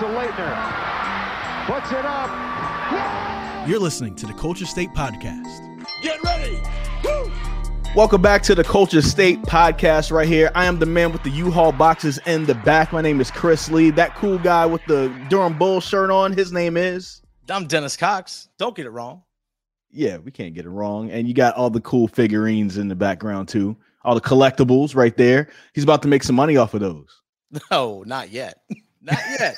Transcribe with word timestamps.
to 0.00 0.06
Leitner. 0.06 1.66
Puts 1.66 1.92
it 1.92 2.06
up. 2.06 3.68
You're 3.68 3.80
listening 3.80 4.14
to 4.14 4.26
the 4.26 4.32
Culture 4.32 4.64
State 4.64 4.88
Podcast. 4.94 5.84
Get 6.00 6.22
ready. 6.22 6.58
Woo! 7.04 7.30
Welcome 7.94 8.22
back 8.22 8.42
to 8.44 8.54
the 8.54 8.64
Culture 8.64 9.02
State 9.02 9.42
podcast 9.42 10.10
right 10.10 10.26
here. 10.26 10.50
I 10.54 10.64
am 10.64 10.78
the 10.78 10.86
man 10.86 11.12
with 11.12 11.22
the 11.22 11.28
U-Haul 11.28 11.72
boxes 11.72 12.18
in 12.24 12.46
the 12.46 12.54
back. 12.54 12.94
My 12.94 13.02
name 13.02 13.20
is 13.20 13.30
Chris 13.30 13.70
Lee. 13.70 13.90
That 13.90 14.14
cool 14.16 14.38
guy 14.38 14.64
with 14.64 14.80
the 14.86 15.14
Durham 15.28 15.58
Bull 15.58 15.82
shirt 15.82 16.10
on, 16.10 16.32
his 16.32 16.50
name 16.50 16.78
is 16.78 17.20
I'm 17.50 17.66
Dennis 17.66 17.94
Cox. 17.94 18.48
Don't 18.56 18.74
get 18.74 18.86
it 18.86 18.90
wrong. 18.90 19.22
Yeah, 19.90 20.16
we 20.16 20.30
can't 20.30 20.54
get 20.54 20.64
it 20.64 20.70
wrong. 20.70 21.10
And 21.10 21.28
you 21.28 21.34
got 21.34 21.56
all 21.56 21.68
the 21.68 21.82
cool 21.82 22.08
figurines 22.08 22.78
in 22.78 22.88
the 22.88 22.96
background 22.96 23.48
too. 23.48 23.76
All 24.02 24.14
the 24.14 24.22
collectibles 24.22 24.96
right 24.96 25.14
there. 25.18 25.50
He's 25.74 25.84
about 25.84 26.00
to 26.02 26.08
make 26.08 26.22
some 26.22 26.36
money 26.36 26.56
off 26.56 26.72
of 26.72 26.80
those. 26.80 27.20
No, 27.70 28.02
not 28.06 28.30
yet. 28.30 28.62
Not 29.02 29.18
yet. 29.38 29.56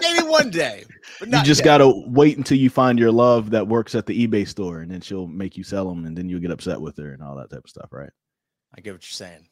Maybe 0.00 0.26
one 0.26 0.50
day. 0.50 0.84
You 1.20 1.42
just 1.42 1.60
yet. 1.60 1.64
gotta 1.64 1.88
wait 2.06 2.36
until 2.36 2.58
you 2.58 2.68
find 2.68 2.98
your 2.98 3.12
love 3.12 3.50
that 3.50 3.68
works 3.68 3.94
at 3.94 4.06
the 4.06 4.26
eBay 4.26 4.46
store, 4.46 4.80
and 4.80 4.90
then 4.90 5.00
she'll 5.00 5.26
make 5.26 5.56
you 5.56 5.64
sell 5.64 5.88
them, 5.88 6.04
and 6.04 6.16
then 6.16 6.28
you'll 6.28 6.40
get 6.40 6.50
upset 6.50 6.80
with 6.80 6.96
her 6.98 7.12
and 7.12 7.22
all 7.22 7.36
that 7.36 7.50
type 7.50 7.64
of 7.64 7.70
stuff, 7.70 7.92
right? 7.92 8.10
I 8.76 8.80
get 8.80 8.92
what 8.92 9.02
you're 9.02 9.12
saying. 9.12 9.48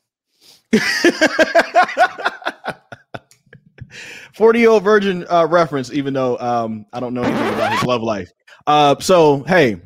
40 4.35 4.59
year 4.59 4.71
old 4.71 4.83
virgin 4.83 5.27
uh, 5.29 5.47
reference, 5.49 5.93
even 5.93 6.15
though 6.15 6.39
um, 6.39 6.87
I 6.93 7.01
don't 7.01 7.15
know 7.15 7.23
anything 7.23 7.55
about 7.55 7.73
his 7.73 7.83
love 7.83 8.03
life. 8.03 8.31
Uh, 8.67 8.97
so, 9.01 9.43
hey, 9.45 9.81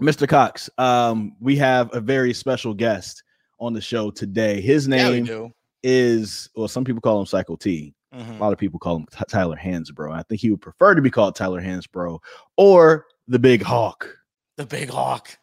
Mr. 0.00 0.28
Cox, 0.28 0.70
um, 0.78 1.36
we 1.40 1.56
have 1.56 1.94
a 1.94 2.00
very 2.00 2.34
special 2.34 2.74
guest 2.74 3.22
on 3.58 3.72
the 3.72 3.80
show 3.80 4.10
today. 4.10 4.60
His 4.60 4.88
name 4.88 5.24
do. 5.24 5.50
is, 5.82 6.50
well, 6.54 6.68
some 6.68 6.84
people 6.84 7.00
call 7.00 7.20
him 7.20 7.26
Psycho 7.26 7.56
T. 7.56 7.94
A 8.16 8.18
Mhm. 8.24 8.38
lot 8.40 8.52
of 8.52 8.58
people 8.58 8.78
call 8.78 8.96
him 8.96 9.06
T- 9.12 9.24
Tyler 9.28 9.56
Hansbrough. 9.62 10.12
I 10.12 10.22
think 10.22 10.40
he 10.40 10.50
would 10.50 10.60
prefer 10.62 10.94
to 10.94 11.02
be 11.02 11.10
called 11.10 11.36
Tyler 11.36 11.60
Hansbrough 11.60 12.18
or 12.56 13.06
the 13.28 13.38
Big 13.38 13.62
Hawk. 13.62 14.08
The 14.56 14.64
big 14.64 14.88
hawk. 14.88 15.36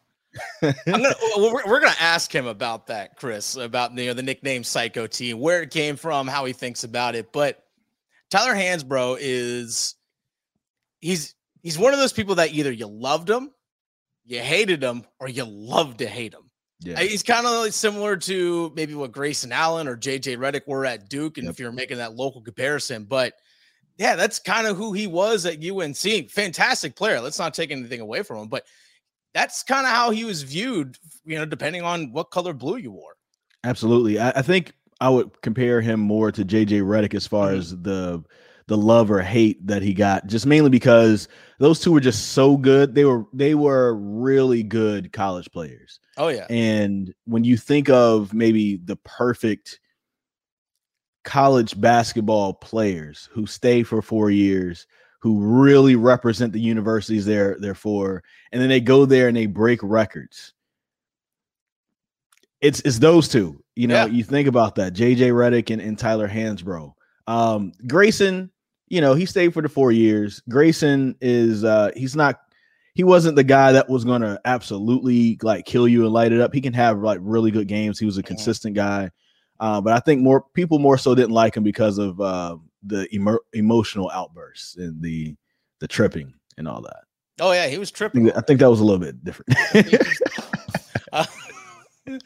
Gonna 0.60 0.74
we're, 1.36 1.64
we're 1.66 1.78
gonna 1.80 1.94
ask 2.00 2.34
him 2.34 2.46
about 2.46 2.88
that, 2.88 3.16
Chris, 3.16 3.54
about 3.54 3.96
you 3.96 4.06
know 4.06 4.12
the 4.14 4.24
nickname 4.24 4.64
Psycho 4.64 5.06
T, 5.06 5.34
where 5.34 5.62
it 5.62 5.70
came 5.70 5.94
from, 5.94 6.26
how 6.26 6.44
he 6.46 6.52
thinks 6.52 6.82
about 6.82 7.14
it. 7.14 7.32
But 7.32 7.62
Tyler 8.30 8.54
Hansbrough 8.56 9.18
is 9.20 9.94
he's 11.00 11.36
he's 11.62 11.78
one 11.78 11.92
of 11.92 12.00
those 12.00 12.12
people 12.12 12.34
that 12.36 12.52
either 12.52 12.72
you 12.72 12.88
loved 12.88 13.30
him, 13.30 13.52
you 14.24 14.40
hated 14.40 14.82
him, 14.82 15.04
or 15.20 15.28
you 15.28 15.44
love 15.44 15.98
to 15.98 16.08
hate 16.08 16.34
him. 16.34 16.43
Yeah. 16.84 17.00
He's 17.00 17.22
kind 17.22 17.46
of 17.46 17.52
like 17.52 17.72
similar 17.72 18.16
to 18.18 18.72
maybe 18.76 18.94
what 18.94 19.12
Grayson 19.12 19.52
Allen 19.52 19.88
or 19.88 19.96
JJ 19.96 20.36
Redick 20.36 20.66
were 20.66 20.84
at 20.84 21.08
Duke, 21.08 21.38
and 21.38 21.46
Yep. 21.46 21.52
if 21.54 21.58
you're 21.60 21.72
making 21.72 21.98
that 21.98 22.14
local 22.14 22.40
comparison, 22.42 23.04
but 23.04 23.34
yeah, 23.96 24.16
that's 24.16 24.38
kind 24.38 24.66
of 24.66 24.76
who 24.76 24.92
he 24.92 25.06
was 25.06 25.46
at 25.46 25.62
UNC. 25.62 26.30
Fantastic 26.30 26.96
player. 26.96 27.20
Let's 27.20 27.38
not 27.38 27.54
take 27.54 27.70
anything 27.70 28.00
away 28.00 28.22
from 28.22 28.38
him, 28.38 28.48
but 28.48 28.64
that's 29.34 29.62
kind 29.62 29.86
of 29.86 29.92
how 29.92 30.10
he 30.10 30.24
was 30.24 30.42
viewed, 30.42 30.96
you 31.24 31.36
know, 31.38 31.44
depending 31.46 31.82
on 31.82 32.12
what 32.12 32.30
color 32.30 32.52
blue 32.52 32.76
you 32.76 32.90
wore. 32.92 33.14
Absolutely. 33.64 34.18
I, 34.18 34.30
I 34.30 34.42
think 34.42 34.72
I 35.00 35.08
would 35.08 35.40
compare 35.42 35.80
him 35.80 36.00
more 36.00 36.30
to 36.32 36.44
JJ 36.44 36.82
Redick 36.82 37.14
as 37.14 37.26
far 37.26 37.50
Mhm. 37.50 37.58
as 37.58 37.70
the 37.80 38.22
the 38.66 38.76
love 38.76 39.10
or 39.10 39.20
hate 39.20 39.66
that 39.66 39.82
he 39.82 39.92
got, 39.94 40.26
just 40.26 40.46
mainly 40.46 40.70
because 40.70 41.28
those 41.58 41.80
two 41.80 41.92
were 41.92 42.00
just 42.00 42.32
so 42.32 42.56
good. 42.56 42.94
They 42.94 43.04
were 43.04 43.24
they 43.32 43.54
were 43.54 43.94
really 43.94 44.62
good 44.62 45.12
college 45.12 45.50
players. 45.52 46.00
Oh 46.16 46.28
yeah, 46.28 46.46
And 46.48 47.12
when 47.24 47.44
you 47.44 47.56
think 47.56 47.90
of 47.90 48.32
maybe 48.32 48.76
the 48.76 48.96
perfect 48.96 49.80
college 51.24 51.78
basketball 51.80 52.54
players 52.54 53.28
who 53.32 53.46
stay 53.46 53.82
for 53.82 54.00
four 54.02 54.30
years, 54.30 54.86
who 55.20 55.40
really 55.40 55.96
represent 55.96 56.52
the 56.52 56.60
universities 56.60 57.24
they're 57.26 57.56
they're 57.58 57.74
for, 57.74 58.22
and 58.52 58.60
then 58.62 58.68
they 58.68 58.80
go 58.80 59.04
there 59.06 59.28
and 59.28 59.36
they 59.36 59.46
break 59.46 59.80
records. 59.82 60.52
It's 62.60 62.80
it's 62.80 62.98
those 62.98 63.28
two. 63.28 63.62
You 63.76 63.88
know, 63.88 64.06
Yeah. 64.06 64.06
you 64.06 64.24
think 64.24 64.48
about 64.48 64.76
that. 64.76 64.94
JJ 64.94 65.32
Redick 65.32 65.70
and, 65.70 65.82
and 65.82 65.98
Tyler 65.98 66.28
Hansbrough. 66.28 66.92
Um, 67.26 67.72
Grayson, 67.86 68.50
you 68.88 69.00
know, 69.00 69.14
he 69.14 69.26
stayed 69.26 69.52
for 69.54 69.62
the 69.62 69.68
four 69.68 69.92
years. 69.92 70.42
Grayson 70.48 71.16
is 71.20 71.64
uh 71.64 71.90
he's 71.96 72.14
not 72.16 72.40
he 72.94 73.02
wasn't 73.04 73.34
the 73.36 73.44
guy 73.44 73.72
that 73.72 73.88
was 73.88 74.04
gonna 74.04 74.38
absolutely 74.44 75.38
like 75.42 75.64
kill 75.64 75.88
you 75.88 76.04
and 76.04 76.12
light 76.12 76.32
it 76.32 76.40
up. 76.40 76.54
He 76.54 76.60
can 76.60 76.72
have 76.74 76.98
like 77.00 77.18
really 77.22 77.50
good 77.50 77.66
games. 77.68 77.98
He 77.98 78.06
was 78.06 78.18
a 78.18 78.22
Mhm. 78.22 78.26
consistent 78.26 78.74
guy. 78.76 79.10
Uh, 79.60 79.80
but 79.80 79.92
I 79.92 80.00
think 80.00 80.20
more 80.20 80.44
people 80.54 80.78
more 80.78 80.98
so 80.98 81.14
didn't 81.14 81.30
like 81.30 81.56
him 81.56 81.62
because 81.62 81.98
of 81.98 82.20
uh, 82.20 82.56
the 82.84 83.08
emo- 83.14 83.38
emotional 83.52 84.10
outbursts 84.10 84.76
and 84.76 85.00
the 85.02 85.34
the 85.80 85.88
tripping 85.88 86.34
and 86.58 86.68
all 86.68 86.82
that. 86.82 87.02
oh 87.40 87.52
yeah, 87.52 87.66
he 87.68 87.78
was 87.78 87.90
tripping. 87.90 88.30
I 88.32 88.40
think 88.42 88.60
that 88.60 88.70
was 88.70 88.80
a 88.80 88.84
little 88.84 89.00
bit 89.00 89.22
different. 89.24 89.56
Uh, 91.12 91.24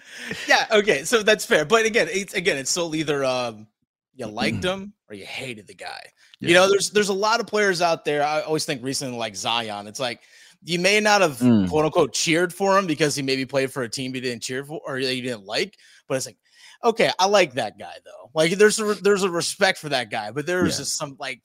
yeah, 0.49 0.67
okay, 0.73 1.05
so 1.05 1.23
that's 1.23 1.45
fair. 1.45 1.65
But 1.65 1.85
again, 1.87 2.09
it's 2.11 2.35
again, 2.35 2.57
it's 2.57 2.71
still 2.71 2.95
either 2.95 3.25
um 3.25 3.67
you 4.15 4.27
liked 4.27 4.65
him 4.65 4.93
or 5.09 5.15
you 5.15 5.25
hated 5.27 5.67
the 5.67 5.75
guy. 5.75 6.01
You 6.41 6.55
know, 6.55 6.69
there's 6.69 6.91
there's 6.91 7.09
a 7.09 7.15
lot 7.15 7.41
of 7.41 7.47
players 7.47 7.83
out 7.83 8.05
there. 8.05 8.23
I 8.23 8.43
always 8.43 8.65
think 8.65 8.83
recently 8.85 9.19
like 9.19 9.35
Zion. 9.35 9.87
It's 9.89 9.99
like 10.01 10.21
you 10.65 10.79
may 10.79 11.01
not 11.01 11.21
have 11.21 11.39
Mm. 11.39 11.69
quote 11.69 11.85
unquote 11.85 12.13
cheered 12.13 12.53
for 12.53 12.79
him 12.79 12.87
because 12.87 13.15
he 13.15 13.23
maybe 13.23 13.45
played 13.45 13.73
for 13.73 13.83
a 13.83 13.89
team 13.89 14.15
you 14.15 14.21
didn't 14.21 14.43
cheer 14.43 14.65
for 14.65 14.81
or 14.87 15.01
that 15.03 15.15
you 15.17 15.23
didn't 15.23 15.45
like, 15.47 15.77
but 16.09 16.17
it's 16.17 16.27
like, 16.27 16.37
okay, 16.85 17.11
I 17.19 17.27
like 17.27 17.55
that 17.55 17.79
guy 17.79 17.95
though. 18.05 18.31
Like 18.35 18.53
there's 18.53 18.79
a 18.79 18.95
there's 18.95 19.25
a 19.25 19.31
respect 19.31 19.79
for 19.79 19.89
that 19.91 20.11
guy, 20.11 20.31
but 20.31 20.47
there's 20.47 20.75
Yeah. 20.75 20.79
just 20.83 20.97
some 20.97 21.17
like 21.19 21.43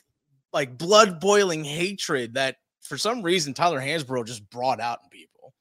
like 0.52 0.78
blood 0.78 1.20
boiling 1.20 1.64
hatred 1.64 2.36
that 2.36 2.58
for 2.82 2.98
some 2.98 3.24
reason 3.24 3.54
Tyler 3.56 3.82
Hansbrough 3.82 4.28
just 4.28 4.48
brought 4.52 4.80
out 4.80 5.00
in 5.04 5.10
people. 5.10 5.54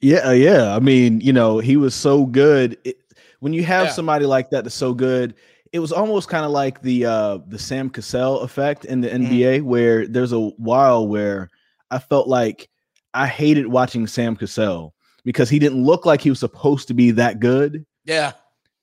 Yeah, 0.00 0.28
uh, 0.28 0.32
yeah. 0.32 0.74
I 0.74 0.78
mean, 0.78 1.20
you 1.20 1.32
know, 1.32 1.58
he 1.58 1.76
was 1.76 1.94
so 1.94 2.24
good. 2.24 2.78
It, 2.84 2.96
when 3.40 3.52
you 3.52 3.64
have 3.64 3.88
Yeah. 3.88 3.92
somebody 3.92 4.26
like 4.26 4.50
that 4.50 4.64
that's 4.64 4.76
so 4.76 4.94
good, 4.94 5.34
it 5.72 5.78
was 5.80 5.92
almost 5.92 6.28
kind 6.28 6.44
of 6.44 6.50
like 6.50 6.82
the 6.82 7.04
uh 7.06 7.38
the 7.46 7.58
Sam 7.58 7.90
Cassell 7.90 8.40
effect 8.40 8.84
in 8.84 9.00
the. 9.00 9.08
NBA, 9.08 9.62
where 9.62 10.06
there's 10.06 10.32
a 10.32 10.40
while 10.40 11.06
where 11.08 11.48
I 11.90 11.98
felt 11.98 12.28
like 12.28 12.68
I 13.14 13.26
hated 13.26 13.66
watching 13.66 14.06
Sam 14.06 14.36
Cassell 14.36 14.94
because 15.24 15.48
he 15.50 15.58
didn't 15.58 15.82
look 15.84 16.06
like 16.06 16.20
he 16.20 16.30
was 16.30 16.38
supposed 16.40 16.88
to 16.88 16.94
be 16.94 17.10
that 17.12 17.40
good, 17.40 17.84
Yeah. 18.04 18.32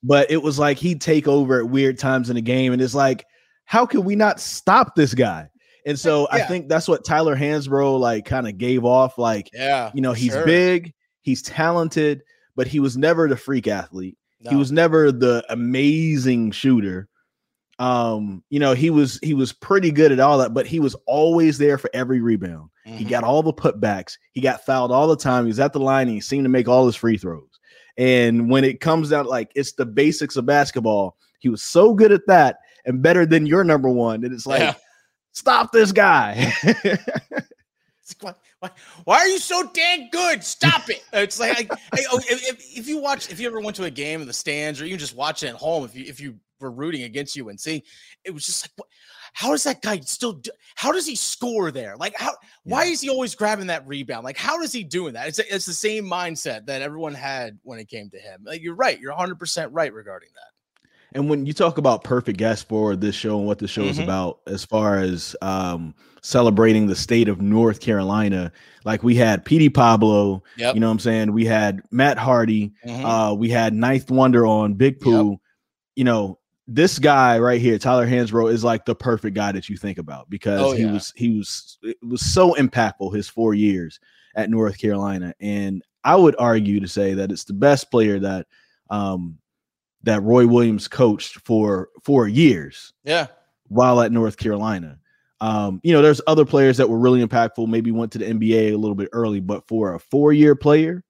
but 0.03 0.29
it 0.29 0.41
was 0.43 0.59
like 0.59 0.77
he'd 0.77 1.01
take 1.01 1.27
over 1.27 1.59
at 1.59 1.69
weird 1.69 1.97
times 1.97 2.29
in 2.29 2.35
the 2.35 2.41
game, 2.41 2.73
and 2.73 2.81
it's 2.81 2.95
like, 2.95 3.25
how 3.65 3.85
can 3.85 4.03
we 4.03 4.15
not 4.15 4.39
stop 4.39 4.95
this 4.95 5.13
guy? 5.13 5.49
And 5.87 5.97
so 5.99 6.27
I 6.31 6.41
think 6.41 6.67
that's 6.67 6.87
what 6.87 7.05
Tyler 7.05 7.35
Hansbrough 7.35 7.99
like 7.99 8.25
kind 8.25 8.47
of 8.47 8.57
gave 8.57 8.83
off, 8.85 9.17
like 9.19 9.49
Yeah. 9.53 9.91
you 9.93 10.01
know, 10.01 10.13
he's 10.13 10.33
sure. 10.33 10.45
big, 10.45 10.93
he's 11.21 11.41
talented, 11.43 12.23
but 12.55 12.65
he 12.67 12.79
was 12.79 12.97
never 12.97 13.27
the 13.29 13.37
freak 13.37 13.67
athlete. 13.67 14.17
He 14.49 14.55
was 14.55 14.71
never 14.71 15.11
the 15.11 15.43
amazing 15.49 16.51
shooter. 16.51 17.07
Um, 17.77 18.41
you 18.49 18.59
know, 18.59 18.73
he 18.73 18.89
was 18.89 19.19
he 19.21 19.33
was 19.33 19.51
pretty 19.51 19.91
good 19.91 20.11
at 20.13 20.19
all 20.19 20.37
that, 20.37 20.53
but 20.53 20.65
he 20.65 20.79
was 20.79 20.95
always 21.07 21.57
there 21.57 21.77
for 21.77 21.89
every 21.93 22.21
rebound. 22.21 22.69
He 22.85 23.03
Mhm. 23.03 23.09
got 23.09 23.23
all 23.25 23.43
the 23.43 23.51
putbacks. 23.53 24.17
He 24.31 24.39
got 24.41 24.65
fouled 24.65 24.91
all 24.91 25.07
the 25.07 25.17
time. 25.17 25.43
He 25.45 25.49
was 25.49 25.59
at 25.59 25.73
the 25.73 25.79
line 25.79 26.07
and 26.07 26.15
he 26.15 26.21
seemed 26.21 26.45
to 26.45 26.49
make 26.49 26.67
all 26.69 26.85
his 26.85 26.95
free 26.95 27.17
throws. 27.17 27.49
And 27.97 28.49
when 28.49 28.63
it 28.63 28.79
comes 28.79 29.09
down 29.09 29.25
like 29.25 29.51
it's 29.55 29.73
the 29.73 29.85
basics 29.85 30.35
of 30.37 30.45
basketball, 30.45 31.17
he 31.39 31.49
was 31.49 31.61
so 31.63 31.93
good 31.93 32.11
at 32.13 32.25
that 32.27 32.59
and 32.85 33.01
better 33.01 33.25
than 33.25 33.45
your 33.45 33.63
number 33.63 33.89
one. 33.89 34.23
And 34.23 34.33
it's 34.33 34.45
like, 34.47 34.59
Yeah. 34.61 34.75
stop 35.33 35.71
this 35.73 35.91
guy. 35.91 36.53
It's 38.05 38.15
like, 38.23 38.35
why, 38.35 38.39
why, 38.59 38.69
why 39.05 39.17
are 39.17 39.27
you 39.27 39.39
so 39.39 39.67
dang 39.73 40.09
good? 40.11 40.43
Stop 40.43 40.89
it. 40.89 41.03
It's 41.13 41.39
like, 41.39 41.71
oh, 41.71 42.19
if, 42.29 42.47
if- 42.49 42.77
if 42.77 42.87
you 42.87 42.99
watch, 42.99 43.31
if 43.31 43.39
you 43.39 43.47
ever 43.47 43.59
went 43.59 43.75
to 43.77 43.85
a 43.85 43.91
game 43.91 44.21
in 44.21 44.27
the 44.27 44.33
stands 44.33 44.79
or 44.79 44.85
you 44.85 44.95
just 44.97 45.15
watch 45.15 45.41
it 45.43 45.47
at 45.47 45.55
home, 45.55 45.85
if 45.85 45.95
you, 45.95 46.05
if 46.05 46.19
you 46.19 46.35
were 46.59 46.71
rooting 46.71 47.03
against 47.03 47.35
you 47.35 47.49
and 47.49 47.59
UNC, 47.67 47.83
it 48.23 48.31
was 48.33 48.45
just 48.45 48.63
like, 48.63 48.71
what, 48.75 48.87
how 49.33 49.49
does 49.51 49.63
that 49.63 49.81
guy 49.81 49.99
still 50.01 50.33
do, 50.33 50.51
how 50.75 50.91
does 50.91 51.05
he 51.07 51.15
score 51.15 51.71
there? 51.71 51.97
Like, 51.97 52.15
how, 52.15 52.33
why 52.63 52.85
is 52.85 53.01
he 53.01 53.09
always 53.09 53.33
grabbing 53.35 53.67
that 53.67 53.87
rebound? 53.87 54.23
Like, 54.23 54.37
how 54.37 54.61
does 54.61 54.71
he 54.71 54.83
doing 54.83 55.13
that? 55.13 55.27
It's, 55.27 55.39
it's 55.39 55.65
the 55.65 55.73
same 55.73 56.05
mindset 56.05 56.67
that 56.67 56.81
everyone 56.83 57.13
had 57.15 57.57
when 57.63 57.79
it 57.79 57.89
came 57.89 58.09
to 58.11 58.17
him. 58.19 58.43
Like, 58.45 58.61
you're 58.61 58.75
right. 58.75 58.99
You're 58.99 59.13
100% 59.13 59.69
right 59.71 59.91
regarding 59.93 60.29
that. 60.35 61.17
And 61.17 61.29
when 61.29 61.45
you 61.45 61.53
talk 61.53 61.77
about 61.77 62.03
perfect 62.03 62.37
guest 62.37 62.67
for 62.67 62.95
this 62.95 63.15
show 63.15 63.37
and 63.39 63.47
what 63.47 63.57
the 63.59 63.67
show 63.67 63.83
is 63.83 63.99
Mhm. 63.99 64.03
about, 64.03 64.39
as 64.47 64.63
far 64.65 64.99
as 64.99 65.35
um, 65.41 65.95
celebrating 66.25 66.87
the 66.87 66.95
state 66.95 67.27
of 67.29 67.39
North 67.39 67.79
Carolina, 67.79 68.51
like 68.83 69.03
we 69.03 69.15
had 69.15 69.45
Petey 69.45 69.69
Pablo, 69.69 70.41
Yep. 70.57 70.73
you 70.73 70.81
know 70.81 70.87
what 70.87 70.93
I'm 70.93 70.99
saying? 70.99 71.33
We 71.33 71.45
had 71.45 71.81
Matt 71.91 72.17
Hardy, 72.17 72.73
Mhm. 72.85 73.03
uh, 73.31 73.35
we 73.35 73.49
had 73.49 73.73
Ninth 73.75 74.09
Wonder 74.09 74.45
on 74.47 74.73
Big 74.73 74.99
Pooh. 74.99 75.39
You 75.95 76.03
know, 76.03 76.39
this 76.67 76.97
guy 76.97 77.37
right 77.37 77.61
here, 77.61 77.77
Tyler 77.77 78.07
Hansbrough, 78.07 78.51
is 78.51 78.63
like 78.63 78.85
the 78.85 78.95
perfect 78.95 79.35
guy 79.35 79.51
that 79.51 79.69
you 79.69 79.77
think 79.77 79.99
about 79.99 80.27
because 80.29 80.61
Oh, 80.61 80.71
he 80.71 80.83
yeah. 80.83 80.93
was 80.93 81.13
he 81.15 81.37
was 81.37 81.77
it 81.83 81.97
was 82.01 82.21
so 82.21 82.55
impactful 82.55 83.15
his 83.15 83.29
four 83.29 83.53
years 83.53 83.99
at 84.35 84.49
North 84.49 84.79
Carolina. 84.79 85.35
And 85.39 85.83
I 86.03 86.15
would 86.15 86.35
argue 86.39 86.79
to 86.79 86.87
say 86.87 87.13
that 87.13 87.31
it's 87.31 87.43
the 87.43 87.53
best 87.53 87.91
player 87.91 88.19
that 88.19 88.47
um 88.89 89.37
that 90.03 90.23
Roy 90.23 90.47
Williams 90.47 90.87
coached 90.87 91.35
for 91.45 91.89
four 92.03 92.27
years 92.27 92.93
yeah. 93.03 93.27
while 93.67 94.01
at 94.01 94.11
North 94.11 94.37
Carolina. 94.37 94.97
Um, 95.45 95.79
you 95.83 95.93
know, 95.93 96.01
there's 96.01 96.21
other 96.25 96.43
players 96.43 96.75
that 96.77 96.89
were 96.89 96.97
really 96.97 97.23
impactful, 97.23 97.67
maybe 97.67 97.91
went 97.91 98.11
to 98.13 98.17
the 98.17 98.25
NBA 98.25 98.73
a 98.73 98.77
little 98.77 98.95
bit 98.95 99.09
early, 99.13 99.39
but 99.39 99.67
for 99.67 99.93
a 99.93 99.99
four-year 99.99 100.55
player, 100.55 101.03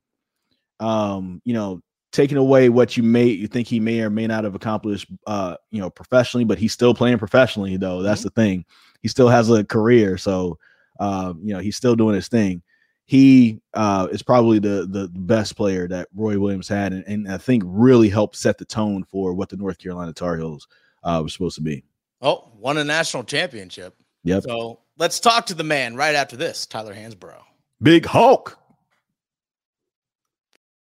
um, 0.82 1.42
you 1.46 1.54
know, 1.54 1.82
taking 2.12 2.38
away 2.38 2.68
what 2.68 2.98
you 2.98 3.04
may 3.04 3.28
you 3.28 3.48
think 3.48 3.66
he 3.66 3.80
may 3.80 4.02
or 4.02 4.10
may 4.10 4.28
not 4.28 4.44
have 4.44 4.54
accomplished 4.54 5.08
uh, 5.26 5.56
you 5.72 5.80
know, 5.80 5.90
professionally, 5.90 6.44
but 6.44 6.58
he's 6.58 6.74
still 6.74 6.94
playing 6.94 7.18
professionally, 7.18 7.78
though. 7.78 8.02
That's 8.02 8.22
mm-hmm. 8.22 8.28
the 8.28 8.42
thing. 8.42 8.66
He 9.02 9.08
still 9.08 9.30
has 9.30 9.50
a 9.50 9.64
career, 9.64 10.18
so 10.18 10.58
uh, 11.00 11.34
you 11.42 11.54
know, 11.54 11.60
he's 11.60 11.78
still 11.78 11.96
doing 11.96 12.16
his 12.16 12.28
thing. 12.28 12.62
He 13.06 13.62
uh, 13.74 14.10
is 14.12 14.22
probably 14.22 14.60
the, 14.60 14.86
the 14.90 15.08
best 15.14 15.56
player 15.56 15.88
that 15.88 16.10
Roy 16.14 16.38
Williams 16.38 16.68
had, 16.68 16.92
and, 16.92 17.06
and 17.08 17.32
I 17.32 17.38
think 17.38 17.64
really 17.66 18.10
helped 18.10 18.36
set 18.36 18.58
the 18.58 18.66
tone 18.66 19.06
for 19.06 19.34
what 19.34 19.48
the 19.48 19.56
North 19.56 19.78
Carolina 19.78 20.12
Tar 20.12 20.36
Heels 20.36 20.68
uh, 21.06 21.22
was 21.24 21.32
supposed 21.32 21.56
to 21.56 21.62
be. 21.62 21.86
Oh, 22.22 22.52
won 22.58 22.78
a 22.78 22.84
national 22.84 23.24
championship. 23.24 23.96
Yep. 24.26 24.44
So 24.44 24.80
let's 24.98 25.20
talk 25.20 25.46
to 25.46 25.54
the 25.54 25.64
man 25.64 25.96
right 25.96 26.16
after 26.16 26.36
this, 26.36 26.66
Tyler 26.66 26.96
Hansbrough. 26.96 27.44
Big 27.84 28.08
Hawk. 28.08 28.58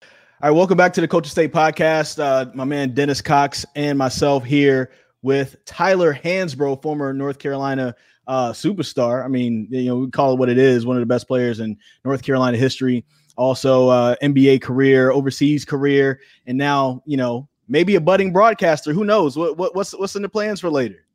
All 0.03 0.49
right, 0.49 0.51
welcome 0.51 0.77
back 0.77 0.93
to 0.93 1.01
the 1.01 1.07
Culture 1.07 1.29
State 1.29 1.51
podcast. 1.51 2.19
Uh, 2.19 2.51
my 2.53 2.65
man 2.65 2.93
Dennis 2.93 3.19
Cox 3.19 3.65
and 3.75 3.97
myself 3.97 4.43
here 4.43 4.91
with 5.23 5.55
Tyler 5.65 6.13
Hansbrough, 6.13 6.83
former 6.83 7.13
North 7.13 7.39
Carolina 7.39 7.95
uh, 8.27 8.51
superstar. 8.51 9.25
I 9.25 9.27
mean, 9.27 9.67
you 9.71 9.85
know, 9.85 9.97
we 9.97 10.11
call 10.11 10.33
it 10.33 10.37
what 10.39 10.49
it 10.49 10.59
is, 10.59 10.85
one 10.85 10.95
of 10.95 11.01
the 11.01 11.07
best 11.07 11.27
players 11.27 11.59
in 11.59 11.75
North 12.05 12.21
Carolina 12.21 12.57
history. 12.57 13.03
Also, 13.37 13.89
uh, 13.89 14.15
NBA 14.21 14.61
career, 14.61 15.09
overseas 15.09 15.65
career, 15.65 16.19
and 16.45 16.59
now, 16.59 17.01
you 17.07 17.17
know, 17.17 17.49
maybe 17.67 17.95
a 17.95 18.01
budding 18.01 18.31
broadcaster. 18.31 18.93
Who 18.93 19.03
knows? 19.03 19.35
What, 19.35 19.57
what 19.57 19.73
what's 19.73 19.97
what's 19.97 20.15
in 20.15 20.21
the 20.21 20.29
plans 20.29 20.59
for 20.59 20.69
later? 20.69 21.07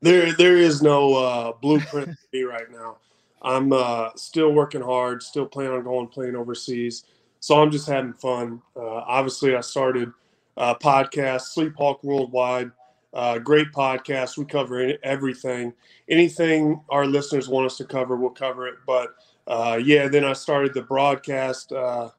There, 0.00 0.32
there 0.32 0.56
is 0.56 0.82
no 0.82 1.14
uh, 1.14 1.52
blueprint 1.60 2.08
for 2.08 2.36
me 2.36 2.42
right 2.42 2.70
now. 2.70 2.98
I'm 3.42 3.72
uh, 3.72 4.10
still 4.16 4.52
working 4.52 4.82
hard, 4.82 5.22
still 5.22 5.46
planning 5.46 5.72
on 5.72 5.84
going 5.84 6.08
playing 6.08 6.36
overseas. 6.36 7.04
So 7.40 7.60
I'm 7.60 7.70
just 7.70 7.88
having 7.88 8.12
fun. 8.12 8.62
Uh, 8.76 9.02
obviously, 9.06 9.54
I 9.54 9.60
started 9.60 10.12
a 10.56 10.74
podcast, 10.74 11.42
Sleep 11.42 11.74
Hawk 11.76 12.02
Worldwide. 12.02 12.70
Uh, 13.14 13.38
great 13.38 13.72
podcast. 13.72 14.36
We 14.36 14.44
cover 14.44 14.92
everything. 15.02 15.72
Anything 16.08 16.80
our 16.90 17.06
listeners 17.06 17.48
want 17.48 17.66
us 17.66 17.76
to 17.78 17.84
cover, 17.84 18.16
we'll 18.16 18.30
cover 18.30 18.66
it. 18.66 18.74
But 18.86 19.14
uh, 19.46 19.80
yeah, 19.82 20.08
then 20.08 20.24
I 20.24 20.32
started 20.32 20.74
the 20.74 20.82
broadcast 20.82 21.72
uh, 21.72 22.10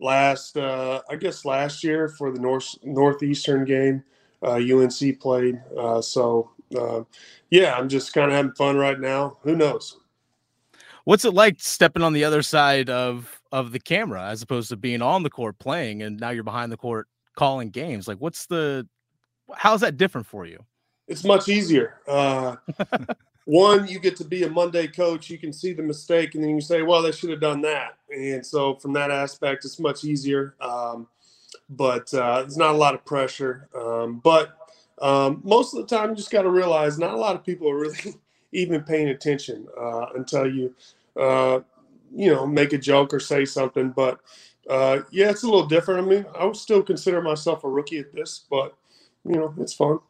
last, 0.00 0.56
uh, 0.56 1.00
I 1.08 1.16
guess, 1.16 1.44
last 1.44 1.82
year 1.84 2.08
for 2.08 2.32
the 2.32 2.40
North 2.40 2.76
Northeastern 2.82 3.64
game. 3.64 4.02
UNC 4.42 5.02
uh, 5.02 5.12
played. 5.20 5.60
Uh, 6.76 7.02
yeah, 7.50 7.74
I'm 7.76 7.88
just 7.88 8.12
kind 8.12 8.30
of 8.30 8.36
having 8.36 8.52
fun 8.52 8.76
right 8.76 8.98
now. 8.98 9.38
Who 9.42 9.56
knows? 9.56 9.98
What's 11.04 11.24
it 11.24 11.34
like 11.34 11.56
stepping 11.58 12.02
on 12.02 12.12
the 12.12 12.24
other 12.24 12.42
side 12.42 12.90
of 12.90 13.40
of 13.52 13.72
the 13.72 13.80
camera 13.80 14.24
as 14.26 14.42
opposed 14.42 14.68
to 14.68 14.76
being 14.76 15.02
on 15.02 15.22
the 15.22 15.30
court 15.30 15.58
playing, 15.58 16.02
and 16.02 16.20
now 16.20 16.30
you're 16.30 16.44
behind 16.44 16.70
the 16.70 16.76
court 16.76 17.08
calling 17.36 17.70
games? 17.70 18.06
Like, 18.06 18.18
what's 18.18 18.46
the 18.46 18.86
how's 19.54 19.80
that 19.80 19.96
different 19.96 20.26
for 20.26 20.46
you? 20.46 20.64
It's 21.08 21.24
much 21.24 21.48
easier. 21.48 21.98
Uh, 22.06 22.56
one, 23.44 23.88
you 23.88 23.98
get 23.98 24.14
to 24.16 24.24
be 24.24 24.44
a 24.44 24.50
Monday 24.50 24.86
coach. 24.86 25.28
You 25.28 25.38
can 25.38 25.52
see 25.52 25.72
the 25.72 25.82
mistake, 25.82 26.34
and 26.34 26.44
then 26.44 26.50
you 26.50 26.60
say, 26.60 26.82
"Well, 26.82 27.02
they 27.02 27.12
should 27.12 27.30
have 27.30 27.40
done 27.40 27.62
that." 27.62 27.98
And 28.10 28.44
so, 28.44 28.76
from 28.76 28.92
that 28.92 29.10
aspect, 29.10 29.64
it's 29.64 29.80
much 29.80 30.04
easier. 30.04 30.54
Um, 30.60 31.08
but 31.68 32.12
uh, 32.14 32.42
there's 32.42 32.56
not 32.56 32.74
a 32.74 32.78
lot 32.78 32.94
of 32.94 33.04
pressure. 33.04 33.68
Um, 33.74 34.20
but 34.22 34.56
um, 35.00 35.40
most 35.44 35.74
of 35.74 35.80
the 35.80 35.96
time, 35.96 36.10
you 36.10 36.16
just 36.16 36.30
got 36.30 36.42
to 36.42 36.50
realize 36.50 36.98
not 36.98 37.14
a 37.14 37.16
lot 37.16 37.34
of 37.34 37.44
people 37.44 37.70
are 37.70 37.78
really 37.78 38.14
even 38.52 38.82
paying 38.82 39.08
attention 39.08 39.66
uh, 39.78 40.06
until 40.14 40.46
you, 40.46 40.74
uh, 41.18 41.60
you 42.14 42.32
know, 42.32 42.46
make 42.46 42.72
a 42.72 42.78
joke 42.78 43.14
or 43.14 43.20
say 43.20 43.44
something. 43.44 43.90
But 43.90 44.20
uh, 44.68 45.00
yeah, 45.10 45.30
it's 45.30 45.42
a 45.42 45.46
little 45.46 45.66
different. 45.66 46.06
I 46.06 46.10
mean, 46.10 46.26
I 46.38 46.44
would 46.44 46.56
still 46.56 46.82
consider 46.82 47.22
myself 47.22 47.64
a 47.64 47.68
rookie 47.68 47.98
at 47.98 48.12
this, 48.12 48.44
but 48.50 48.76
you 49.24 49.36
know, 49.36 49.54
it's 49.58 49.74
fun. 49.74 50.00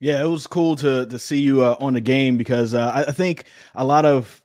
Yeah, 0.00 0.22
it 0.22 0.26
was 0.26 0.46
cool 0.46 0.76
to 0.76 1.06
to 1.06 1.18
see 1.18 1.40
you 1.40 1.64
uh, 1.64 1.76
on 1.80 1.94
the 1.94 2.00
game 2.00 2.36
because 2.36 2.74
uh, 2.74 2.92
I, 2.94 3.02
I, 3.04 3.12
think 3.12 3.44
a 3.74 3.84
lot 3.84 4.04
of 4.04 4.40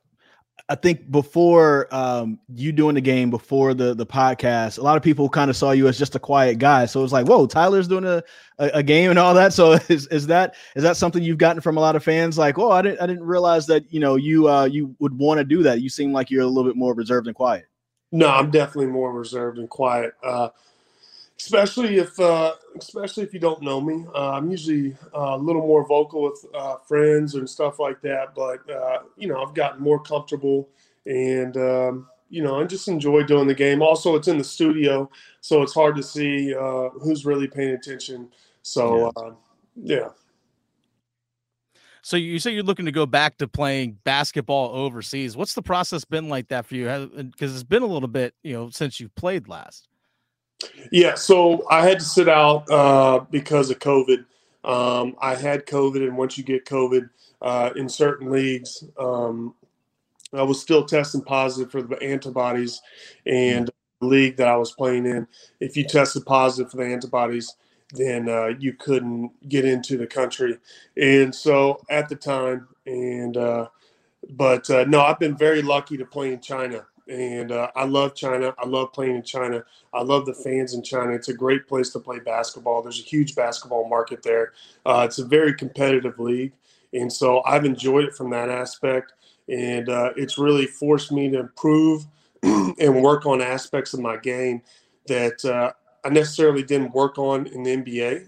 I 0.70 0.76
think 0.76 1.12
before 1.12 1.94
um, 1.94 2.40
you 2.56 2.72
doing 2.72 2.96
the 2.96 3.02
game 3.02 3.30
before 3.30 3.74
the 3.74 3.94
the 3.94 4.06
podcast, 4.06 4.78
a 4.78 4.82
lot 4.82 4.96
of 4.96 5.04
people 5.04 5.28
kind 5.28 5.50
of 5.50 5.58
saw 5.58 5.72
you 5.72 5.90
as 5.90 5.98
just 6.00 6.16
a 6.16 6.20
quiet 6.20 6.58
guy. 6.58 6.86
So 6.86 7.02
it 7.02 7.04
was 7.04 7.12
like, 7.12 7.28
whoa, 7.28 7.48
Tyler's 7.48 7.88
doing 7.88 8.06
a, 8.06 8.24
a, 8.60 8.68
a, 8.76 8.84
game 8.84 9.10
and 9.10 9.20
all 9.20 9.34
that. 9.34 9.52
So 9.52 9.74
is, 9.90 10.08
is 10.08 10.28
that 10.28 10.56
is 10.76 10.84
that 10.84 10.96
something 10.96 11.22
you've 11.22 11.38
gotten 11.38 11.62
from 11.62 11.76
a 11.76 11.82
lot 11.82 11.98
of 11.98 12.04
fans? 12.04 12.38
Like, 12.38 12.58
oh, 12.58 12.72
I 12.72 12.82
didn't 12.82 13.02
I 13.02 13.08
didn't 13.08 13.26
realize 13.26 13.68
that 13.68 13.92
you 13.92 14.00
know 14.00 14.16
you 14.16 14.48
uh, 14.48 14.64
you 14.64 14.96
would 15.00 15.18
want 15.18 15.40
to 15.40 15.44
do 15.44 15.64
that. 15.64 15.82
You 15.82 15.90
seem 15.90 16.14
like 16.14 16.32
you're 16.32 16.44
a 16.44 16.48
little 16.48 16.70
bit 16.70 16.78
more 16.78 16.94
reserved 16.94 17.28
and 17.28 17.36
quiet. 17.36 17.66
No, 18.14 18.30
I'm 18.30 18.50
definitely 18.50 18.92
more 18.92 19.12
reserved 19.12 19.58
and 19.58 19.70
quiet. 19.70 20.14
Uh, 20.24 20.50
especially 21.44 21.98
if 21.98 22.18
uh, 22.20 22.54
especially 22.78 23.24
if 23.24 23.34
you 23.34 23.40
don't 23.40 23.62
know 23.62 23.82
me. 23.82 24.06
Uh, 24.16 24.32
I'm 24.32 24.50
usually 24.50 24.96
uh, 25.14 25.36
a 25.36 25.38
little 25.38 25.62
more 25.62 25.86
vocal 25.86 26.24
with 26.24 26.46
uh, 26.56 26.78
friends 26.78 27.36
and 27.36 27.50
stuff 27.50 27.80
like 27.80 28.02
that. 28.02 28.34
But 28.34 28.70
uh, 28.70 29.00
you 29.18 29.28
know, 29.28 29.44
I've 29.44 29.54
gotten 29.54 29.82
more 29.82 30.02
comfortable 30.02 30.70
and 31.06 31.56
um, 31.58 32.08
you 32.30 32.42
know, 32.42 32.60
and 32.60 32.70
just 32.70 32.88
enjoy 32.88 33.24
doing 33.24 33.48
the 33.48 33.54
game. 33.54 33.82
Also, 33.82 34.16
it's 34.16 34.28
in 34.28 34.38
the 34.38 34.44
studio, 34.44 35.10
so 35.42 35.62
it's 35.62 35.74
hard 35.74 35.96
to 35.98 36.04
see 36.04 36.56
uh, 36.56 36.90
who's 37.02 37.26
really 37.26 37.48
paying 37.48 37.74
attention. 37.74 38.30
So 38.62 39.12
yeah. 39.18 39.32
yeah. 39.76 40.10
So 42.02 42.18
you 42.18 42.40
say 42.40 42.52
you're 42.52 42.64
looking 42.64 42.86
to 42.86 42.92
go 42.92 43.06
back 43.06 43.38
to 43.38 43.48
playing 43.48 43.98
basketball 44.04 44.76
overseas. 44.76 45.38
What's 45.38 45.54
the 45.54 45.62
process 45.62 46.04
been 46.04 46.28
like 46.28 46.50
that 46.50 46.66
for 46.66 46.76
you? 46.76 47.10
Because 47.16 47.54
it's 47.54 47.64
been 47.64 47.82
a 47.82 47.88
little 47.88 48.10
bit, 48.10 48.34
you 48.44 48.54
know, 48.54 48.70
since 48.70 49.00
you 49.00 49.08
played 49.08 49.48
last. 49.48 49.88
Yeah, 50.92 51.16
so 51.16 51.66
I 51.70 51.88
had 51.88 52.00
to 52.00 52.06
sit 52.06 52.30
out 52.30 52.70
uh, 52.70 53.26
because 53.32 53.70
of 53.70 53.80
COVID. 53.80 54.26
Um, 54.64 55.16
I 55.22 55.36
had 55.36 55.66
COVID, 55.66 56.08
and 56.08 56.18
once 56.18 56.38
you 56.38 56.44
get 56.44 56.66
COVID 56.66 57.10
uh, 57.42 57.72
in 57.76 57.90
certain 57.90 58.32
leagues, 58.32 58.84
um, 58.98 59.56
I 60.34 60.44
was 60.44 60.62
still 60.62 60.86
testing 60.86 61.22
positive 61.22 61.72
for 61.72 61.82
the 61.82 62.02
antibodies. 62.02 62.82
And 63.26 63.70
the 64.00 64.08
league 64.08 64.38
that 64.38 64.48
I 64.48 64.56
was 64.56 64.72
playing 64.72 65.06
in, 65.06 65.28
if 65.60 65.78
you 65.78 65.84
tested 65.84 66.26
positive 66.26 66.72
for 66.72 66.78
the 66.78 66.86
antibodies, 66.86 67.56
then 67.92 68.28
uh, 68.28 68.48
you 68.60 68.74
couldn't 68.74 69.32
get 69.50 69.66
into 69.66 69.98
the 69.98 70.08
country. 70.08 70.58
And 70.98 71.34
so 71.34 71.82
at 71.90 72.10
the 72.10 72.16
time, 72.16 72.68
and 72.86 73.38
uh, 73.38 73.68
but 74.32 74.70
uh, 74.70 74.86
no, 74.86 75.02
I've 75.02 75.20
been 75.20 75.38
very 75.38 75.62
lucky 75.62 75.98
to 75.98 76.06
play 76.06 76.34
in 76.34 76.42
China 76.42 76.86
and 77.08 77.52
uh, 77.52 77.70
I 77.76 77.86
love 77.86 78.16
China. 78.16 78.54
I 78.58 78.68
love 78.68 78.94
playing 78.94 79.16
in 79.16 79.24
China. 79.24 79.64
I 79.94 80.02
love 80.02 80.26
the 80.26 80.34
fans 80.34 80.74
in 80.74 80.84
China. 80.84 81.12
It's 81.12 81.30
a 81.30 81.34
great 81.34 81.68
place 81.68 81.90
to 81.92 82.00
play 82.00 82.20
basketball. 82.20 82.82
There's 82.82 83.00
a 83.00 83.04
huge 83.04 83.36
basketball 83.36 83.88
market 83.88 84.24
there. 84.24 84.54
Uh, 84.86 85.06
it's 85.08 85.20
a 85.20 85.26
very 85.26 85.54
competitive 85.54 86.20
league, 86.20 86.54
and 86.94 87.12
so 87.12 87.44
I've 87.46 87.66
enjoyed 87.66 88.06
it 88.06 88.16
from 88.16 88.30
that 88.32 88.50
aspect. 88.50 89.14
And 89.50 89.90
uh, 89.90 90.12
it's 90.16 90.38
really 90.38 90.66
forced 90.66 91.12
me 91.12 91.30
to 91.30 91.40
improve 91.40 92.06
and 92.44 93.04
work 93.04 93.26
on 93.26 93.42
aspects 93.42 93.94
of 93.94 94.00
my 94.00 94.18
game 94.18 94.62
that 95.08 95.44
uh, 95.44 95.74
I 96.04 96.10
necessarily 96.10 96.64
didn't 96.64 96.94
work 96.94 97.18
on 97.18 97.48
in 97.48 97.64
the 97.64 97.78
NBA 97.78 98.28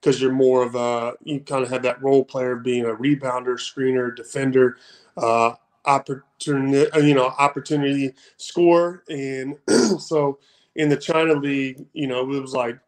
because 0.00 0.16
uh, 0.16 0.20
you're 0.20 0.32
more 0.32 0.62
of 0.62 0.74
a 0.74 1.14
you 1.22 1.40
kind 1.40 1.62
of 1.62 1.70
have 1.70 1.82
that 1.82 2.02
role 2.02 2.24
player 2.24 2.52
of 2.52 2.62
being 2.62 2.84
a 2.84 2.94
rebounder, 2.94 3.56
screener, 3.56 4.14
defender. 4.14 4.76
Uh, 5.16 5.52
opportunity, 5.84 6.90
uh, 6.92 6.98
you 6.98 7.14
know, 7.14 7.26
opportunity 7.38 8.14
score. 8.36 9.02
And 9.08 9.56
so 10.00 10.38
in 10.74 10.88
the 10.88 10.96
China 10.96 11.34
league, 11.34 11.84
you 11.92 12.06
know, 12.06 12.20
it 12.32 12.40
was 12.40 12.52
like, 12.52 12.78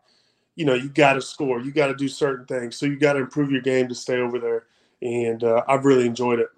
you 0.57 0.65
know, 0.65 0.75
you 0.75 0.89
got 0.89 1.15
to 1.15 1.23
score, 1.23 1.61
you 1.61 1.73
got 1.73 1.89
to 1.89 1.95
do 1.95 2.09
certain 2.09 2.47
things. 2.47 2.77
So 2.77 2.87
you 2.87 2.97
got 2.99 3.15
to 3.15 3.21
improve 3.21 3.51
your 3.51 3.63
game 3.63 3.89
to 3.89 3.95
stay 3.95 4.19
over 4.19 4.39
there. 4.39 4.65
And 5.03 5.43
uh, 5.43 5.63
I've 5.69 5.85
really 5.85 6.07
enjoyed 6.07 6.39
it. 6.39 6.49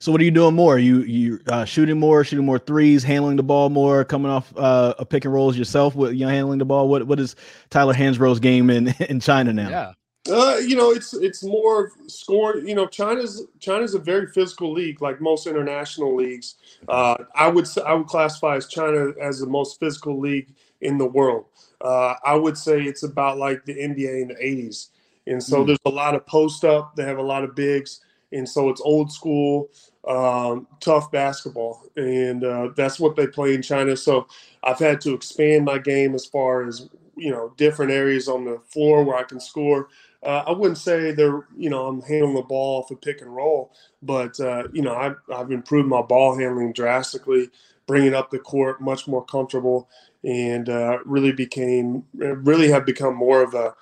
So 0.00 0.12
what 0.12 0.20
are 0.20 0.24
you 0.24 0.30
doing 0.30 0.54
more? 0.54 0.78
You 0.78 1.00
you 1.00 1.40
uh, 1.48 1.64
shooting 1.64 1.98
more, 1.98 2.22
shooting 2.22 2.46
more 2.46 2.60
threes, 2.60 3.02
handling 3.02 3.36
the 3.36 3.42
ball 3.42 3.68
more, 3.68 4.04
coming 4.04 4.30
off 4.30 4.56
uh, 4.56 4.94
a 4.96 5.04
pick 5.04 5.24
and 5.24 5.34
rolls 5.34 5.56
yourself 5.56 5.96
with 5.96 6.12
you 6.12 6.24
know, 6.24 6.30
handling 6.30 6.60
the 6.60 6.64
ball. 6.64 6.88
What 6.88 7.08
what 7.08 7.18
is 7.18 7.34
Tyler 7.70 7.94
Hansbrough's 7.94 8.38
game 8.38 8.70
in 8.70 8.88
in 9.08 9.18
China 9.18 9.52
now? 9.52 9.68
Yeah. 9.68 9.92
Uh, 10.30 10.58
you 10.58 10.76
know, 10.76 10.90
it's 10.90 11.14
it's 11.14 11.42
more 11.42 11.92
scoring. 12.06 12.68
You 12.68 12.74
know, 12.74 12.86
China's 12.86 13.46
China's 13.60 13.94
a 13.94 13.98
very 13.98 14.26
physical 14.26 14.72
league, 14.72 15.00
like 15.00 15.20
most 15.20 15.46
international 15.46 16.14
leagues. 16.14 16.56
Uh, 16.88 17.16
I 17.34 17.48
would 17.48 17.66
I 17.84 17.94
would 17.94 18.06
classify 18.06 18.56
as 18.56 18.68
China 18.68 19.12
as 19.20 19.40
the 19.40 19.46
most 19.46 19.80
physical 19.80 20.18
league 20.18 20.54
in 20.80 20.98
the 20.98 21.06
world. 21.06 21.46
Uh, 21.80 22.14
I 22.24 22.34
would 22.34 22.58
say 22.58 22.82
it's 22.82 23.04
about 23.04 23.38
like 23.38 23.64
the 23.64 23.74
NBA 23.74 24.22
in 24.22 24.28
the 24.28 24.34
'80s, 24.34 24.88
and 25.26 25.42
so 25.42 25.62
mm. 25.62 25.68
there's 25.68 25.78
a 25.86 25.90
lot 25.90 26.14
of 26.14 26.26
post 26.26 26.64
up. 26.64 26.94
They 26.94 27.04
have 27.04 27.18
a 27.18 27.22
lot 27.22 27.44
of 27.44 27.54
bigs, 27.54 28.00
and 28.32 28.46
so 28.46 28.68
it's 28.68 28.82
old 28.82 29.10
school, 29.10 29.68
um, 30.06 30.66
tough 30.80 31.10
basketball, 31.10 31.84
and 31.96 32.44
uh, 32.44 32.68
that's 32.76 33.00
what 33.00 33.16
they 33.16 33.26
play 33.26 33.54
in 33.54 33.62
China. 33.62 33.96
So 33.96 34.26
I've 34.62 34.78
had 34.78 35.00
to 35.02 35.14
expand 35.14 35.64
my 35.64 35.78
game 35.78 36.14
as 36.14 36.26
far 36.26 36.66
as 36.66 36.88
you 37.16 37.30
know 37.30 37.54
different 37.56 37.92
areas 37.92 38.28
on 38.28 38.44
the 38.44 38.60
floor 38.68 39.04
where 39.04 39.16
I 39.16 39.22
can 39.22 39.40
score 39.40 39.88
uh, 40.22 40.44
I 40.46 40.52
wouldn't 40.52 40.78
say 40.78 41.12
they're, 41.12 41.46
you 41.56 41.70
know, 41.70 41.86
I'm 41.86 42.02
handling 42.02 42.34
the 42.34 42.42
ball 42.42 42.82
off 42.82 42.90
a 42.90 42.96
pick 42.96 43.20
and 43.20 43.34
roll, 43.34 43.72
but, 44.02 44.38
uh, 44.40 44.64
you 44.72 44.82
know, 44.82 44.94
I've, 44.94 45.16
I've 45.32 45.52
improved 45.52 45.88
my 45.88 46.02
ball 46.02 46.36
handling 46.36 46.72
drastically, 46.72 47.50
bringing 47.86 48.14
up 48.14 48.30
the 48.30 48.38
court 48.38 48.80
much 48.80 49.06
more 49.06 49.24
comfortable, 49.24 49.88
and 50.24 50.68
uh, 50.68 50.98
really 51.04 51.32
became, 51.32 52.04
really 52.14 52.68
have 52.68 52.84
become 52.84 53.14
more 53.14 53.42
of 53.42 53.54
a 53.54 53.74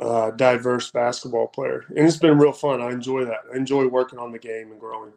uh, 0.00 0.30
diverse 0.32 0.90
basketball 0.90 1.48
player. 1.48 1.84
And 1.88 2.06
it's 2.06 2.16
been 2.16 2.38
real 2.38 2.52
fun. 2.52 2.80
I 2.80 2.90
enjoy 2.90 3.24
that. 3.24 3.40
I 3.52 3.56
enjoy 3.56 3.86
working 3.88 4.18
on 4.18 4.32
the 4.32 4.38
game 4.38 4.70
and 4.70 4.80
growing. 4.80 5.12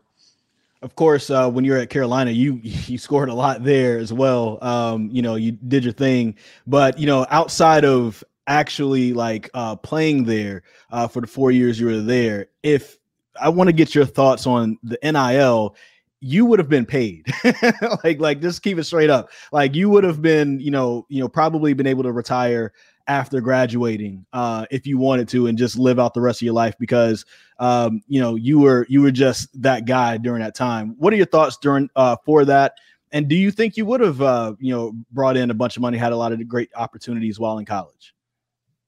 Of 0.82 0.96
course, 0.96 1.30
uh, 1.30 1.50
when 1.50 1.63
you're 1.63 1.77
at 1.77 1.89
Carolina, 1.89 2.32
you 2.32 2.56
you 2.63 2.98
scored 2.98 3.30
a 3.30 3.34
lot 3.34 3.63
there 3.63 3.98
as 3.98 4.12
well. 4.12 4.58
Um, 4.62 5.10
you 5.12 5.22
know, 5.22 5.36
you 5.36 5.53
did 5.53 5.84
your 5.84 5.94
thing, 5.94 6.36
but 6.68 6.98
you 7.00 7.06
know, 7.06 7.25
outside 7.30 7.86
of 7.86 8.24
actually 8.48 9.14
like 9.14 9.50
uh, 9.54 9.76
playing 9.76 10.26
there 10.26 10.64
uh, 10.92 11.08
for 11.08 11.22
the 11.22 11.28
four 11.28 11.52
years 11.52 11.80
you 11.80 11.88
were 11.88 12.02
there, 12.02 12.48
if 12.64 12.98
I 13.40 13.50
want 13.50 13.68
to 13.68 13.74
get 13.74 13.96
your 13.96 14.06
thoughts 14.06 14.46
on 14.46 14.78
the 14.84 14.98
NIL, 15.04 15.76
you 16.20 16.46
would 16.46 16.60
have 16.60 16.70
been 16.70 16.86
paid. 16.86 17.26
like, 18.04 18.20
like 18.20 18.42
just 18.42 18.62
keep 18.64 18.78
it 18.78 18.84
straight 18.86 19.10
up. 19.10 19.30
Like 19.52 19.76
you 19.76 19.90
would 19.90 20.04
have 20.04 20.22
been, 20.22 20.60
you 20.60 20.72
know, 20.72 21.06
you 21.10 21.22
know, 21.22 21.28
probably 21.28 21.74
been 21.74 21.88
able 21.88 22.04
to 22.04 22.12
retire 22.12 22.74
after 23.08 23.42
graduating 23.42 24.26
uh, 24.34 24.66
if 24.72 24.88
you 24.88 24.98
wanted 24.98 25.28
to 25.30 25.48
and 25.48 25.58
just 25.58 25.78
live 25.78 26.00
out 26.00 26.14
the 26.14 26.22
rest 26.22 26.42
of 26.42 26.46
your 26.46 26.54
life 26.54 26.76
because 26.80 27.26
um, 27.60 28.02
you 28.08 28.20
know 28.20 28.36
you 28.36 28.60
were 28.60 28.86
you 28.90 29.02
were 29.02 29.12
just 29.12 29.50
that 29.62 29.86
guy 29.86 30.18
during 30.18 30.42
that 30.42 30.56
time. 30.56 30.96
What 30.98 31.14
are 31.14 31.18
your 31.18 31.26
thoughts 31.26 31.58
during 31.58 31.90
uh, 31.96 32.16
for 32.26 32.46
that? 32.46 32.76
And 33.12 33.28
do 33.28 33.36
you 33.36 33.52
think 33.52 33.78
you 33.78 33.86
would 33.86 34.02
have 34.02 34.22
uh, 34.22 34.54
you 34.60 34.74
know 34.74 34.94
brought 35.12 35.38
in 35.38 35.52
a 35.52 35.54
bunch 35.54 35.76
of 35.76 35.82
money, 35.82 35.98
had 35.98 36.14
a 36.14 36.18
lot 36.18 36.32
of 36.32 36.48
great 36.48 36.70
opportunities 36.76 37.40
while 37.40 37.58
in 37.58 37.66
college? 37.66 38.14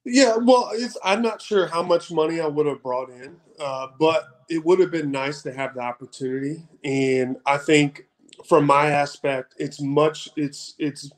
Yeah, 0.05 0.37
well, 0.37 0.71
I'm 1.03 1.21
not 1.23 1.41
sure 1.41 1.67
how 1.67 1.81
much 1.83 2.11
money 2.11 2.39
I 2.39 2.47
would 2.47 2.67
have 2.67 2.83
brought 2.83 3.09
in, 3.09 3.37
uh, 3.59 3.87
but 3.99 4.45
it 4.49 4.63
would 4.63 4.79
have 4.79 4.91
been 4.91 5.11
nice 5.11 5.41
to 5.43 5.53
have 5.53 5.73
the 5.73 5.81
opportunity. 5.81 6.63
And 6.83 7.37
I 7.45 7.57
think, 7.57 8.05
from 8.47 8.65
my 8.65 8.87
aspect, 8.91 9.55
it's 9.57 9.81
much 9.81 10.29
it's 10.35 10.75
it's 10.77 11.11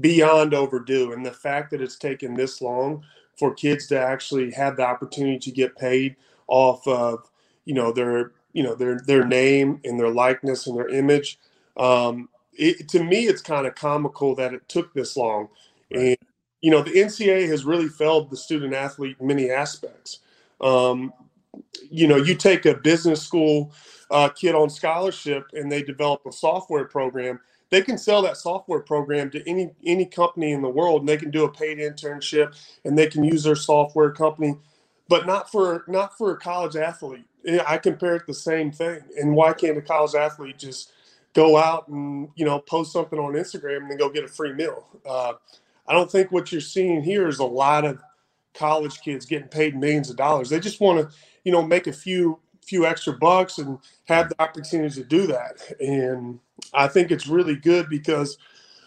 beyond 0.00 0.54
overdue. 0.54 1.12
And 1.12 1.24
the 1.26 1.32
fact 1.32 1.70
that 1.72 1.82
it's 1.82 1.96
taken 1.96 2.34
this 2.34 2.62
long 2.62 3.04
for 3.38 3.54
kids 3.54 3.86
to 3.88 4.00
actually 4.00 4.52
have 4.52 4.76
the 4.76 4.84
opportunity 4.84 5.38
to 5.38 5.50
get 5.50 5.76
paid 5.76 6.16
off 6.48 6.86
of 6.88 7.30
you 7.66 7.74
know 7.74 7.92
their 7.92 8.32
you 8.54 8.62
know 8.62 8.74
their 8.74 9.00
their 9.06 9.26
name 9.26 9.80
and 9.84 10.00
their 10.00 10.10
likeness 10.10 10.66
and 10.66 10.78
their 10.78 10.88
image. 10.88 11.38
Um, 11.76 12.30
it, 12.54 12.88
to 12.90 13.04
me, 13.04 13.26
it's 13.26 13.42
kind 13.42 13.66
of 13.66 13.74
comical 13.74 14.34
that 14.36 14.54
it 14.54 14.68
took 14.68 14.94
this 14.94 15.16
long. 15.16 15.48
And 15.92 16.16
you 16.60 16.70
know, 16.70 16.82
the 16.82 16.92
NCAA 16.92 17.48
has 17.48 17.64
really 17.64 17.88
failed 17.88 18.30
the 18.30 18.36
student 18.36 18.74
athlete 18.74 19.16
in 19.20 19.26
many 19.26 19.50
aspects. 19.50 20.20
Um, 20.60 21.12
you 21.90 22.06
know, 22.06 22.16
you 22.16 22.34
take 22.34 22.66
a 22.66 22.74
business 22.74 23.22
school 23.22 23.72
uh, 24.10 24.28
kid 24.28 24.54
on 24.54 24.68
scholarship 24.68 25.46
and 25.52 25.70
they 25.70 25.82
develop 25.82 26.26
a 26.26 26.32
software 26.32 26.84
program. 26.84 27.40
They 27.70 27.82
can 27.82 27.98
sell 27.98 28.22
that 28.22 28.36
software 28.36 28.80
program 28.80 29.30
to 29.30 29.48
any 29.48 29.70
any 29.86 30.04
company 30.04 30.50
in 30.50 30.60
the 30.60 30.68
world, 30.68 31.02
and 31.02 31.08
they 31.08 31.16
can 31.16 31.30
do 31.30 31.44
a 31.44 31.52
paid 31.52 31.78
internship, 31.78 32.56
and 32.84 32.98
they 32.98 33.06
can 33.06 33.22
use 33.22 33.44
their 33.44 33.54
software 33.54 34.10
company, 34.10 34.56
but 35.08 35.24
not 35.24 35.50
for 35.50 35.84
not 35.86 36.18
for 36.18 36.32
a 36.32 36.36
college 36.36 36.74
athlete. 36.74 37.24
I 37.66 37.78
compare 37.78 38.16
it 38.16 38.26
the 38.26 38.34
same 38.34 38.72
thing. 38.72 39.00
And 39.16 39.34
why 39.34 39.52
can't 39.52 39.78
a 39.78 39.82
college 39.82 40.16
athlete 40.16 40.58
just 40.58 40.90
go 41.32 41.56
out 41.56 41.86
and 41.86 42.28
you 42.34 42.44
know 42.44 42.58
post 42.58 42.92
something 42.92 43.20
on 43.20 43.34
Instagram 43.34 43.82
and 43.82 43.90
then 43.92 43.98
go 43.98 44.10
get 44.10 44.24
a 44.24 44.28
free 44.28 44.52
meal? 44.52 44.86
Uh, 45.08 45.34
I 45.90 45.94
don't 45.94 46.10
think 46.12 46.32
what 46.32 46.52
you're 46.52 46.62
seeing 46.62 47.02
here 47.04 47.28
is 47.28 47.40
a 47.40 47.46
lot 47.46 47.84
of 47.84 48.00
college 48.54 49.02
kids 49.02 49.26
getting 49.26 49.48
paid 49.48 49.76
millions 49.76 50.10
of 50.10 50.16
dollars. 50.16 50.50
They 50.50 50.60
just 50.60 50.80
want 50.80 51.00
to, 51.00 51.16
you 51.44 51.52
know, 51.52 51.62
make 51.62 51.88
a 51.88 51.94
few 51.94 52.40
few 52.64 52.86
extra 52.86 53.14
bucks 53.14 53.58
and 53.58 53.78
have 54.06 54.30
the 54.30 54.42
opportunity 54.42 54.94
to 54.94 55.04
do 55.04 55.26
that. 55.26 55.60
And 55.80 56.40
I 56.74 56.88
think 56.88 57.10
it's 57.10 57.26
really 57.26 57.56
good 57.56 57.90
because 57.90 58.38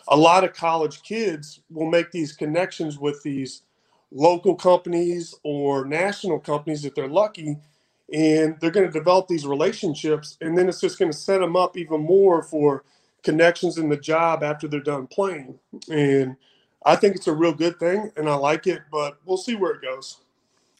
a 0.09 0.17
lot 0.17 0.45
of 0.45 0.53
college 0.53 1.03
kids 1.03 1.61
will 1.71 1.89
make 1.91 2.11
these 2.11 2.33
connections 2.33 2.99
with 2.99 3.23
these 3.23 3.63
local 4.11 4.55
companies 4.55 5.35
or 5.43 5.85
national 5.85 6.39
companies 6.39 6.85
if 6.85 6.95
they're 6.95 7.09
lucky 7.09 7.57
and 8.13 8.57
they're 8.61 8.71
going 8.71 8.87
to 8.87 8.93
develop 8.93 9.27
these 9.27 9.45
relationships 9.47 10.37
and 10.41 10.57
then 10.57 10.69
it's 10.69 10.81
just 10.81 10.99
going 10.99 11.11
to 11.11 11.17
set 11.17 11.39
them 11.41 11.57
up 11.57 11.77
even 11.77 12.01
more 12.01 12.43
for 12.43 12.85
connections 13.23 13.77
in 13.77 13.89
the 13.89 13.97
job 13.97 14.43
after 14.43 14.69
they're 14.69 14.79
done 14.81 15.07
playing 15.07 15.59
and 15.91 16.37
I 16.85 16.95
think 16.95 17.15
it's 17.15 17.27
a 17.27 17.33
real 17.33 17.53
good 17.53 17.79
thing 17.79 18.11
and 18.17 18.29
I 18.29 18.35
like 18.35 18.67
it, 18.67 18.81
but 18.91 19.17
we'll 19.25 19.37
see 19.37 19.55
where 19.55 19.71
it 19.71 19.81
goes. 19.81 20.17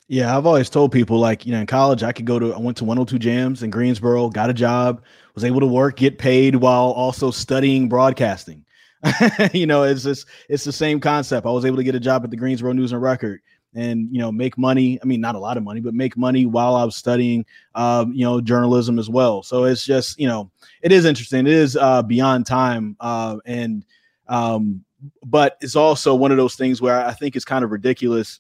Yeah, 0.08 0.38
I've 0.38 0.46
always 0.46 0.70
told 0.70 0.92
people 0.92 1.18
like, 1.18 1.46
you 1.46 1.54
know, 1.54 1.62
in 1.62 1.66
college, 1.66 2.04
I 2.04 2.12
could 2.12 2.26
go 2.26 2.38
to, 2.38 2.54
I 2.54 2.60
went 2.60 2.78
to 2.78 2.84
102 2.84 3.18
Jams 3.20 3.64
in 3.64 3.70
Greensboro, 3.70 4.30
got 4.30 4.50
a 4.50 4.54
job, 4.54 5.02
was 5.34 5.44
able 5.44 5.62
to 5.62 5.66
work, 5.66 5.96
get 5.96 6.18
paid 6.18 6.56
while 6.56 6.92
also 6.92 7.32
studying 7.32 7.88
broadcasting. 7.88 8.66
you 9.54 9.66
know, 9.66 9.84
it's 9.84 10.04
just, 10.04 10.28
it's 10.50 10.64
the 10.64 10.72
same 10.72 11.00
concept. 11.00 11.48
I 11.48 11.52
was 11.52 11.66
able 11.66 11.78
to 11.78 11.84
get 11.84 11.96
a 11.96 12.00
job 12.00 12.24
at 12.24 12.32
the 12.32 12.38
Greensboro 12.38 12.74
News 12.74 12.92
and 12.92 13.02
Record 13.02 13.42
and, 13.74 14.08
you 14.12 14.20
know, 14.20 14.32
make 14.32 14.58
money. 14.58 15.00
I 15.02 15.06
mean, 15.06 15.22
not 15.22 15.36
a 15.36 15.40
lot 15.40 15.58
of 15.58 15.64
money, 15.64 15.80
but 15.80 15.94
make 15.94 16.16
money 16.18 16.46
while 16.46 16.76
I 16.76 16.84
was 16.84 16.96
studying, 16.96 17.46
um, 17.76 18.14
you 18.14 18.26
know, 18.26 18.40
journalism 18.40 19.00
as 19.00 19.10
well. 19.10 19.42
So 19.42 19.64
it's 19.64 19.86
just, 19.86 20.20
you 20.20 20.28
know, 20.28 20.52
it 20.82 20.92
is 20.92 21.06
interesting. 21.06 21.48
It 21.48 21.54
is 21.54 21.76
uh, 21.76 22.04
beyond 22.04 22.46
time. 22.46 22.98
Uh, 23.00 23.38
and, 23.46 23.86
um, 24.28 24.84
but 25.26 25.58
it's 25.62 25.76
also 25.76 26.16
one 26.16 26.32
of 26.32 26.38
those 26.38 26.56
things 26.56 26.82
where 26.82 27.06
I 27.06 27.14
think 27.14 27.36
it's 27.36 27.46
kind 27.46 27.64
of 27.64 27.72
ridiculous 27.72 28.40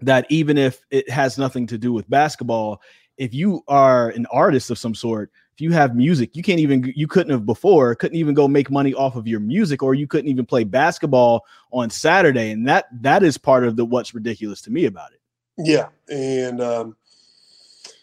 that 0.00 0.26
even 0.28 0.58
if 0.58 0.80
it 0.90 1.08
has 1.10 1.38
nothing 1.38 1.66
to 1.68 1.78
do 1.78 1.92
with 1.92 2.08
basketball, 2.10 2.80
if 3.16 3.32
you 3.32 3.62
are 3.68 4.10
an 4.10 4.26
artist 4.26 4.70
of 4.70 4.78
some 4.78 4.94
sort, 4.94 5.30
if 5.54 5.60
you 5.60 5.72
have 5.72 5.94
music, 5.94 6.34
you 6.34 6.42
can't 6.42 6.58
even 6.58 6.92
you 6.96 7.06
couldn't 7.06 7.30
have 7.30 7.46
before 7.46 7.94
couldn't 7.94 8.16
even 8.16 8.34
go 8.34 8.48
make 8.48 8.70
money 8.70 8.92
off 8.92 9.14
of 9.14 9.28
your 9.28 9.38
music, 9.38 9.82
or 9.82 9.94
you 9.94 10.06
couldn't 10.06 10.28
even 10.28 10.44
play 10.44 10.64
basketball 10.64 11.44
on 11.70 11.90
Saturday, 11.90 12.50
and 12.50 12.66
that 12.66 12.86
that 13.02 13.22
is 13.22 13.38
part 13.38 13.64
of 13.64 13.76
the 13.76 13.84
what's 13.84 14.14
ridiculous 14.14 14.60
to 14.62 14.72
me 14.72 14.86
about 14.86 15.12
it. 15.12 15.20
Yeah, 15.56 15.88
and 16.08 16.60
um, 16.60 16.96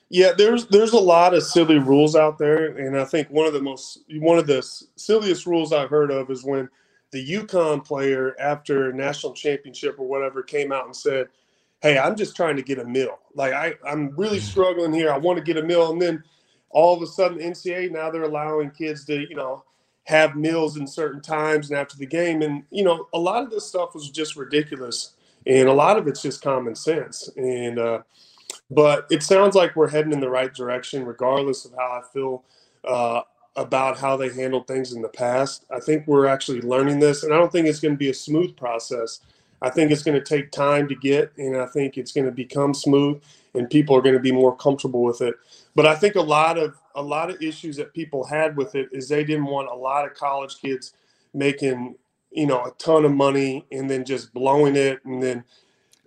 yeah, 0.10 0.32
there's 0.38 0.68
there's 0.68 0.94
a 0.94 1.00
lot 1.00 1.34
of 1.34 1.44
silly 1.44 1.78
rules 1.78 2.16
out 2.16 2.38
there, 2.38 2.78
and 2.78 2.98
I 2.98 3.04
think 3.04 3.30
one 3.30 3.48
of 3.48 3.54
the 3.54 3.62
most 3.62 4.00
one 4.20 4.38
of 4.38 4.48
the 4.48 4.62
silliest 4.96 5.46
rules 5.46 5.74
I've 5.74 5.90
heard 5.90 6.12
of 6.12 6.32
is 6.32 6.46
when 6.46 6.70
the 7.12 7.26
UConn 7.26 7.86
player 7.86 8.36
after 8.40 8.92
national 8.94 9.34
championship 9.34 10.00
or 10.00 10.08
whatever 10.08 10.42
came 10.42 10.72
out 10.72 10.86
and 10.86 10.96
said, 10.96 11.28
Hey, 11.82 11.98
I'm 11.98 12.16
just 12.16 12.36
trying 12.36 12.56
to 12.56 12.62
get 12.62 12.80
a 12.80 12.86
meal. 12.86 13.20
Like 13.34 13.54
I, 13.54 13.74
I'm 13.88 14.16
really 14.16 14.40
mm. 14.40 14.44
struggling 14.44 14.94
here. 14.94 15.12
I 15.12 15.18
want 15.18 15.38
to 15.38 15.44
get 15.44 15.58
a 15.58 15.64
meal. 15.64 15.92
And 15.92 16.02
then 16.02 16.24
all 16.70 16.96
of 16.96 17.02
a 17.02 17.08
sudden 17.08 17.40
NCAA 17.40 17.92
now 17.92 18.10
they're 18.12 18.24
allowing 18.24 18.72
kids 18.72 19.04
to, 19.06 19.20
you 19.20 19.36
know, 19.36 19.64
have 20.06 20.36
meals 20.36 20.78
in 20.78 20.88
certain 20.88 21.22
times 21.22 21.70
and 21.70 21.80
after 21.80 21.98
the 21.98 22.06
game. 22.06 22.42
And, 22.42 22.64
you 22.70 22.84
know, 22.84 23.08
a 23.14 23.20
lot 23.20 23.44
of 23.44 23.50
this 23.50 23.66
stuff 23.66 23.94
was 23.94 24.10
just 24.10 24.36
ridiculous. 24.36 25.14
And 25.46 25.68
a 25.68 25.74
lot 25.74 25.98
of 25.98 26.08
it's 26.08 26.22
just 26.22 26.42
common 26.42 26.76
sense. 26.76 27.30
And 27.36 27.80
uh, 27.80 28.02
but 28.70 29.08
it 29.10 29.24
sounds 29.24 29.56
like 29.56 29.76
we're 29.76 29.90
heading 29.90 30.14
in 30.14 30.20
the 30.20 30.30
right 30.30 30.54
direction, 30.54 31.06
regardless 31.06 31.66
of 31.66 31.72
how 31.72 32.02
I 32.02 32.02
feel 32.14 32.44
uh, 32.88 33.22
about 33.56 33.98
how 33.98 34.16
they 34.16 34.30
handled 34.30 34.68
things 34.68 34.94
in 34.94 35.02
the 35.02 35.10
past. 35.10 35.66
I 35.70 35.80
think 35.80 36.08
we're 36.08 36.28
actually 36.28 36.62
learning 36.62 37.00
this, 37.00 37.24
and 37.24 37.34
I 37.34 37.38
don't 37.38 37.52
think 37.52 37.68
it's 37.68 37.80
going 37.80 37.94
to 37.94 38.00
be 38.00 38.10
a 38.10 38.14
smooth 38.14 38.56
process. 38.56 39.20
I 39.62 39.70
think 39.70 39.92
it's 39.92 40.04
going 40.04 40.18
to 40.18 40.24
take 40.24 40.52
time 40.52 40.88
to 40.88 40.96
get, 40.96 41.32
and 41.38 41.58
I 41.58 41.68
think 41.68 41.98
it's 41.98 42.12
going 42.12 42.26
to 42.26 42.32
become 42.32 42.74
smooth, 42.74 43.22
and 43.54 43.70
people 43.70 43.96
are 43.96 44.02
going 44.02 44.16
to 44.16 44.22
be 44.22 44.32
more 44.32 44.56
comfortable 44.56 45.04
with 45.04 45.22
it. 45.22 45.36
But 45.76 45.86
I 45.86 45.96
think 45.96 46.16
a 46.16 46.22
lot 46.22 46.58
of 46.58 46.76
a 46.96 47.02
lot 47.02 47.30
of 47.30 47.42
issues 47.42 47.78
that 47.78 47.94
people 47.94 48.26
had 48.26 48.58
with 48.58 48.76
it 48.76 48.90
is 48.92 49.08
they 49.08 49.24
didn't 49.24 49.46
want 49.46 49.70
a 49.70 49.76
lot 49.76 50.06
of 50.06 50.14
college 50.14 50.60
kids 50.60 50.94
making 51.34 51.96
you 52.32 52.48
know 52.48 52.64
a 52.64 52.72
ton 52.78 53.06
of 53.06 53.12
money 53.12 53.66
and 53.72 53.90
then 53.90 54.06
just 54.06 54.34
blowing 54.34 54.76
it, 54.76 55.04
and 55.06 55.22
then 55.22 55.44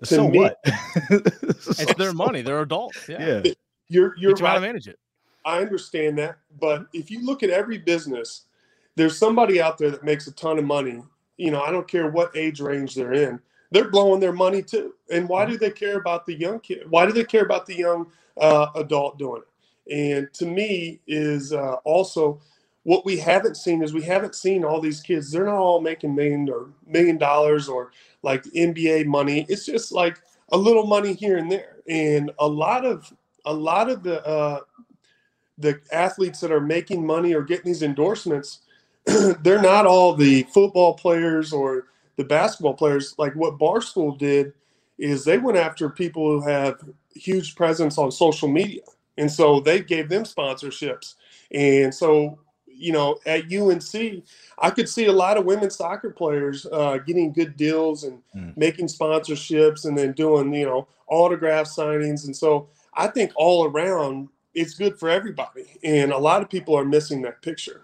so 0.02 0.28
me, 0.28 0.38
what? 0.38 0.58
it's 0.64 1.94
their 1.94 2.12
money. 2.12 2.42
They're 2.42 2.60
adults. 2.60 3.08
Yeah, 3.08 3.40
yeah. 3.44 3.52
you're 3.88 4.14
you're 4.16 4.36
you 4.36 4.44
right. 4.44 4.54
to 4.54 4.60
manage 4.60 4.88
it. 4.88 4.98
I 5.44 5.60
understand 5.60 6.18
that, 6.18 6.38
but 6.60 6.86
if 6.92 7.10
you 7.10 7.24
look 7.24 7.42
at 7.42 7.50
every 7.50 7.78
business, 7.78 8.44
there's 8.96 9.18
somebody 9.18 9.60
out 9.60 9.78
there 9.78 9.90
that 9.90 10.04
makes 10.04 10.26
a 10.26 10.32
ton 10.32 10.58
of 10.58 10.64
money. 10.64 11.02
You 11.36 11.50
know, 11.50 11.62
I 11.62 11.70
don't 11.70 11.88
care 11.88 12.10
what 12.10 12.36
age 12.36 12.60
range 12.60 12.94
they're 12.94 13.12
in. 13.12 13.40
They're 13.70 13.90
blowing 13.90 14.20
their 14.20 14.32
money 14.32 14.62
too. 14.62 14.94
And 15.10 15.28
why 15.28 15.46
do 15.46 15.58
they 15.58 15.70
care 15.70 15.98
about 15.98 16.26
the 16.26 16.34
young 16.34 16.60
kid? 16.60 16.88
Why 16.88 17.06
do 17.06 17.12
they 17.12 17.24
care 17.24 17.42
about 17.42 17.66
the 17.66 17.76
young 17.76 18.06
uh, 18.40 18.68
adult 18.76 19.18
doing 19.18 19.42
it? 19.42 19.48
And 20.16 20.32
to 20.34 20.46
me, 20.46 21.00
is 21.06 21.52
uh, 21.52 21.74
also 21.84 22.40
what 22.84 23.04
we 23.04 23.18
haven't 23.18 23.56
seen 23.56 23.82
is 23.82 23.92
we 23.92 24.02
haven't 24.02 24.34
seen 24.34 24.64
all 24.64 24.80
these 24.80 25.00
kids. 25.00 25.30
They're 25.30 25.46
not 25.46 25.56
all 25.56 25.80
making 25.80 26.14
million 26.14 26.48
or 26.48 26.68
million 26.86 27.18
dollars 27.18 27.68
or 27.68 27.90
like 28.22 28.44
NBA 28.44 29.06
money. 29.06 29.44
It's 29.48 29.66
just 29.66 29.90
like 29.90 30.20
a 30.52 30.56
little 30.56 30.86
money 30.86 31.14
here 31.14 31.36
and 31.38 31.50
there. 31.50 31.78
And 31.88 32.30
a 32.38 32.46
lot 32.46 32.84
of 32.84 33.12
a 33.44 33.52
lot 33.52 33.90
of 33.90 34.02
the 34.02 34.24
uh, 34.26 34.60
the 35.58 35.80
athletes 35.92 36.40
that 36.40 36.52
are 36.52 36.60
making 36.60 37.06
money 37.06 37.34
or 37.34 37.42
getting 37.42 37.66
these 37.66 37.82
endorsements, 37.82 38.60
they're 39.42 39.62
not 39.62 39.86
all 39.86 40.14
the 40.14 40.42
football 40.44 40.94
players 40.94 41.52
or 41.52 41.86
the 42.16 42.24
basketball 42.24 42.74
players. 42.74 43.14
Like 43.18 43.34
what 43.34 43.58
Barstool 43.58 44.18
did 44.18 44.52
is 44.98 45.24
they 45.24 45.38
went 45.38 45.58
after 45.58 45.88
people 45.88 46.28
who 46.28 46.46
have 46.46 46.80
huge 47.14 47.54
presence 47.54 47.98
on 47.98 48.10
social 48.10 48.48
media, 48.48 48.82
and 49.18 49.30
so 49.30 49.60
they 49.60 49.80
gave 49.80 50.08
them 50.08 50.24
sponsorships. 50.24 51.14
And 51.52 51.94
so, 51.94 52.38
you 52.66 52.92
know, 52.92 53.18
at 53.26 53.52
UNC, 53.52 54.24
I 54.58 54.70
could 54.70 54.88
see 54.88 55.06
a 55.06 55.12
lot 55.12 55.36
of 55.36 55.44
women's 55.44 55.76
soccer 55.76 56.10
players 56.10 56.66
uh, 56.72 56.98
getting 56.98 57.32
good 57.32 57.56
deals 57.56 58.04
and 58.04 58.20
mm. 58.34 58.56
making 58.56 58.86
sponsorships, 58.86 59.84
and 59.84 59.96
then 59.96 60.12
doing 60.12 60.52
you 60.52 60.66
know 60.66 60.88
autograph 61.08 61.66
signings. 61.66 62.24
And 62.24 62.36
so, 62.36 62.68
I 62.94 63.08
think 63.08 63.32
all 63.36 63.66
around, 63.66 64.28
it's 64.54 64.74
good 64.74 64.98
for 64.98 65.08
everybody. 65.08 65.78
And 65.82 66.12
a 66.12 66.18
lot 66.18 66.42
of 66.42 66.48
people 66.48 66.76
are 66.76 66.84
missing 66.84 67.22
that 67.22 67.42
picture. 67.42 67.82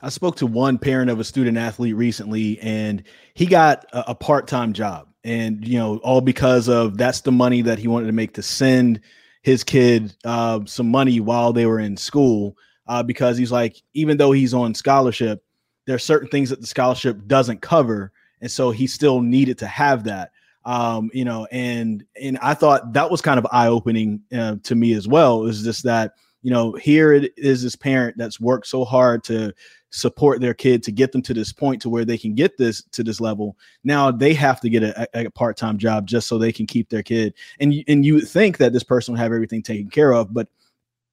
I 0.00 0.08
spoke 0.08 0.36
to 0.36 0.46
one 0.46 0.78
parent 0.78 1.10
of 1.10 1.20
a 1.20 1.24
student 1.24 1.56
athlete 1.58 1.94
recently, 1.94 2.58
and 2.60 3.02
he 3.34 3.46
got 3.46 3.84
a, 3.92 4.10
a 4.10 4.14
part 4.14 4.48
time 4.48 4.72
job. 4.72 5.08
And, 5.24 5.66
you 5.66 5.78
know, 5.78 5.98
all 5.98 6.20
because 6.20 6.68
of 6.68 6.96
that's 6.96 7.20
the 7.20 7.30
money 7.30 7.62
that 7.62 7.78
he 7.78 7.86
wanted 7.86 8.06
to 8.06 8.12
make 8.12 8.34
to 8.34 8.42
send 8.42 9.00
his 9.42 9.62
kid 9.62 10.14
uh, 10.24 10.60
some 10.64 10.90
money 10.90 11.20
while 11.20 11.52
they 11.52 11.66
were 11.66 11.78
in 11.78 11.96
school. 11.96 12.56
Uh, 12.88 13.02
because 13.02 13.38
he's 13.38 13.52
like, 13.52 13.80
even 13.94 14.16
though 14.16 14.32
he's 14.32 14.52
on 14.52 14.74
scholarship, 14.74 15.44
there 15.86 15.94
are 15.94 16.00
certain 16.00 16.28
things 16.28 16.50
that 16.50 16.60
the 16.60 16.66
scholarship 16.66 17.26
doesn't 17.28 17.62
cover. 17.62 18.12
And 18.40 18.50
so 18.50 18.72
he 18.72 18.88
still 18.88 19.20
needed 19.20 19.58
to 19.58 19.68
have 19.68 20.02
that. 20.04 20.31
Um, 20.64 21.10
you 21.12 21.24
know, 21.24 21.46
and 21.50 22.04
and 22.20 22.38
I 22.38 22.54
thought 22.54 22.92
that 22.92 23.10
was 23.10 23.20
kind 23.20 23.38
of 23.38 23.46
eye 23.50 23.68
opening 23.68 24.22
uh, 24.32 24.56
to 24.62 24.74
me 24.74 24.94
as 24.94 25.08
well. 25.08 25.44
Is 25.44 25.62
just 25.62 25.82
that 25.84 26.12
you 26.42 26.50
know 26.50 26.72
here 26.72 27.12
it 27.12 27.32
is 27.36 27.62
this 27.62 27.76
parent 27.76 28.16
that's 28.16 28.40
worked 28.40 28.66
so 28.66 28.84
hard 28.84 29.24
to 29.24 29.52
support 29.90 30.40
their 30.40 30.54
kid 30.54 30.82
to 30.82 30.90
get 30.90 31.12
them 31.12 31.20
to 31.20 31.34
this 31.34 31.52
point 31.52 31.82
to 31.82 31.90
where 31.90 32.04
they 32.04 32.16
can 32.16 32.34
get 32.34 32.56
this 32.56 32.82
to 32.92 33.04
this 33.04 33.20
level. 33.20 33.56
Now 33.84 34.10
they 34.10 34.32
have 34.34 34.60
to 34.62 34.70
get 34.70 34.82
a, 34.82 35.06
a 35.14 35.30
part-time 35.30 35.76
job 35.76 36.06
just 36.06 36.26
so 36.26 36.38
they 36.38 36.52
can 36.52 36.66
keep 36.66 36.88
their 36.88 37.02
kid. 37.02 37.34
And 37.60 37.74
and 37.88 38.04
you 38.04 38.14
would 38.14 38.28
think 38.28 38.58
that 38.58 38.72
this 38.72 38.82
person 38.82 39.12
would 39.12 39.20
have 39.20 39.32
everything 39.32 39.62
taken 39.62 39.90
care 39.90 40.14
of, 40.14 40.32
but 40.32 40.48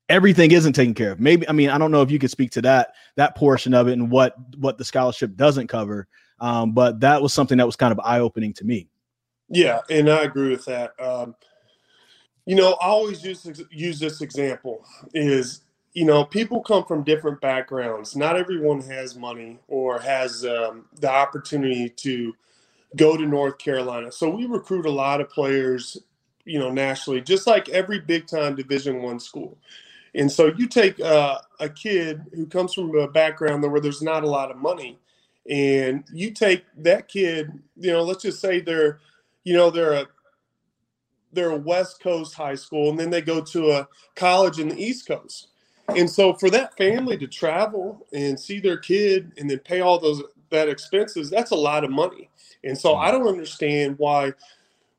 everything 0.07 0.51
isn't 0.51 0.73
taken 0.73 0.93
care 0.93 1.11
of. 1.11 1.19
Maybe 1.19 1.47
I 1.49 1.51
mean 1.51 1.69
I 1.69 1.77
don't 1.77 1.91
know 1.91 2.01
if 2.01 2.11
you 2.11 2.19
could 2.19 2.31
speak 2.31 2.51
to 2.51 2.61
that 2.63 2.93
that 3.15 3.35
portion 3.35 3.73
of 3.73 3.87
it 3.87 3.93
and 3.93 4.09
what 4.09 4.35
what 4.57 4.77
the 4.77 4.85
scholarship 4.85 5.35
doesn't 5.35 5.67
cover. 5.67 6.07
Um, 6.39 6.71
but 6.71 7.01
that 7.01 7.21
was 7.21 7.33
something 7.33 7.57
that 7.57 7.65
was 7.65 7.75
kind 7.75 7.91
of 7.91 7.99
eye 7.99 8.19
opening 8.19 8.53
to 8.53 8.65
me. 8.65 8.87
Yeah, 9.49 9.81
and 9.89 10.09
I 10.09 10.23
agree 10.23 10.49
with 10.51 10.65
that. 10.65 10.93
Um, 10.99 11.35
you 12.45 12.55
know, 12.55 12.73
I 12.81 12.87
always 12.87 13.23
use 13.23 13.47
use 13.71 13.99
this 13.99 14.21
example 14.21 14.85
is 15.13 15.61
you 15.93 16.05
know, 16.05 16.23
people 16.23 16.61
come 16.61 16.85
from 16.85 17.03
different 17.03 17.41
backgrounds. 17.41 18.15
Not 18.15 18.37
everyone 18.37 18.81
has 18.81 19.15
money 19.15 19.59
or 19.67 19.99
has 19.99 20.45
um, 20.45 20.85
the 20.99 21.11
opportunity 21.11 21.89
to 21.89 22.35
go 22.95 23.17
to 23.17 23.25
North 23.25 23.57
Carolina. 23.59 24.11
So 24.11 24.29
we 24.29 24.45
recruit 24.45 24.85
a 24.85 24.91
lot 24.91 25.21
of 25.21 25.29
players, 25.29 25.97
you 26.45 26.59
know, 26.59 26.71
nationally, 26.71 27.21
just 27.21 27.47
like 27.47 27.69
every 27.69 27.99
big 27.99 28.27
time 28.27 28.55
Division 28.55 29.01
One 29.01 29.19
school. 29.19 29.57
And 30.15 30.31
so 30.31 30.51
you 30.57 30.67
take 30.67 30.99
uh, 30.99 31.39
a 31.59 31.69
kid 31.69 32.23
who 32.33 32.47
comes 32.47 32.73
from 32.73 32.95
a 32.97 33.07
background 33.07 33.63
where 33.63 33.81
there's 33.81 34.01
not 34.01 34.23
a 34.23 34.29
lot 34.29 34.51
of 34.51 34.57
money, 34.57 34.99
and 35.49 36.03
you 36.13 36.31
take 36.31 36.65
that 36.77 37.07
kid, 37.07 37.51
you 37.77 37.91
know, 37.91 38.03
let's 38.03 38.23
just 38.23 38.41
say 38.41 38.59
they're, 38.61 38.99
you 39.43 39.53
know, 39.53 39.69
they're 39.69 39.93
a 39.93 40.07
they're 41.31 41.51
a 41.51 41.57
West 41.57 42.01
Coast 42.01 42.33
high 42.33 42.55
school, 42.55 42.89
and 42.89 42.99
then 42.99 43.09
they 43.09 43.21
go 43.21 43.41
to 43.41 43.71
a 43.71 43.87
college 44.15 44.59
in 44.59 44.69
the 44.69 44.81
East 44.81 45.07
Coast 45.07 45.49
and 45.95 46.09
so 46.09 46.33
for 46.33 46.49
that 46.51 46.77
family 46.77 47.17
to 47.17 47.27
travel 47.27 48.05
and 48.13 48.39
see 48.39 48.59
their 48.59 48.77
kid 48.77 49.31
and 49.37 49.49
then 49.49 49.59
pay 49.59 49.81
all 49.81 49.99
those 49.99 50.21
that 50.49 50.69
expenses, 50.69 51.29
that's 51.29 51.51
a 51.51 51.55
lot 51.55 51.83
of 51.83 51.91
money. 51.91 52.29
And 52.63 52.77
so 52.77 52.95
I 52.95 53.11
don't 53.11 53.27
understand 53.27 53.95
why 53.97 54.33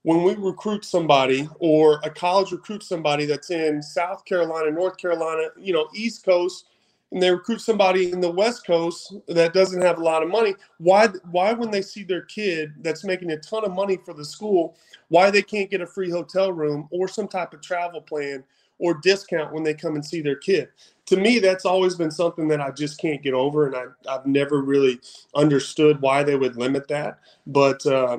when 0.03 0.23
we 0.23 0.35
recruit 0.35 0.85
somebody 0.85 1.49
or 1.59 2.01
a 2.05 2.11
college 2.11 2.53
recruits 2.53 2.89
somebody 2.89 3.27
that's 3.27 3.51
in 3.51 3.83
South 3.83 4.25
Carolina, 4.25 4.71
North 4.71 4.97
Carolina, 4.97 5.49
you 5.59 5.73
know, 5.73 5.89
East 5.95 6.25
Coast, 6.25 6.67
and 7.13 7.23
they 7.23 7.31
recruit 7.31 7.61
somebody 7.61 8.13
in 8.13 8.21
the 8.21 8.31
West 8.31 8.67
Coast 8.67 9.15
that 9.29 9.53
doesn't 9.53 9.83
have 9.83 9.99
a 9.99 10.03
lot 10.03 10.23
of 10.23 10.29
money, 10.29 10.55
why 10.79 11.09
why 11.31 11.53
when 11.53 11.71
they 11.71 11.83
see 11.83 12.05
their 12.05 12.23
kid 12.23 12.73
that's 12.83 13.05
making 13.05 13.31
a 13.33 13.37
ton 13.39 13.65
of 13.65 13.73
money 13.73 13.99
for 14.05 14.15
the 14.15 14.25
school, 14.25 14.77
why 15.09 15.31
they 15.31 15.43
can't 15.43 15.71
get 15.71 15.81
a 15.81 15.87
free 15.87 16.11
hotel 16.11 16.53
room 16.53 16.89
or 16.91 17.09
some 17.09 17.29
type 17.29 17.53
of 17.53 17.61
travel 17.61 18.01
plan 18.01 18.45
or 18.79 18.95
discount 18.95 19.53
when 19.53 19.63
they 19.63 19.75
come 19.75 19.95
and 19.95 20.05
see 20.05 20.23
their 20.23 20.37
kid. 20.37 20.69
To 21.07 21.17
me, 21.17 21.39
that's 21.39 21.65
always 21.65 21.97
been 21.97 22.11
something 22.11 22.49
that 22.49 22.61
I 22.61 22.71
just 22.71 22.99
can't 22.99 23.23
get 23.23 23.35
over, 23.35 23.67
and 23.67 23.77
I, 23.77 24.13
have 24.13 24.27
never 24.27 24.63
really 24.63 25.01
understood 25.35 26.01
why 26.01 26.23
they 26.23 26.37
would 26.37 26.57
limit 26.57 26.89
that. 26.89 27.19
But 27.47 27.85
uh, 27.85 28.19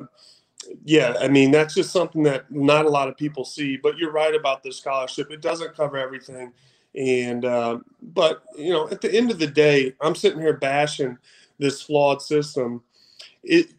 yeah, 0.84 1.14
I 1.20 1.28
mean, 1.28 1.50
that's 1.50 1.74
just 1.74 1.90
something 1.90 2.22
that 2.24 2.50
not 2.50 2.84
a 2.84 2.90
lot 2.90 3.08
of 3.08 3.16
people 3.16 3.44
see. 3.44 3.76
But 3.76 3.96
you're 3.98 4.12
right 4.12 4.34
about 4.34 4.62
the 4.62 4.72
scholarship; 4.72 5.30
it 5.30 5.40
doesn't 5.40 5.74
cover 5.74 5.96
everything. 5.96 6.52
And 6.94 7.44
uh, 7.44 7.78
but 8.02 8.42
you 8.56 8.72
know, 8.72 8.88
at 8.90 9.00
the 9.00 9.14
end 9.14 9.30
of 9.30 9.38
the 9.38 9.46
day, 9.46 9.94
I'm 10.00 10.14
sitting 10.14 10.40
here 10.40 10.56
bashing 10.56 11.18
this 11.58 11.80
flawed 11.80 12.20
system. 12.20 12.82
It 13.42 13.70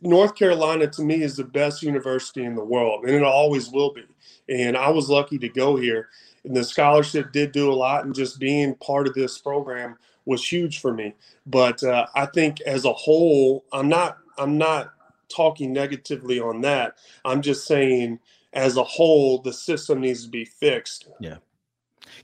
North 0.00 0.34
Carolina 0.34 0.88
to 0.88 1.02
me 1.02 1.22
is 1.22 1.36
the 1.36 1.44
best 1.44 1.82
university 1.82 2.44
in 2.44 2.54
the 2.54 2.64
world, 2.64 3.04
and 3.04 3.14
it 3.14 3.22
always 3.22 3.70
will 3.70 3.92
be. 3.92 4.04
And 4.48 4.76
I 4.76 4.90
was 4.90 5.08
lucky 5.08 5.38
to 5.38 5.48
go 5.48 5.76
here. 5.76 6.08
And 6.44 6.56
the 6.56 6.64
scholarship 6.64 7.32
did 7.32 7.52
do 7.52 7.70
a 7.70 7.74
lot, 7.74 8.04
and 8.04 8.14
just 8.14 8.40
being 8.40 8.74
part 8.76 9.06
of 9.06 9.14
this 9.14 9.38
program 9.38 9.96
was 10.24 10.46
huge 10.46 10.80
for 10.80 10.92
me. 10.92 11.14
But 11.46 11.82
uh, 11.82 12.06
I 12.14 12.26
think 12.26 12.60
as 12.62 12.84
a 12.84 12.92
whole, 12.92 13.64
I'm 13.72 13.88
not 13.88 14.18
I'm 14.38 14.58
not 14.58 14.92
talking 15.28 15.72
negatively 15.72 16.40
on 16.40 16.60
that. 16.62 16.96
I'm 17.24 17.42
just 17.42 17.66
saying 17.66 18.18
as 18.52 18.76
a 18.76 18.84
whole, 18.84 19.38
the 19.38 19.52
system 19.52 20.00
needs 20.00 20.24
to 20.24 20.30
be 20.30 20.44
fixed. 20.44 21.08
Yeah. 21.20 21.36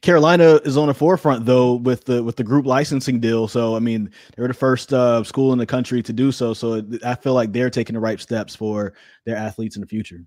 Carolina 0.01 0.61
is 0.64 0.77
on 0.77 0.88
the 0.88 0.94
forefront 0.94 1.46
though 1.46 1.74
with 1.74 2.05
the 2.05 2.22
with 2.22 2.37
the 2.37 2.44
group 2.44 2.66
licensing 2.66 3.20
deal. 3.20 3.48
So 3.48 3.77
I 3.77 3.79
mean, 3.79 4.11
they 4.37 4.42
were 4.42 4.48
the 4.48 4.55
first 4.55 4.92
uh, 4.92 5.24
school 5.24 5.53
in 5.53 5.59
the 5.59 5.66
country 5.66 6.03
to 6.03 6.12
do 6.12 6.33
so. 6.33 6.55
So 6.55 6.83
I 7.05 7.14
feel 7.14 7.35
like 7.35 7.53
they're 7.53 7.70
taking 7.70 7.94
the 7.94 8.01
right 8.01 8.20
steps 8.20 8.55
for 8.55 8.94
their 9.24 9.37
athletes 9.37 9.77
in 9.77 9.81
the 9.81 9.88
future. 9.88 10.24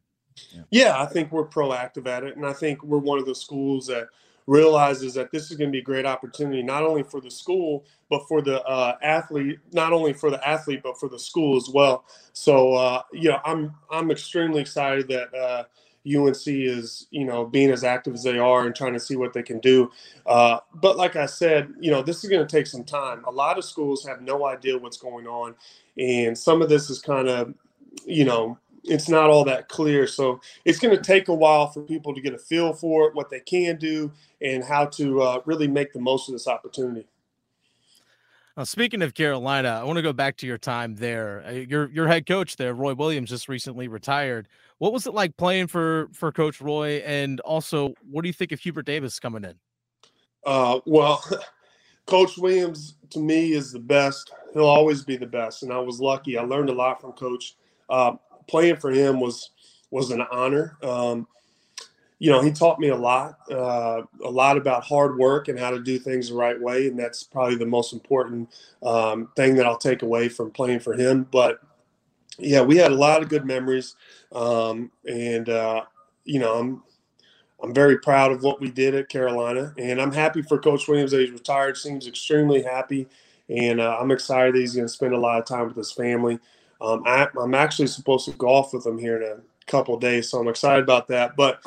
Yeah. 0.51 0.61
yeah, 0.71 1.01
I 1.01 1.05
think 1.07 1.31
we're 1.31 1.47
proactive 1.47 2.07
at 2.07 2.23
it, 2.23 2.37
and 2.37 2.45
I 2.45 2.53
think 2.53 2.83
we're 2.83 2.97
one 2.97 3.19
of 3.19 3.25
the 3.25 3.35
schools 3.35 3.87
that 3.87 4.07
realizes 4.47 5.13
that 5.13 5.31
this 5.31 5.51
is 5.51 5.57
going 5.57 5.69
to 5.69 5.71
be 5.71 5.79
a 5.79 5.83
great 5.83 6.05
opportunity 6.05 6.63
not 6.63 6.83
only 6.83 7.03
for 7.03 7.21
the 7.21 7.29
school 7.29 7.85
but 8.09 8.27
for 8.27 8.41
the 8.41 8.61
uh, 8.63 8.97
athlete 9.01 9.59
not 9.71 9.93
only 9.93 10.13
for 10.13 10.29
the 10.29 10.47
athlete 10.47 10.81
but 10.83 10.99
for 10.99 11.07
the 11.09 11.19
school 11.19 11.55
as 11.55 11.69
well 11.69 12.05
so 12.33 12.73
uh, 12.73 13.01
you 13.13 13.29
know 13.29 13.39
i'm 13.45 13.73
i'm 13.89 14.11
extremely 14.11 14.59
excited 14.59 15.07
that 15.07 15.33
uh, 15.33 15.63
unc 16.05 16.47
is 16.47 17.07
you 17.11 17.25
know 17.25 17.45
being 17.45 17.69
as 17.69 17.83
active 17.83 18.13
as 18.13 18.23
they 18.23 18.39
are 18.39 18.65
and 18.65 18.75
trying 18.75 18.93
to 18.93 18.99
see 18.99 19.15
what 19.15 19.33
they 19.33 19.43
can 19.43 19.59
do 19.59 19.91
uh, 20.25 20.57
but 20.75 20.97
like 20.97 21.15
i 21.15 21.25
said 21.25 21.71
you 21.79 21.91
know 21.91 22.01
this 22.01 22.23
is 22.23 22.29
going 22.29 22.45
to 22.45 22.51
take 22.51 22.67
some 22.67 22.83
time 22.83 23.23
a 23.25 23.31
lot 23.31 23.57
of 23.57 23.63
schools 23.63 24.05
have 24.05 24.21
no 24.21 24.45
idea 24.45 24.77
what's 24.77 24.97
going 24.97 25.27
on 25.27 25.53
and 25.97 26.37
some 26.37 26.61
of 26.61 26.69
this 26.69 26.89
is 26.89 27.01
kind 27.01 27.27
of 27.27 27.53
you 28.05 28.25
know 28.25 28.57
it's 28.83 29.09
not 29.09 29.29
all 29.29 29.43
that 29.45 29.69
clear. 29.69 30.07
So 30.07 30.41
it's 30.65 30.79
going 30.79 30.95
to 30.95 31.01
take 31.01 31.27
a 31.27 31.33
while 31.33 31.67
for 31.67 31.81
people 31.81 32.13
to 32.13 32.21
get 32.21 32.33
a 32.33 32.37
feel 32.37 32.73
for 32.73 33.07
it, 33.07 33.15
what 33.15 33.29
they 33.29 33.39
can 33.39 33.77
do, 33.77 34.11
and 34.41 34.63
how 34.63 34.85
to 34.85 35.21
uh, 35.21 35.41
really 35.45 35.67
make 35.67 35.93
the 35.93 35.99
most 35.99 36.27
of 36.27 36.33
this 36.33 36.47
opportunity. 36.47 37.07
Now, 38.57 38.63
speaking 38.63 39.01
of 39.01 39.13
Carolina, 39.13 39.79
I 39.81 39.83
want 39.83 39.97
to 39.97 40.01
go 40.01 40.11
back 40.11 40.37
to 40.37 40.47
your 40.47 40.57
time 40.57 40.95
there. 40.95 41.43
Uh, 41.47 41.51
your 41.51 41.89
your 41.89 42.07
head 42.07 42.25
coach 42.25 42.57
there, 42.57 42.73
Roy 42.73 42.93
Williams, 42.93 43.29
just 43.29 43.47
recently 43.47 43.87
retired. 43.87 44.47
What 44.77 44.91
was 44.91 45.07
it 45.07 45.13
like 45.13 45.37
playing 45.37 45.67
for 45.67 46.09
for 46.13 46.31
Coach 46.31 46.59
Roy? 46.59 47.01
And 47.05 47.39
also, 47.41 47.93
what 48.09 48.23
do 48.23 48.27
you 48.27 48.33
think 48.33 48.51
of 48.51 48.59
Hubert 48.59 48.85
Davis 48.85 49.19
coming 49.19 49.45
in? 49.45 49.55
Uh, 50.45 50.79
well, 50.85 51.23
Coach 52.05 52.37
Williams 52.37 52.95
to 53.11 53.19
me 53.19 53.53
is 53.53 53.71
the 53.71 53.79
best. 53.79 54.33
He'll 54.53 54.65
always 54.65 55.03
be 55.03 55.15
the 55.15 55.25
best, 55.25 55.63
and 55.63 55.71
I 55.71 55.79
was 55.79 56.01
lucky. 56.01 56.37
I 56.37 56.43
learned 56.43 56.69
a 56.69 56.73
lot 56.73 56.99
from 56.99 57.13
Coach. 57.13 57.55
Uh, 57.89 58.13
playing 58.47 58.77
for 58.77 58.91
him 58.91 59.21
was 59.21 59.51
was 59.91 60.11
an 60.11 60.25
honor. 60.29 60.77
Um, 60.83 61.27
you 62.21 62.29
know, 62.29 62.39
he 62.39 62.51
taught 62.51 62.79
me 62.79 62.89
a 62.89 62.95
lot, 62.95 63.39
uh, 63.49 64.03
a 64.23 64.29
lot 64.29 64.55
about 64.55 64.83
hard 64.83 65.17
work 65.17 65.47
and 65.47 65.57
how 65.57 65.71
to 65.71 65.79
do 65.79 65.97
things 65.97 66.29
the 66.29 66.35
right 66.35 66.61
way, 66.61 66.85
and 66.85 66.99
that's 66.99 67.23
probably 67.23 67.55
the 67.55 67.65
most 67.65 67.93
important 67.93 68.47
um, 68.83 69.29
thing 69.35 69.55
that 69.55 69.65
I'll 69.65 69.75
take 69.75 70.03
away 70.03 70.29
from 70.29 70.51
playing 70.51 70.81
for 70.81 70.93
him. 70.93 71.27
But 71.31 71.61
yeah, 72.37 72.61
we 72.61 72.77
had 72.77 72.91
a 72.91 72.95
lot 72.95 73.23
of 73.23 73.29
good 73.29 73.43
memories, 73.43 73.95
um, 74.33 74.91
and 75.09 75.49
uh, 75.49 75.85
you 76.23 76.37
know, 76.37 76.59
I'm 76.59 76.83
I'm 77.63 77.73
very 77.73 77.97
proud 77.97 78.31
of 78.31 78.43
what 78.43 78.61
we 78.61 78.69
did 78.69 78.93
at 78.93 79.09
Carolina, 79.09 79.73
and 79.79 79.99
I'm 79.99 80.11
happy 80.11 80.43
for 80.43 80.59
Coach 80.59 80.87
Williams 80.87 81.09
that 81.09 81.21
he's 81.21 81.31
retired. 81.31 81.75
Seems 81.75 82.05
extremely 82.05 82.61
happy, 82.61 83.07
and 83.49 83.81
uh, 83.81 83.97
I'm 83.99 84.11
excited 84.11 84.53
that 84.53 84.59
he's 84.59 84.75
going 84.75 84.85
to 84.85 84.93
spend 84.93 85.15
a 85.15 85.19
lot 85.19 85.39
of 85.39 85.47
time 85.47 85.65
with 85.65 85.75
his 85.75 85.91
family. 85.91 86.37
Um, 86.81 87.01
I, 87.07 87.29
am 87.35 87.55
actually 87.55 87.87
supposed 87.87 88.25
to 88.25 88.31
golf 88.33 88.73
with 88.73 88.85
him 88.85 88.99
here 88.99 89.17
in 89.17 89.23
a 89.23 89.41
couple 89.65 89.97
days, 89.97 90.29
so 90.29 90.39
I'm 90.39 90.47
excited 90.47 90.83
about 90.83 91.07
that. 91.07 91.35
But 91.35 91.65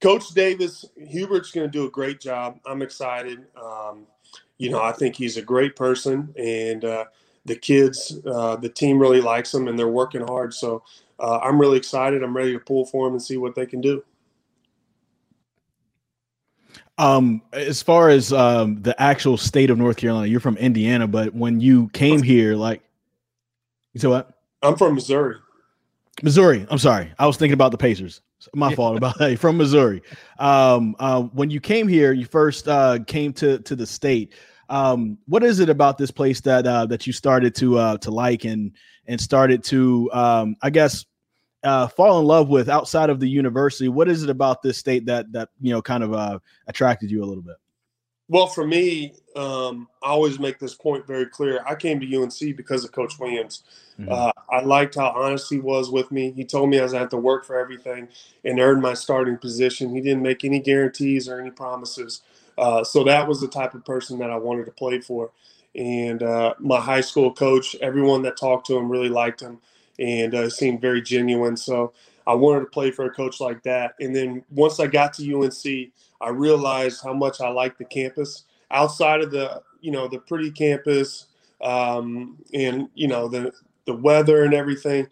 Coach 0.00 0.28
Davis, 0.34 0.84
Hubert's 0.98 1.50
going 1.50 1.66
to 1.66 1.70
do 1.70 1.86
a 1.86 1.90
great 1.90 2.20
job. 2.20 2.58
I'm 2.66 2.82
excited. 2.82 3.46
Um, 3.60 4.06
you 4.58 4.70
know, 4.70 4.82
I 4.82 4.92
think 4.92 5.16
he's 5.16 5.36
a 5.36 5.42
great 5.42 5.76
person, 5.76 6.34
and 6.36 6.84
uh, 6.84 7.04
the 7.44 7.56
kids, 7.56 8.18
uh, 8.26 8.56
the 8.56 8.68
team 8.68 8.98
really 8.98 9.20
likes 9.20 9.52
him, 9.54 9.68
and 9.68 9.78
they're 9.78 9.88
working 9.88 10.22
hard. 10.22 10.52
So 10.52 10.82
uh, 11.18 11.38
I'm 11.38 11.58
really 11.58 11.78
excited. 11.78 12.22
I'm 12.22 12.36
ready 12.36 12.52
to 12.52 12.58
pull 12.58 12.84
for 12.84 13.06
him 13.06 13.14
and 13.14 13.22
see 13.22 13.36
what 13.36 13.54
they 13.54 13.66
can 13.66 13.80
do. 13.80 14.04
Um, 16.98 17.42
as 17.52 17.82
far 17.82 18.08
as 18.08 18.32
um 18.32 18.80
the 18.80 18.98
actual 19.00 19.36
state 19.36 19.68
of 19.68 19.76
North 19.76 19.98
Carolina, 19.98 20.28
you're 20.28 20.40
from 20.40 20.56
Indiana, 20.56 21.06
but 21.06 21.34
when 21.34 21.60
you 21.60 21.88
came 21.90 22.22
here, 22.22 22.56
like, 22.56 22.82
you 23.92 24.00
said 24.00 24.08
what? 24.08 24.38
I'm 24.62 24.76
from 24.76 24.94
Missouri. 24.94 25.36
Missouri. 26.22 26.66
I'm 26.70 26.78
sorry, 26.78 27.12
I 27.18 27.26
was 27.26 27.36
thinking 27.36 27.52
about 27.52 27.70
the 27.70 27.78
Pacers. 27.78 28.22
My 28.54 28.74
fault 28.74 28.96
about 28.96 29.18
that. 29.18 29.38
From 29.38 29.56
Missouri. 29.56 30.02
Um, 30.38 30.96
uh, 30.98 31.22
when 31.22 31.50
you 31.50 31.60
came 31.60 31.88
here, 31.88 32.12
you 32.12 32.26
first 32.26 32.68
uh 32.68 33.00
came 33.06 33.32
to 33.34 33.58
to 33.60 33.76
the 33.76 33.86
state. 33.86 34.32
Um, 34.68 35.18
what 35.26 35.44
is 35.44 35.60
it 35.60 35.68
about 35.68 35.98
this 35.98 36.10
place 36.10 36.40
that 36.42 36.66
uh 36.66 36.86
that 36.86 37.06
you 37.06 37.12
started 37.12 37.54
to 37.56 37.78
uh 37.78 37.98
to 37.98 38.10
like 38.10 38.44
and 38.44 38.72
and 39.06 39.20
started 39.20 39.62
to 39.64 40.10
um 40.12 40.56
I 40.62 40.70
guess 40.70 41.04
uh 41.62 41.88
fall 41.88 42.18
in 42.20 42.26
love 42.26 42.48
with 42.48 42.68
outside 42.68 43.10
of 43.10 43.20
the 43.20 43.28
university? 43.28 43.88
What 43.88 44.08
is 44.08 44.22
it 44.22 44.30
about 44.30 44.62
this 44.62 44.78
state 44.78 45.06
that 45.06 45.30
that 45.32 45.50
you 45.60 45.72
know 45.72 45.82
kind 45.82 46.02
of 46.02 46.12
uh 46.12 46.38
attracted 46.66 47.10
you 47.10 47.22
a 47.22 47.26
little 47.26 47.42
bit? 47.42 47.56
Well, 48.28 48.48
for 48.48 48.66
me, 48.66 49.14
um, 49.36 49.88
I 50.02 50.08
always 50.08 50.38
make 50.38 50.58
this 50.58 50.74
point 50.74 51.06
very 51.06 51.26
clear. 51.26 51.62
I 51.66 51.74
came 51.76 52.00
to 52.00 52.06
UNC 52.06 52.52
because 52.52 52.84
of 52.84 52.92
Coach 52.92 53.18
Williams. 53.18 53.62
Mhm. 54.00 54.10
Uh, 54.10 54.32
I 54.50 54.60
liked 54.62 54.96
how 54.96 55.10
honest 55.10 55.48
he 55.48 55.58
was 55.58 55.90
with 55.90 56.10
me. 56.10 56.32
He 56.32 56.44
told 56.44 56.68
me 56.70 56.78
I 56.78 56.82
was 56.82 56.92
going 56.92 57.00
to 57.00 57.04
have 57.04 57.10
to 57.10 57.16
work 57.18 57.44
for 57.44 57.58
everything 57.58 58.08
and 58.44 58.58
earn 58.60 58.80
my 58.80 58.94
starting 58.94 59.36
position. 59.38 59.94
He 59.94 60.00
didn't 60.00 60.22
make 60.22 60.44
any 60.44 60.58
guarantees 60.60 61.28
or 61.28 61.40
any 61.40 61.50
promises. 61.50 62.22
Uh, 62.58 62.82
so 62.82 63.04
that 63.04 63.28
was 63.28 63.40
the 63.40 63.48
type 63.48 63.74
of 63.74 63.84
person 63.84 64.18
that 64.18 64.30
I 64.30 64.36
wanted 64.36 64.64
to 64.66 64.72
play 64.72 65.00
for. 65.00 65.30
And 65.74 66.22
uh, 66.22 66.54
my 66.58 66.80
high 66.80 67.02
school 67.02 67.32
coach, 67.32 67.76
everyone 67.80 68.22
that 68.22 68.36
talked 68.36 68.66
to 68.68 68.76
him 68.76 68.90
really 68.90 69.10
liked 69.10 69.40
him 69.40 69.58
and 69.98 70.34
uh, 70.34 70.50
seemed 70.50 70.80
very 70.80 71.02
genuine. 71.02 71.56
So 71.56 71.92
I 72.26 72.34
wanted 72.34 72.60
to 72.60 72.66
play 72.66 72.90
for 72.90 73.04
a 73.04 73.10
coach 73.10 73.40
like 73.40 73.62
that. 73.62 73.94
And 74.00 74.14
then 74.14 74.44
once 74.50 74.80
I 74.80 74.86
got 74.86 75.12
to 75.14 75.34
UNC, 75.34 75.92
I 76.20 76.28
realized 76.30 77.02
how 77.02 77.12
much 77.12 77.40
I 77.40 77.48
liked 77.48 77.78
the 77.78 77.84
campus 77.84 78.44
outside 78.70 79.20
of 79.20 79.30
the, 79.30 79.62
you 79.80 79.92
know, 79.92 80.08
the 80.08 80.18
pretty 80.18 80.50
campus 80.50 81.26
um, 81.60 82.38
and, 82.52 82.88
you 82.94 83.08
know, 83.08 83.28
the, 83.28 83.52
the 83.86 83.94
weather 83.94 84.44
and 84.44 84.54
everything, 84.54 85.06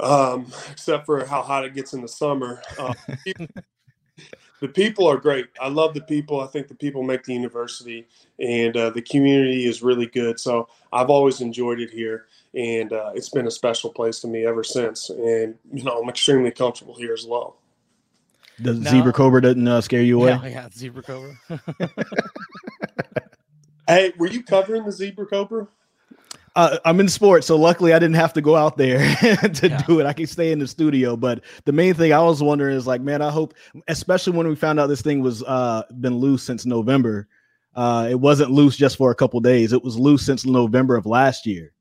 um, 0.00 0.46
except 0.70 1.06
for 1.06 1.24
how 1.24 1.42
hot 1.42 1.64
it 1.64 1.74
gets 1.74 1.92
in 1.92 2.02
the 2.02 2.08
summer. 2.08 2.60
Uh, 2.78 2.92
the 4.60 4.68
people 4.68 5.06
are 5.06 5.16
great. 5.16 5.46
I 5.60 5.68
love 5.68 5.94
the 5.94 6.00
people. 6.02 6.40
I 6.40 6.46
think 6.46 6.68
the 6.68 6.74
people 6.74 7.02
make 7.02 7.24
the 7.24 7.34
university, 7.34 8.06
and 8.40 8.76
uh, 8.76 8.90
the 8.90 9.02
community 9.02 9.66
is 9.66 9.82
really 9.82 10.06
good. 10.06 10.40
So 10.40 10.68
I've 10.92 11.10
always 11.10 11.40
enjoyed 11.40 11.80
it 11.80 11.90
here, 11.90 12.26
and 12.56 12.92
uh, 12.92 13.10
it's 13.14 13.28
been 13.28 13.46
a 13.46 13.50
special 13.50 13.90
place 13.90 14.18
to 14.20 14.26
me 14.26 14.44
ever 14.46 14.64
since. 14.64 15.10
And 15.10 15.54
you 15.72 15.84
know, 15.84 16.00
I'm 16.02 16.08
extremely 16.08 16.50
comfortable 16.50 16.96
here 16.96 17.12
as 17.12 17.24
well. 17.26 17.58
The 18.58 18.72
No. 18.72 18.90
zebra 18.90 19.12
cobra 19.12 19.42
doesn't 19.42 19.68
uh, 19.68 19.80
scare 19.82 20.00
you 20.02 20.18
away. 20.20 20.30
Yeah, 20.30 20.46
yeah, 20.48 20.68
zebra 20.72 21.02
cobra. 21.02 21.38
Hey, 23.88 24.12
were 24.18 24.26
you 24.26 24.42
covering 24.42 24.84
the 24.84 24.90
zebra 24.90 25.26
cobra? 25.26 25.68
Uh, 26.56 26.78
I'm 26.84 26.98
in 26.98 27.08
sports, 27.08 27.46
so 27.46 27.56
luckily 27.56 27.92
I 27.92 27.98
didn't 28.00 28.16
have 28.16 28.32
to 28.32 28.40
go 28.40 28.56
out 28.56 28.76
there 28.76 28.98
to 29.54 29.68
Yeah. 29.68 29.82
do 29.86 30.00
it. 30.00 30.06
I 30.06 30.12
can 30.12 30.26
stay 30.26 30.50
in 30.50 30.58
the 30.58 30.66
studio. 30.66 31.16
But 31.16 31.42
the 31.66 31.72
main 31.72 31.94
thing 31.94 32.12
I 32.12 32.20
was 32.20 32.42
wondering 32.42 32.74
is 32.76 32.86
like, 32.86 33.00
man, 33.00 33.22
I 33.22 33.30
hope, 33.30 33.54
especially 33.86 34.32
when 34.36 34.48
we 34.48 34.56
found 34.56 34.80
out 34.80 34.88
this 34.88 35.02
thing 35.02 35.20
was 35.20 35.42
uh 35.44 35.82
been 36.00 36.16
loose 36.16 36.42
since 36.42 36.66
November. 36.66 37.28
Uh, 37.76 38.08
it 38.10 38.18
wasn't 38.18 38.50
loose 38.50 38.76
just 38.76 38.96
for 38.96 39.10
a 39.10 39.14
couple 39.14 39.38
days. 39.38 39.72
It 39.72 39.84
was 39.84 39.96
loose 39.98 40.24
since 40.26 40.44
November 40.46 40.96
of 40.96 41.04
last 41.06 41.46
year. 41.46 41.72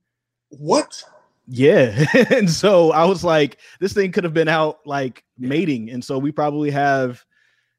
What? 0.57 1.03
Yeah, 1.47 2.05
and 2.29 2.49
so 2.49 2.91
I 2.91 3.05
was 3.05 3.23
like, 3.23 3.57
this 3.79 3.93
thing 3.93 4.11
could 4.11 4.23
have 4.23 4.33
been 4.33 4.47
out 4.47 4.79
like 4.85 5.23
mating, 5.37 5.91
and 5.91 6.03
so 6.03 6.17
we 6.17 6.31
probably 6.31 6.71
have, 6.71 7.23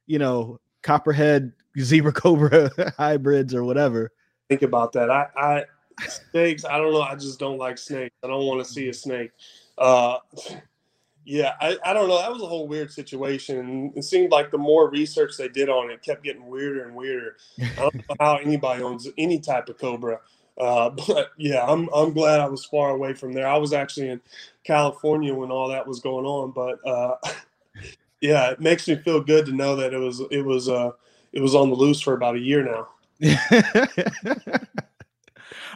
you 0.07 0.19
know, 0.19 0.61
copperhead 0.83 1.53
zebra 1.79 2.13
cobra 2.13 2.71
hybrids 2.97 3.55
or 3.55 3.65
whatever. 3.65 4.13
Think 4.49 4.63
about 4.63 4.93
that. 4.93 5.11
I, 5.11 5.27
I 5.37 5.65
snakes. 6.31 6.65
I 6.65 6.79
don't 6.79 6.93
know. 6.93 7.03
I 7.03 7.15
just 7.17 7.39
don't 7.39 7.59
like 7.59 7.79
snakes. 7.79 8.15
I 8.23 8.29
don't 8.29 8.47
want 8.47 8.65
to 8.65 8.73
see 8.73 8.89
a 8.89 8.95
snake. 8.95 9.33
Uh, 9.77 10.19
yeah, 11.25 11.55
I, 11.61 11.77
I 11.85 11.93
don't 11.93 12.09
know. 12.09 12.19
That 12.19 12.33
was 12.33 12.43
a 12.43 12.47
whole 12.47 12.69
weird 12.69 12.93
situation. 12.93 13.93
It 13.97 14.05
seemed 14.05 14.31
like 14.31 14.53
the 14.53 14.59
more 14.59 14.89
research 14.89 15.37
they 15.37 15.49
did 15.49 15.69
on 15.69 15.91
it, 15.91 15.95
it 15.95 16.03
kept 16.03 16.23
getting 16.23 16.47
weirder 16.47 16.85
and 16.85 16.95
weirder. 16.95 17.37
I 17.61 17.75
don't 17.77 17.95
know 17.97 18.17
how 18.21 18.37
anybody 18.37 18.85
owns 18.85 19.09
any 19.19 19.41
type 19.41 19.69
of 19.69 19.77
cobra. 19.77 20.21
Uh, 20.59 20.91
but 21.09 21.31
yeah, 21.37 21.65
I'm 21.65 21.89
I'm 21.95 22.13
glad 22.13 22.41
I 22.41 22.49
was 22.49 22.65
far 22.65 22.91
away 22.91 23.15
from 23.15 23.33
there. 23.33 23.47
I 23.47 23.57
was 23.57 23.73
actually 23.73 24.09
in 24.09 24.21
California 24.65 25.35
when 25.35 25.51
all 25.51 25.69
that 25.69 25.87
was 25.87 26.01
going 26.01 26.27
on. 26.27 26.53
But 26.53 26.87
uh, 26.87 27.17
yeah, 28.21 28.51
it 28.51 28.61
makes 28.61 28.89
me 28.89 28.97
feel 28.97 29.21
good 29.21 29.47
to 29.47 29.53
know 29.53 29.77
that 29.77 29.93
it 29.93 29.99
was 29.99 30.23
it 30.31 30.43
was 30.43 30.69
uh 30.69 30.91
it 31.33 31.41
was 31.41 31.55
on 31.55 31.71
the 31.71 31.77
loose 31.77 32.01
for 32.01 32.15
about 32.15 32.37
a 32.37 32.41
year 32.41 32.65
now. 32.65 32.89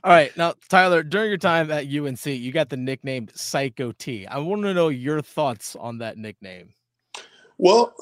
All 0.02 0.12
right, 0.12 0.34
now 0.34 0.54
Tyler, 0.70 1.02
during 1.02 1.28
your 1.28 1.36
time 1.36 1.70
at 1.70 1.84
UNC, 1.86 2.24
you 2.24 2.52
got 2.52 2.70
the 2.70 2.76
nickname 2.76 3.28
Psycho 3.34 3.92
T. 3.92 4.26
I 4.26 4.38
want 4.38 4.62
to 4.62 4.72
know 4.72 4.88
your 4.88 5.20
thoughts 5.20 5.76
on 5.76 5.98
that 5.98 6.16
nickname. 6.16 6.70
Well, 7.58 7.94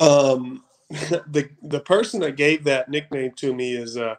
um, 0.00 0.64
the 0.88 1.50
the 1.62 1.80
person 1.80 2.20
that 2.20 2.36
gave 2.36 2.64
that 2.64 2.88
nickname 2.88 3.32
to 3.32 3.54
me 3.54 3.74
is 3.74 3.98
uh 3.98 4.14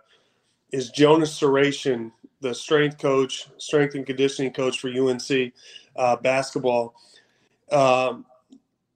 is 0.75 0.89
Jonas 0.89 1.39
Sahratian, 1.39 2.11
the 2.41 2.53
strength 2.53 2.97
coach, 2.97 3.47
strength 3.57 3.95
and 3.95 4.05
conditioning 4.05 4.51
coach 4.51 4.79
for 4.79 4.89
UNC 4.89 5.53
uh, 5.95 6.17
basketball. 6.17 6.93
Um, 7.71 8.25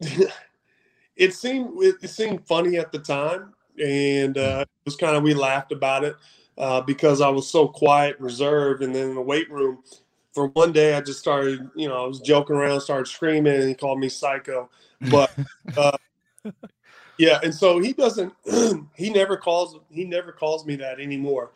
it 1.15 1.33
seemed 1.33 1.81
it 1.81 2.09
seemed 2.09 2.45
funny 2.45 2.77
at 2.77 2.91
the 2.91 2.99
time, 2.99 3.53
and 3.81 4.37
uh, 4.37 4.65
it 4.67 4.85
was 4.85 4.97
kind 4.97 5.15
of 5.15 5.23
we 5.23 5.33
laughed 5.33 5.71
about 5.71 6.03
it 6.03 6.17
uh, 6.57 6.81
because 6.81 7.21
I 7.21 7.29
was 7.29 7.47
so 7.47 7.67
quiet, 7.67 8.17
and 8.17 8.25
reserved, 8.25 8.83
and 8.83 8.93
then 8.93 9.09
in 9.09 9.15
the 9.15 9.21
weight 9.21 9.49
room. 9.49 9.81
For 10.33 10.47
one 10.49 10.71
day, 10.71 10.93
I 10.93 11.01
just 11.01 11.19
started, 11.19 11.69
you 11.75 11.87
know, 11.87 12.03
I 12.03 12.07
was 12.07 12.19
joking 12.19 12.55
around, 12.55 12.81
started 12.81 13.07
screaming, 13.07 13.55
and 13.55 13.67
he 13.67 13.73
called 13.73 13.99
me 13.99 14.09
psycho. 14.09 14.69
But 15.09 15.31
uh, 15.77 15.97
yeah, 17.19 17.39
and 17.43 17.53
so 17.53 17.79
he 17.79 17.91
doesn't, 17.91 18.33
he 18.95 19.09
never 19.09 19.35
calls, 19.35 19.77
he 19.91 20.05
never 20.05 20.31
calls 20.31 20.65
me 20.65 20.77
that 20.77 21.01
anymore. 21.01 21.51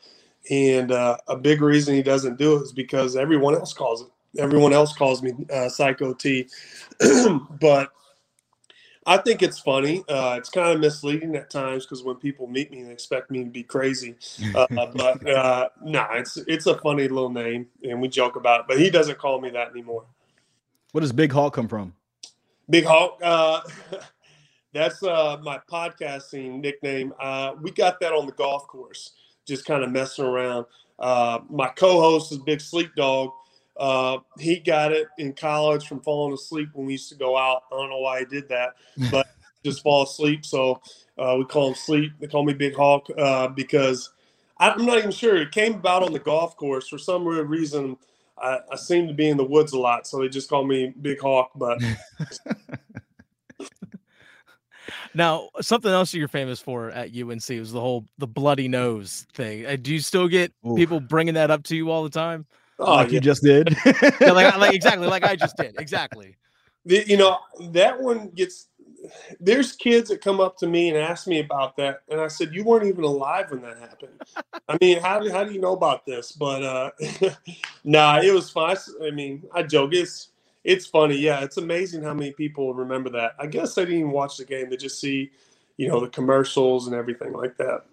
And 0.52 0.92
uh, 0.92 1.18
a 1.30 1.38
big 1.38 1.62
reason 1.62 1.96
he 1.96 2.04
doesn't 2.04 2.38
do 2.38 2.58
it 2.58 2.64
is 2.64 2.74
because 2.74 3.16
everyone 3.16 3.56
else 3.56 3.72
calls 3.74 4.02
it. 4.02 4.10
Everyone 4.38 4.74
else 4.74 4.94
calls 4.94 5.24
me 5.24 5.34
uh, 5.52 5.70
Psycho 5.70 6.14
T. 6.14 6.50
but 7.62 7.94
I 9.06 9.18
think 9.18 9.42
it's 9.42 9.58
funny. 9.58 10.04
Uh, 10.10 10.36
it's 10.38 10.50
kind 10.50 10.74
of 10.74 10.82
misleading 10.82 11.36
at 11.38 11.50
times 11.50 11.86
because 11.86 12.04
when 12.04 12.18
people 12.18 12.48
meet 12.48 12.70
me, 12.70 12.84
they 12.84 12.92
expect 12.92 13.32
me 13.32 13.46
to 13.46 13.50
be 13.50 13.64
crazy. 13.64 14.16
Uh, 14.54 14.68
but 14.94 15.30
uh, 15.30 15.70
no, 15.82 16.06
it's 16.12 16.36
it's 16.48 16.66
a 16.66 16.78
funny 16.80 17.08
little 17.08 17.30
name, 17.30 17.68
and 17.84 18.02
we 18.02 18.10
joke 18.10 18.36
about 18.36 18.62
it. 18.62 18.66
But 18.68 18.80
he 18.80 18.90
doesn't 18.90 19.18
call 19.18 19.40
me 19.40 19.50
that 19.52 19.70
anymore. 19.70 20.04
Where 20.92 21.00
does 21.00 21.14
Big 21.14 21.32
Hawk 21.32 21.54
come 21.54 21.70
from? 21.70 21.94
Big 22.70 22.84
Hawk. 22.84 23.22
That's 24.74 25.04
uh, 25.04 25.38
my 25.44 25.60
podcasting 25.72 26.60
nickname. 26.60 27.14
Uh, 27.20 27.54
we 27.62 27.72
got 27.72 28.00
that 28.00 28.12
on 28.12 28.26
the 28.26 28.32
golf 28.32 28.68
course, 28.68 29.12
just 29.46 29.66
kind 29.66 29.84
of 29.84 29.92
messing 29.92 30.26
around. 30.26 30.66
Uh, 30.98 31.40
my 31.50 31.68
co-host 31.70 32.32
is 32.32 32.40
Big 32.40 32.60
Sleep 32.60 32.90
Dog. 32.96 33.32
Uh, 33.78 34.18
he 34.40 34.60
got 34.60 34.92
it 34.92 35.08
in 35.18 35.34
college 35.34 35.88
from 35.88 36.02
falling 36.02 36.34
asleep 36.34 36.70
when 36.74 36.88
we 36.88 36.94
used 36.94 37.10
to 37.10 37.16
go 37.16 37.38
out. 37.38 37.64
I 37.72 37.76
don't 37.76 37.90
know 37.90 38.00
why 38.00 38.20
he 38.20 38.26
did 38.26 38.50
that, 38.50 38.76
but 39.12 39.28
just 39.64 39.84
fall 39.84 40.04
asleep. 40.04 40.46
So 40.46 40.82
uh, 41.18 41.36
we 41.38 41.46
call 41.46 41.70
him 41.70 41.76
Sleep. 41.76 42.12
They 42.20 42.28
call 42.28 42.44
me 42.44 42.54
Big 42.54 42.76
Hawk 42.76 43.08
uh, 43.18 43.48
because 43.50 44.12
I'm 44.58 44.86
not 44.86 44.98
even 44.98 45.12
sure. 45.12 45.38
It 45.38 45.52
came 45.52 45.76
about 45.76 46.04
on 46.04 46.14
the 46.14 46.20
golf 46.20 46.58
course 46.58 46.88
for 46.88 46.98
some 46.98 47.26
weird 47.26 47.50
reason. 47.50 47.98
I, 48.38 48.60
I 48.72 48.76
seem 48.76 49.08
to 49.08 49.14
be 49.14 49.30
in 49.30 49.38
the 49.38 49.44
woods 49.44 49.74
a 49.74 49.80
lot, 49.80 50.08
so 50.08 50.20
they 50.20 50.30
just 50.30 50.50
call 50.50 50.66
me 50.66 50.94
Big 51.02 51.20
Hawk. 51.20 51.52
But 51.56 51.80
Now, 55.16 55.50
something 55.62 55.92
else 55.92 56.14
you're 56.14 56.28
famous 56.28 56.60
for 56.60 56.90
at 56.92 57.16
UNC 57.16 57.48
was 57.50 57.72
the 57.72 57.80
whole 57.80 58.06
the 58.18 58.28
bloody 58.28 58.68
nose 58.68 59.28
thing. 59.34 59.66
Uh, 59.66 59.76
Do 59.76 59.94
you 59.94 60.00
still 60.00 60.28
get 60.28 60.52
Oof. 60.68 60.76
people 60.76 61.00
bringing 61.00 61.36
that 61.36 61.52
up 61.52 61.64
to 61.66 61.76
you 61.76 61.92
all 61.92 62.04
the 62.04 62.10
time? 62.10 62.46
oh, 62.80 62.96
like 62.96 63.10
yeah. 63.10 63.14
you 63.16 63.20
just 63.20 63.44
did. 63.44 63.76
Yeah, 64.20 64.32
like, 64.32 64.58
like 64.58 64.74
exactly 64.74 65.08
like 65.08 65.24
I 65.24 65.36
just 65.36 65.58
did. 65.58 65.76
Exactly. 65.78 66.36
The- 66.86 67.06
you 67.08 67.18
know 67.18 67.40
that 67.72 68.00
one 68.00 68.30
gets 68.30 68.68
there's 69.40 69.74
kids 69.74 70.10
that 70.10 70.22
come 70.22 70.40
up 70.40 70.58
to 70.58 70.68
me 70.68 70.90
and 70.90 70.98
ask 70.98 71.28
me 71.28 71.40
about 71.40 71.76
that 71.76 72.02
and 72.10 72.22
i 72.22 72.28
said 72.28 72.54
you 72.54 72.64
weren't 72.64 72.86
even 72.86 73.04
alive 73.04 73.52
when 73.52 73.62
that 73.62 73.78
happened 73.78 74.22
i 74.70 74.78
mean 74.80 75.00
how 75.02 75.20
do, 75.20 75.30
how 75.30 75.44
do 75.44 75.52
you 75.52 75.60
know 75.60 75.74
about 75.74 76.06
this 76.06 76.32
but 76.32 76.64
uh 76.64 76.90
nah 77.84 78.20
it 78.20 78.34
was 78.34 78.50
fun 78.50 78.78
i 79.06 79.12
mean 79.12 79.44
i 79.54 79.62
joke 79.62 79.94
it's 79.94 80.30
it's 80.64 80.86
funny 80.86 81.16
yeah 81.18 81.44
it's 81.44 81.58
amazing 81.58 82.02
how 82.02 82.14
many 82.14 82.32
people 82.32 82.74
remember 82.74 83.10
that 83.10 83.36
i 83.40 83.46
guess 83.46 83.76
they 83.76 83.84
didn't 83.84 84.00
even 84.00 84.12
watch 84.12 84.38
the 84.38 84.46
game 84.46 84.70
they 84.70 84.78
just 84.78 85.00
see 85.00 85.30
you 85.78 85.88
know 85.88 86.00
the 86.00 86.08
commercials 86.10 86.88
and 86.88 86.96
everything 86.96 87.34
like 87.34 87.58
that 87.58 87.84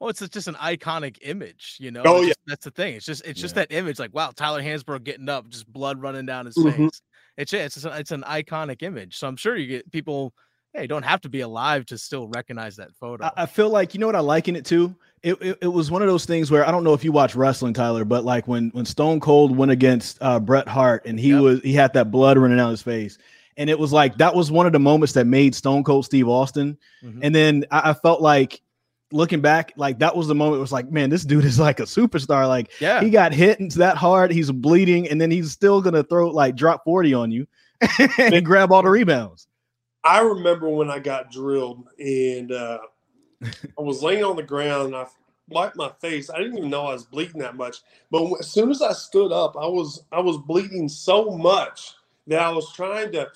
Well, 0.00 0.10
it's 0.10 0.26
just 0.28 0.46
an 0.48 0.56
iconic 0.56 1.16
image, 1.22 1.76
you 1.80 1.90
know. 1.90 2.02
Oh, 2.04 2.16
It's 2.18 2.22
yeah. 2.26 2.28
just- 2.28 2.40
that's 2.46 2.64
the 2.66 2.70
thing. 2.70 2.96
It's 2.96 3.06
just 3.06 3.24
it's 3.24 3.40
just 3.40 3.54
that 3.54 3.72
image, 3.72 3.98
like 3.98 4.12
wow, 4.14 4.30
Tyler 4.30 4.62
Hansbrough 4.62 5.04
getting 5.04 5.28
up, 5.30 5.48
just 5.48 5.66
blood 5.72 6.02
running 6.02 6.26
down 6.26 6.44
his 6.44 6.54
Mhm. 6.56 6.76
face. 6.76 7.00
It's 7.38 7.52
it's 7.54 7.82
a- 7.84 7.98
it's 7.98 8.10
an 8.12 8.22
iconic 8.22 8.82
image. 8.82 9.16
So 9.16 9.26
I'm 9.26 9.36
sure 9.36 9.56
you 9.56 9.66
get 9.66 9.90
people, 9.90 10.34
Yeah, 10.76 10.82
you 10.82 10.88
don't 10.88 11.04
have 11.04 11.22
to 11.22 11.28
be 11.30 11.40
alive 11.40 11.86
to 11.86 11.96
still 11.98 12.28
recognize 12.28 12.76
that 12.76 12.92
photo. 13.00 13.24
I, 13.24 13.32
I 13.42 13.46
feel 13.46 13.70
like 13.70 13.94
you 13.94 14.00
know 14.00 14.06
what 14.06 14.14
I 14.16 14.20
liken 14.20 14.56
it 14.56 14.66
to. 14.66 14.94
It, 15.22 15.34
it, 15.40 15.58
it 15.62 15.68
was 15.68 15.90
one 15.90 16.02
of 16.02 16.08
those 16.08 16.26
things 16.26 16.50
where 16.50 16.66
I 16.68 16.70
don't 16.70 16.84
know 16.84 16.92
if 16.92 17.02
you 17.02 17.10
watch 17.12 17.34
wrestling, 17.34 17.72
Tyler, 17.72 18.04
but 18.04 18.24
like 18.24 18.46
when 18.46 18.68
when 18.70 18.84
Stone 18.84 19.20
Cold 19.20 19.56
went 19.56 19.70
against 19.72 20.18
uh, 20.20 20.38
Bret 20.38 20.68
Hart 20.68 21.06
and 21.06 21.18
he 21.18 21.30
Yep. 21.30 21.40
was 21.40 21.60
he 21.62 21.72
had 21.72 21.94
that 21.94 22.10
blood 22.10 22.36
running 22.36 22.58
down 22.58 22.70
his 22.70 22.82
face, 22.82 23.16
and 23.56 23.70
it 23.70 23.78
was 23.78 23.92
like 23.92 24.18
that 24.18 24.34
was 24.34 24.52
one 24.52 24.66
of 24.66 24.72
the 24.72 24.78
moments 24.78 25.14
that 25.14 25.26
made 25.26 25.54
Stone 25.54 25.82
Cold 25.84 26.04
Steve 26.04 26.28
Austin. 26.28 26.76
Mhm. 27.02 27.20
And 27.22 27.34
then 27.34 27.64
I, 27.70 27.90
I 27.90 27.94
felt 27.94 28.20
like 28.20 28.60
looking 29.12 29.40
back, 29.40 29.72
like 29.76 30.00
that 30.00 30.14
was 30.14 30.28
the 30.28 30.34
moment. 30.34 30.58
It 30.58 30.60
was 30.60 30.72
like, 30.72 30.90
man, 30.90 31.08
this 31.10 31.24
dude 31.24 31.44
is 31.46 31.58
like 31.58 31.80
a 31.80 31.84
superstar. 31.84 32.46
Like 32.46 32.70
yeah, 32.80 33.00
he 33.00 33.08
got 33.08 33.32
hit 33.32 33.58
and 33.58 33.70
that 33.72 33.96
hard, 33.96 34.30
he's 34.30 34.50
bleeding, 34.52 35.08
and 35.08 35.18
then 35.20 35.30
he's 35.30 35.50
still 35.50 35.80
gonna 35.80 36.02
throw 36.04 36.28
like 36.28 36.54
drop 36.54 36.84
forty 36.84 37.14
on 37.14 37.32
you 37.32 37.46
and 38.18 38.44
grab 38.44 38.70
all 38.70 38.82
the 38.82 38.90
rebounds. 38.90 39.48
I 40.06 40.20
remember 40.20 40.68
when 40.68 40.88
I 40.88 41.00
got 41.00 41.32
drilled 41.32 41.88
and 41.98 42.52
uh, 42.52 42.78
I 43.44 43.82
was 43.82 44.04
laying 44.04 44.22
on 44.22 44.36
the 44.36 44.42
ground 44.42 44.86
and 44.86 44.96
I 44.96 45.06
wiped 45.48 45.74
my 45.74 45.90
face. 46.00 46.30
I 46.30 46.38
didn't 46.38 46.58
even 46.58 46.70
know 46.70 46.86
I 46.86 46.92
was 46.92 47.04
bleeding 47.04 47.40
that 47.40 47.56
much. 47.56 47.78
But 48.12 48.30
as 48.38 48.48
soon 48.48 48.70
as 48.70 48.82
I 48.82 48.92
stood 48.92 49.32
up, 49.32 49.56
I 49.56 49.66
was 49.66 50.04
I 50.12 50.20
was 50.20 50.38
bleeding 50.38 50.88
so 50.88 51.30
much 51.32 51.94
that 52.28 52.40
I 52.40 52.50
was 52.50 52.72
trying 52.72 53.10
to 53.12 53.28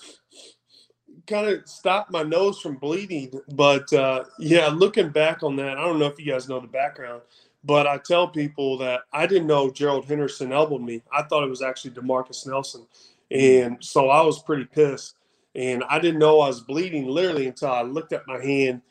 kind 1.27 1.49
of 1.49 1.69
stop 1.69 2.09
my 2.13 2.23
nose 2.23 2.61
from 2.61 2.77
bleeding. 2.77 3.33
But 3.53 3.93
uh, 3.93 4.25
yeah, 4.39 4.69
looking 4.69 5.09
back 5.09 5.43
on 5.43 5.57
that, 5.57 5.77
I 5.77 5.85
don't 5.85 5.99
know 5.99 6.07
if 6.07 6.21
you 6.21 6.31
guys 6.33 6.49
know 6.49 6.61
the 6.61 6.69
background, 6.69 7.23
but 7.65 7.89
I 7.89 7.99
tell 7.99 8.29
people 8.29 8.79
that 8.79 9.01
I 9.13 9.27
didn't 9.27 9.49
know 9.49 9.73
Gerald 9.73 10.05
Henderson 10.05 10.53
elbowed 10.53 10.83
me. 10.83 11.03
I 11.13 11.25
thought 11.25 11.43
it 11.43 11.51
was 11.51 11.63
actually 11.63 11.93
Demarcus 11.93 12.47
Nelson, 12.47 12.87
and 13.29 13.77
so 13.81 14.09
I 14.09 14.23
was 14.23 14.41
pretty 14.41 14.67
pissed 14.67 15.17
and 15.55 15.83
I 15.89 15.99
didn't 15.99 16.21
know 16.21 16.41
I 16.41 16.49
was 16.49 16.61
bleeding 16.61 17.07
literally 17.07 17.47
until 17.47 17.71
I 17.71 17.83
looked 17.83 18.13
at 18.13 18.27
my 18.27 18.43
hand. 18.43 18.83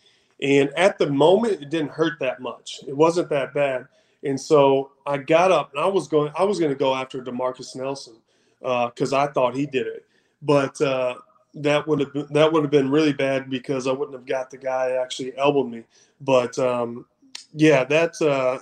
And 0.41 0.69
at 0.77 0.97
the 0.97 1.09
moment, 1.09 1.61
it 1.61 1.69
didn't 1.69 1.91
hurt 1.91 2.19
that 2.19 2.41
much. 2.41 2.79
It 2.87 2.95
wasn't 2.95 3.29
that 3.29 3.53
bad. 3.53 3.87
And 4.23 4.39
so 4.39 4.91
I 5.05 5.17
got 5.17 5.51
up 5.51 5.71
and 5.73 5.83
I 5.83 5.87
was 5.87 6.07
going. 6.07 6.31
I 6.37 6.43
was 6.43 6.59
going 6.59 6.71
to 6.71 6.77
go 6.77 6.93
after 6.93 7.21
Demarcus 7.21 7.75
Nelson 7.75 8.15
because 8.59 9.13
I 9.13 9.27
thought 9.27 9.55
he 9.55 9.65
did 9.65 9.87
it, 9.87 10.05
but 10.41 10.79
uh, 10.81 11.15
that 11.55 11.87
would 11.87 12.01
have 12.01 12.13
been, 12.13 12.27
that 12.31 12.51
would 12.51 12.63
have 12.63 12.71
been 12.71 12.91
really 12.91 13.13
bad 13.13 13.49
because 13.49 13.87
I 13.87 13.93
wouldn't 13.93 14.17
have 14.17 14.25
got 14.25 14.49
the 14.49 14.57
guy 14.57 14.91
actually 14.91 15.37
elbowed 15.37 15.69
me. 15.69 15.83
But 16.19 16.59
um, 16.59 17.05
yeah, 17.53 17.85
that's 17.85 18.21
uh, 18.21 18.59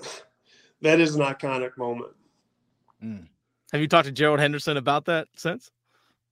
that 0.82 1.00
is 1.00 1.16
an 1.16 1.22
iconic 1.22 1.76
moment. 1.78 2.14
have 3.72 3.82
you 3.82 3.88
talked 3.88 4.06
to 4.06 4.12
Gerald 4.12 4.40
Henderson 4.40 4.78
about 4.78 5.06
that 5.06 5.28
since? 5.36 5.72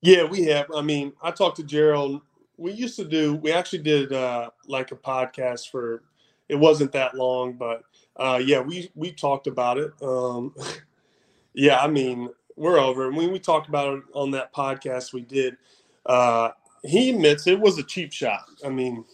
Yeah, 0.01 0.23
we 0.23 0.43
have. 0.45 0.67
I 0.75 0.81
mean, 0.81 1.13
I 1.21 1.31
talked 1.31 1.57
to 1.57 1.63
Gerald. 1.63 2.21
We 2.57 2.71
used 2.71 2.95
to 2.97 3.05
do. 3.05 3.35
We 3.35 3.51
actually 3.51 3.79
did 3.83 4.13
uh, 4.13 4.49
like 4.67 4.91
a 4.91 4.95
podcast 4.95 5.69
for. 5.71 6.03
It 6.47 6.55
wasn't 6.55 6.91
that 6.91 7.15
long, 7.15 7.53
but 7.53 7.81
uh, 8.17 8.39
yeah, 8.43 8.59
we 8.61 8.91
we 8.95 9.11
talked 9.11 9.47
about 9.47 9.77
it. 9.79 9.91
Um, 10.01 10.53
yeah, 11.53 11.79
I 11.79 11.87
mean, 11.87 12.29
we're 12.55 12.79
over. 12.79 13.07
And 13.07 13.17
when 13.17 13.31
we 13.31 13.39
talked 13.39 13.69
about 13.69 13.97
it 13.99 14.03
on 14.13 14.31
that 14.31 14.53
podcast 14.53 15.13
we 15.13 15.21
did, 15.21 15.57
uh, 16.05 16.51
he 16.83 17.11
admits 17.11 17.47
it 17.47 17.59
was 17.59 17.77
a 17.79 17.83
cheap 17.83 18.13
shot. 18.13 18.45
I 18.65 18.69
mean, 18.69 19.05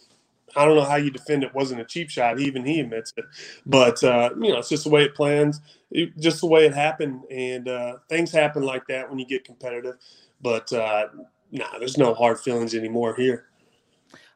I 0.56 0.66
don't 0.66 0.76
know 0.76 0.84
how 0.84 0.98
you 0.98 1.12
defend 1.12 1.44
it 1.44 1.54
wasn't 1.56 1.82
a 1.82 1.86
cheap 1.86 2.10
shot. 2.10 2.40
Even 2.40 2.66
he 2.66 2.82
admits 2.82 3.14
it. 3.16 3.26
But 3.66 4.04
uh, 4.04 4.32
you 4.42 4.50
know, 4.52 4.60
it's 4.60 4.70
just 4.70 4.84
the 4.84 4.90
way 4.90 5.04
it 5.04 5.16
plans. 5.16 5.62
It, 5.92 6.18
just 6.20 6.42
the 6.42 6.48
way 6.48 6.66
it 6.66 6.74
happened, 6.74 7.24
and 7.32 7.68
uh, 7.68 7.98
things 8.10 8.32
happen 8.32 8.64
like 8.64 8.88
that 8.88 9.10
when 9.10 9.20
you 9.20 9.26
get 9.26 9.46
competitive. 9.46 9.96
But 10.42 10.72
uh, 10.74 11.08
nah, 11.52 11.78
there's 11.80 11.98
no 11.98 12.14
hard 12.14 12.40
feelings 12.40 12.74
anymore 12.74 13.16
here. 13.16 13.46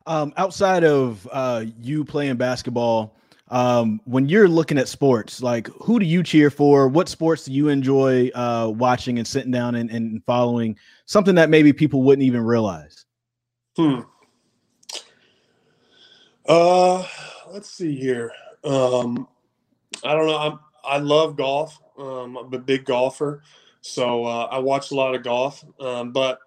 Um, 0.07 0.33
outside 0.37 0.83
of 0.83 1.27
uh, 1.31 1.65
you 1.81 2.05
playing 2.05 2.35
basketball, 2.37 3.15
um, 3.49 4.01
when 4.05 4.27
you're 4.27 4.47
looking 4.47 4.77
at 4.77 4.87
sports, 4.87 5.41
like 5.41 5.67
who 5.81 5.99
do 5.99 6.05
you 6.05 6.23
cheer 6.23 6.49
for? 6.49 6.87
What 6.87 7.09
sports 7.09 7.45
do 7.45 7.51
you 7.51 7.69
enjoy 7.69 8.29
uh, 8.33 8.71
watching 8.75 9.17
and 9.17 9.27
sitting 9.27 9.51
down 9.51 9.75
and, 9.75 9.89
and 9.89 10.23
following? 10.25 10.77
Something 11.05 11.35
that 11.35 11.49
maybe 11.49 11.73
people 11.73 12.01
wouldn't 12.03 12.25
even 12.25 12.41
realize. 12.41 13.05
Hmm. 13.75 14.01
Uh, 16.47 17.05
let's 17.51 17.69
see 17.69 17.95
here. 17.95 18.31
Um, 18.63 19.27
I 20.03 20.13
don't 20.13 20.27
know. 20.27 20.37
I'm, 20.37 20.59
I 20.83 20.97
love 20.97 21.35
golf. 21.35 21.79
Um, 21.97 22.37
I'm 22.37 22.53
a 22.53 22.59
big 22.59 22.85
golfer, 22.85 23.41
so 23.85 24.25
uh, 24.25 24.47
I 24.49 24.57
watch 24.57 24.89
a 24.89 24.95
lot 24.95 25.13
of 25.13 25.21
golf. 25.21 25.63
Um, 25.79 26.11
but 26.11 26.39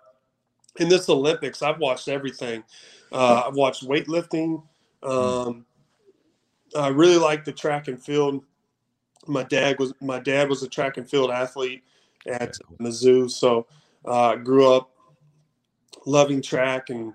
in 0.80 0.88
this 0.88 1.08
Olympics, 1.08 1.62
I've 1.62 1.78
watched 1.78 2.08
everything. 2.08 2.64
Uh, 3.12 3.44
I've 3.46 3.54
watched 3.54 3.86
weightlifting. 3.86 4.60
Um, 5.04 5.64
I 6.76 6.88
really 6.88 7.16
like 7.16 7.44
the 7.44 7.52
track 7.52 7.86
and 7.86 8.02
field. 8.02 8.42
My 9.28 9.44
dad 9.44 9.78
was 9.78 9.94
my 10.00 10.18
dad 10.18 10.48
was 10.48 10.64
a 10.64 10.68
track 10.68 10.96
and 10.96 11.08
field 11.08 11.30
athlete 11.30 11.84
at 12.26 12.58
Mizzou, 12.80 13.30
so 13.30 13.68
uh, 14.04 14.34
grew 14.34 14.74
up 14.74 14.90
loving 16.06 16.42
track 16.42 16.90
and 16.90 17.14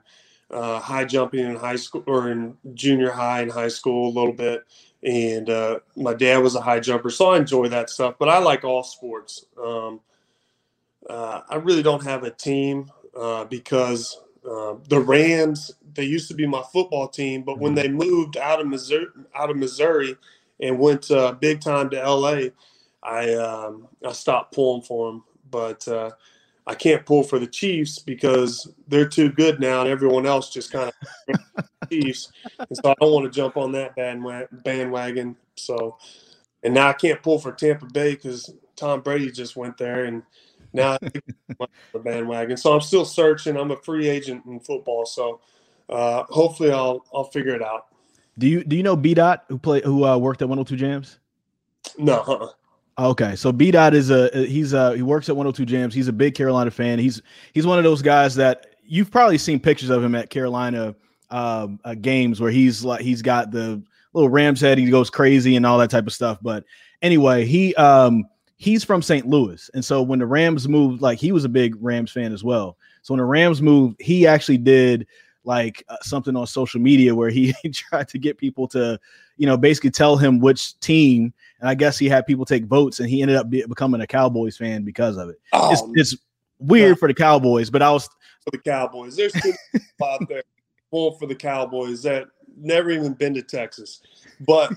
uh, 0.52 0.80
high 0.80 1.04
jumping 1.04 1.42
in 1.42 1.58
high 1.58 1.76
school 1.76 2.04
or 2.08 2.32
in 2.32 2.56
junior 2.76 3.12
high 3.12 3.42
and 3.42 3.52
high 3.52 3.68
school 3.68 4.08
a 4.08 4.14
little 4.18 4.34
bit. 4.34 4.64
And 5.04 5.50
uh, 5.50 5.80
my 5.98 6.14
dad 6.14 6.38
was 6.38 6.56
a 6.56 6.62
high 6.62 6.80
jumper, 6.80 7.10
so 7.10 7.32
I 7.32 7.38
enjoy 7.38 7.68
that 7.68 7.90
stuff. 7.90 8.16
But 8.18 8.30
I 8.30 8.38
like 8.38 8.64
all 8.64 8.84
sports. 8.84 9.46
Um, 9.62 10.00
uh, 11.10 11.42
I 11.50 11.56
really 11.56 11.84
don't 11.84 12.04
have 12.04 12.24
a 12.24 12.32
team 12.32 12.92
uh, 13.20 13.46
because 13.46 14.20
uh, 14.50 14.76
the 14.90 15.00
Rams 15.00 15.72
they 15.94 16.04
used 16.04 16.28
to 16.30 16.34
be 16.34 16.48
my 16.48 16.64
football 16.72 17.08
team, 17.08 17.44
but 17.44 17.60
when 17.60 17.76
they 17.76 17.88
moved 17.88 18.38
out 18.38 18.60
of 18.60 18.68
Missouri, 18.68 19.08
out 19.36 19.50
of 19.50 19.58
Missouri, 19.58 20.18
and 20.60 20.80
went 20.80 21.12
uh, 21.12 21.34
big 21.34 21.62
time 21.62 21.90
to 21.92 22.10
LA, 22.10 22.48
I 23.04 23.34
um, 23.36 23.88
I 24.06 24.12
stopped 24.12 24.54
pulling 24.54 24.82
for 24.82 25.12
them. 25.12 25.24
But 25.52 25.88
uh, 25.88 26.12
I 26.66 26.76
can't 26.76 27.06
pull 27.06 27.24
for 27.24 27.40
the 27.40 27.48
Chiefs 27.48 28.00
because 28.00 28.72
they're 28.88 29.08
too 29.08 29.30
good 29.30 29.60
now, 29.60 29.82
and 29.82 29.90
everyone 29.90 30.26
else 30.26 30.50
just 30.50 30.72
kind 30.72 30.92
of 31.30 31.40
Chiefs. 31.92 32.32
And 32.58 32.78
so 32.78 32.92
I 32.92 32.96
don't 33.00 33.14
want 33.14 33.26
to 33.26 33.36
jump 33.36 33.58
on 33.58 33.72
that 33.74 33.96
bandwagon. 33.96 35.36
So, 35.56 35.98
and 36.64 36.74
now 36.74 36.88
I 36.88 36.94
can't 36.94 37.22
pull 37.22 37.40
for 37.40 37.52
Tampa 37.52 37.86
Bay 37.86 38.12
because 38.16 38.54
Tom 38.76 39.02
Brady 39.02 39.32
just 39.32 39.56
went 39.56 39.78
there, 39.78 40.06
and 40.06 40.24
now 40.74 40.94
I 40.94 40.98
think 40.98 41.24
I'm 41.50 41.56
on 41.60 41.68
the 41.94 42.00
bandwagon. 42.00 42.58
So 42.58 42.74
I'm 42.74 42.82
still 42.82 43.06
searching. 43.06 43.58
I'm 43.58 43.72
a 43.72 43.78
free 43.78 44.08
agent 44.08 44.46
in 44.46 44.60
football, 44.60 45.06
so 45.06 45.40
uh, 45.90 46.24
hopefully 46.30 46.72
I'll 46.72 47.06
I'll 47.14 47.26
figure 47.26 47.56
it 47.56 47.62
out. 47.62 47.88
Do 48.38 48.48
you 48.48 48.64
do 48.64 48.76
you 48.76 48.84
know 48.84 48.96
B 48.96 49.14
Dot 49.14 49.46
who 49.48 49.58
play 49.58 49.82
who 49.84 50.06
uh, 50.06 50.18
worked 50.18 50.42
at 50.42 50.50
102 50.50 50.76
Jams? 50.76 51.20
No, 51.98 52.22
uh-uh. 52.22 52.50
Okay, 52.98 53.36
so 53.36 53.52
B 53.52 53.72
Dot 53.72 53.94
is 53.94 54.10
a 54.10 54.30
he's 54.46 54.74
a 54.74 54.96
he 54.96 55.02
works 55.02 55.30
at 55.30 55.36
102 55.36 55.66
Jams. 55.66 55.94
He's 55.94 56.08
a 56.08 56.14
big 56.14 56.36
Carolina 56.36 56.72
fan. 56.72 57.00
He's 57.00 57.22
he's 57.54 57.66
one 57.66 57.78
of 57.78 57.84
those 57.84 58.02
guys 58.02 58.36
that 58.36 58.76
you've 58.84 59.12
probably 59.12 59.38
seen 59.38 59.60
pictures 59.60 59.90
of 59.90 60.04
him 60.04 60.16
at 60.16 60.30
Carolina 60.30 60.96
um, 61.30 61.80
uh, 61.84 61.96
games 61.96 62.40
where 62.40 62.52
he's 62.52 62.84
like 62.84 63.02
he's 63.02 63.22
got 63.22 63.52
the 63.52 63.82
little 64.14 64.30
Rams 64.30 64.62
head. 64.62 64.78
He 64.78 64.90
goes 64.90 65.10
crazy 65.10 65.56
and 65.56 65.66
all 65.66 65.78
that 65.80 65.90
type 65.90 66.06
of 66.06 66.14
stuff. 66.14 66.38
But 66.42 66.66
anyway, 67.02 67.46
he 67.46 67.74
um 67.76 68.26
he's 68.58 68.84
from 68.84 69.02
St. 69.02 69.28
Louis, 69.28 69.70
and 69.74 69.84
so 69.84 70.02
when 70.02 70.20
the 70.20 70.26
Rams 70.26 70.68
moved, 70.68 71.02
like 71.02 71.20
he 71.20 71.32
was 71.32 71.46
a 71.46 71.50
big 71.50 71.76
Rams 71.80 72.12
fan 72.12 72.34
as 72.34 72.44
well. 72.44 72.78
So 73.02 73.14
when 73.14 73.20
the 73.20 73.26
Rams 73.26 73.62
moved, 73.62 74.02
he 74.02 74.26
actually 74.28 74.58
did 74.58 75.08
like 75.46 75.84
uh, 75.90 75.98
something 76.02 76.36
on 76.36 76.48
social 76.48 76.80
media 76.80 77.14
where 77.14 77.30
he 77.32 77.54
tried 77.74 78.08
to 78.10 78.18
get 78.18 78.38
people 78.38 78.68
to 78.70 79.00
you 79.38 79.46
know 79.46 79.58
basically 79.58 79.92
tell 79.92 80.18
him 80.18 80.40
which 80.40 80.80
team 80.80 81.34
and 81.64 81.70
I 81.70 81.76
guess 81.76 81.98
he 81.98 82.10
had 82.10 82.26
people 82.26 82.44
take 82.44 82.66
votes, 82.66 83.00
and 83.00 83.10
he 83.10 83.22
ended 83.22 83.38
up 83.38 83.50
be- 83.50 83.66
becoming 83.66 84.02
a 84.02 84.08
Cowboys 84.08 84.58
fan 84.58 84.84
because 84.84 85.16
of 85.16 85.30
it. 85.30 85.40
oh, 85.54 85.72
It's, 85.72 86.12
it's 86.14 86.22
weird 86.60 87.00
for 87.00 87.08
the 87.08 87.14
Cowboys, 87.14 87.70
but 87.70 87.82
I 87.82 87.90
was 87.90 88.10
for 88.44 88.52
the 88.52 88.58
Cowboys. 88.58 89.16
There's 89.16 89.32
too 89.32 89.54
many 89.74 89.86
people 89.86 90.08
out 90.08 90.28
there 90.28 90.44
full 90.92 91.18
for 91.18 91.26
the 91.26 91.36
Cowboys 91.36 92.04
that 92.04 92.26
never 92.58 92.92
even 92.92 93.14
been 93.14 93.34
to 93.36 93.42
Texas. 93.42 94.02
But 94.46 94.74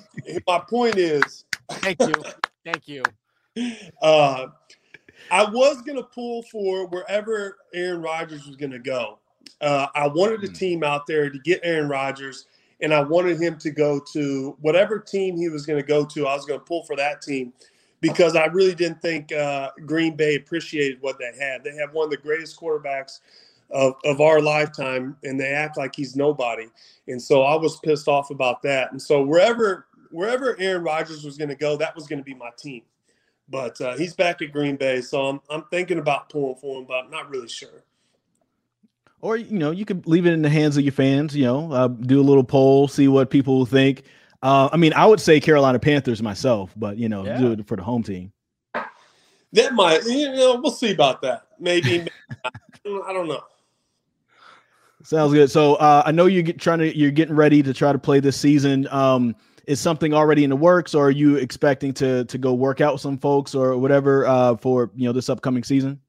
my 0.47 0.61
point 0.71 0.97
is, 0.97 1.45
Thank 1.71 2.01
you, 2.01 2.15
thank 2.65 2.87
you. 2.87 3.03
Uh, 4.03 4.47
I 5.31 5.45
was 5.45 5.83
gonna 5.83 6.03
pull 6.03 6.43
for 6.45 6.87
wherever 6.87 7.59
Aaron 7.75 8.03
Rodgers 8.03 8.47
was 8.47 8.57
gonna 8.57 8.79
go. 8.79 9.19
Uh, 9.61 9.87
I 9.95 10.07
wanted 10.09 10.45
a 10.45 10.49
Hmm. 10.49 10.53
team 10.55 10.85
out 10.85 11.07
there 11.07 11.31
to 11.31 11.39
get 11.41 11.61
Aaron 11.63 11.89
Rodgers, 11.89 12.47
and 12.81 12.93
I 12.93 13.01
wanted 13.01 13.41
him 13.41 13.59
to 13.59 13.71
go 13.71 13.99
to 14.13 14.57
whatever 14.61 14.99
team 14.99 15.37
he 15.37 15.49
was 15.49 15.65
going 15.65 15.81
to 15.81 15.87
go 15.87 16.05
to. 16.05 16.27
I 16.27 16.35
was 16.35 16.45
going 16.45 16.61
to 16.61 16.65
pull 16.65 16.83
for 16.85 16.95
that 16.97 17.23
team 17.23 17.55
because 18.03 18.37
I 18.37 18.47
really 18.47 18.75
didn't 18.75 19.01
think 19.01 19.33
uh, 19.33 19.71
Green 19.87 20.15
Bay 20.15 20.35
appreciated 20.35 21.01
what 21.01 21.19
they 21.19 21.33
had. 21.39 21.65
They 21.65 21.75
have 21.77 21.95
one 21.95 22.05
of 22.05 22.11
the 22.11 22.19
greatest 22.19 22.61
quarterbacks 22.61 23.21
of, 23.71 23.95
of 24.05 24.21
our 24.21 24.43
lifetime, 24.43 25.17
and 25.25 25.41
they 25.41 25.49
act 25.49 25.79
like 25.79 25.97
he's 25.97 26.17
nobody. 26.17 26.67
And 27.09 27.21
so 27.21 27.43
I 27.43 27.57
was 27.57 27.79
pissed 27.81 28.09
off 28.09 28.31
about 28.31 28.61
that. 28.63 28.93
And 28.93 29.01
so 29.01 29.23
wherever 29.23 29.87
wherever 30.11 30.55
Aaron 30.61 30.85
Rodgers 30.85 31.25
was 31.25 31.39
going 31.39 31.49
to 31.49 31.57
go, 31.57 31.77
that 31.79 31.95
was 31.97 32.07
going 32.07 32.19
to 32.19 32.25
be 32.25 32.35
my 32.35 32.51
team. 32.59 32.83
But 33.49 33.81
uh, 33.81 33.97
he's 33.97 34.15
back 34.15 34.43
at 34.43 34.53
Green 34.53 34.77
Bay, 34.77 35.01
so 35.01 35.27
I'm 35.27 35.41
I'm 35.51 35.65
thinking 35.71 35.99
about 35.99 36.29
pulling 36.29 36.57
for 36.57 36.81
him, 36.81 36.87
but 36.87 37.05
I'm 37.05 37.11
not 37.11 37.31
really 37.31 37.49
sure. 37.49 37.85
or 39.21 39.37
you 39.37 39.59
know, 39.59 39.71
you 39.71 39.85
could 39.85 40.07
leave 40.07 40.27
it 40.27 40.33
in 40.33 40.43
the 40.43 40.49
hands 40.51 40.77
of 40.77 40.85
your 40.85 40.93
fans. 40.93 41.35
You 41.37 41.45
know, 41.45 41.73
uh, 41.73 41.89
do 41.89 42.21
a 42.21 42.23
little 42.23 42.45
poll, 42.45 42.89
see 42.89 43.07
what 43.09 43.31
people 43.31 43.65
think. 43.65 44.03
Uh, 44.43 44.69
I 44.73 44.77
mean, 44.77 44.93
I 44.95 45.07
would 45.07 45.21
say 45.21 45.41
Carolina 45.41 45.79
Panthers 45.79 46.23
myself, 46.23 46.73
but 46.77 46.99
you 46.99 47.09
know, 47.09 47.25
Yeah. 47.25 47.39
do 47.39 47.53
it 47.53 47.67
for 47.67 47.77
the 47.77 47.83
home 47.83 48.03
team. 48.03 48.33
That 49.53 49.73
might, 49.75 50.05
you 50.05 50.33
know, 50.33 50.61
we'll 50.63 50.73
see 50.73 50.93
about 50.93 51.23
that. 51.23 51.47
Maybe, 51.59 51.99
maybe. 51.99 52.11
I 53.07 53.13
don't 53.13 53.29
know. 53.29 53.43
Sounds 55.03 55.33
good. 55.33 55.51
So 55.51 55.77
uh, 55.77 56.03
I 56.05 56.11
know 56.13 56.27
you're 56.27 56.43
get, 56.43 56.59
trying 56.61 56.81
to 56.81 56.97
you're 56.97 57.13
getting 57.13 57.37
ready 57.37 57.63
to 57.63 57.73
try 57.73 57.93
to 57.93 57.99
play 57.99 58.19
this 58.21 58.37
season. 58.37 58.89
Um, 58.91 59.37
is 59.67 59.81
something 59.81 60.15
already 60.15 60.45
in 60.45 60.51
the 60.51 60.57
works, 60.57 60.95
or 60.95 61.07
are 61.07 61.11
you 61.11 61.37
expecting 61.37 61.93
to 61.95 62.25
to 62.25 62.39
go 62.39 62.55
work 62.55 62.81
out 62.81 62.95
with 62.95 63.03
some 63.03 63.19
folks 63.19 63.55
or 63.55 63.77
whatever 63.77 64.27
uh, 64.27 64.57
for 64.57 64.91
you 64.95 65.07
know 65.07 65.13
this 65.13 65.29
upcoming 65.29 65.65
season? 65.65 66.01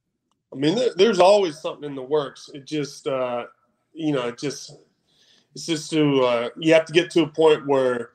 I 0.54 0.56
mean, 0.56 0.76
there, 0.76 0.90
there's 0.96 1.20
always 1.20 1.60
something 1.60 1.84
in 1.84 1.96
the 1.96 2.02
works. 2.02 2.50
It 2.54 2.66
just, 2.66 3.08
uh, 3.08 3.46
you 3.94 4.14
know, 4.14 4.30
it 4.30 4.40
just, 4.40 4.78
it's 5.54 5.66
just 5.66 5.90
to, 5.92 6.22
uh, 6.24 6.50
you 6.58 6.74
have 6.74 6.86
to 6.86 6.94
get 6.94 7.12
to 7.12 7.24
a 7.24 7.28
point 7.28 7.68
where, 7.68 8.12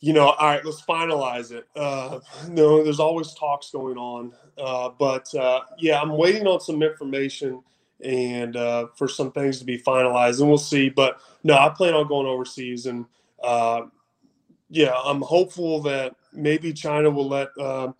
you 0.00 0.12
know, 0.12 0.28
all 0.30 0.46
right, 0.46 0.64
let's 0.64 0.82
finalize 0.82 1.50
it. 1.50 1.66
Uh, 1.74 2.20
no, 2.48 2.84
there's 2.84 3.00
always 3.00 3.34
talks 3.34 3.70
going 3.70 3.96
on. 3.96 4.32
Uh, 4.56 4.90
but 4.98 5.32
uh, 5.34 5.60
yeah, 5.78 6.00
I'm 6.00 6.16
waiting 6.16 6.46
on 6.46 6.60
some 6.60 6.82
information 6.82 7.62
and 8.00 8.54
uh, 8.56 8.86
for 8.94 9.08
some 9.08 9.32
things 9.32 9.58
to 9.58 9.64
be 9.64 9.78
finalized, 9.78 10.38
and 10.40 10.48
we'll 10.48 10.58
see. 10.58 10.88
But 10.88 11.20
no, 11.42 11.56
I 11.56 11.68
plan 11.70 11.94
on 11.94 12.06
going 12.06 12.28
overseas, 12.28 12.86
and 12.86 13.06
uh, 13.42 13.82
yeah, 14.70 14.92
I'm 15.04 15.22
hopeful 15.22 15.80
that 15.82 16.14
maybe 16.32 16.72
China 16.72 17.10
will 17.10 17.28
let 17.28 17.48
uh, 17.58 17.92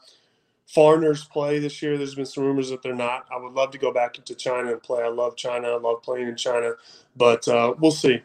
foreigners 0.66 1.24
play 1.24 1.58
this 1.58 1.80
year. 1.82 1.96
There's 1.96 2.14
been 2.14 2.26
some 2.26 2.44
rumors 2.44 2.70
that 2.70 2.82
they're 2.82 2.94
not. 2.94 3.26
I 3.32 3.38
would 3.38 3.52
love 3.52 3.70
to 3.72 3.78
go 3.78 3.92
back 3.92 4.18
into 4.18 4.34
China 4.34 4.72
and 4.72 4.82
play. 4.82 5.02
I 5.02 5.08
love 5.08 5.36
China. 5.36 5.68
I 5.68 5.78
love 5.78 6.02
playing 6.02 6.28
in 6.28 6.36
China, 6.36 6.72
but 7.16 7.46
uh, 7.48 7.74
we'll 7.78 7.90
see. 7.90 8.20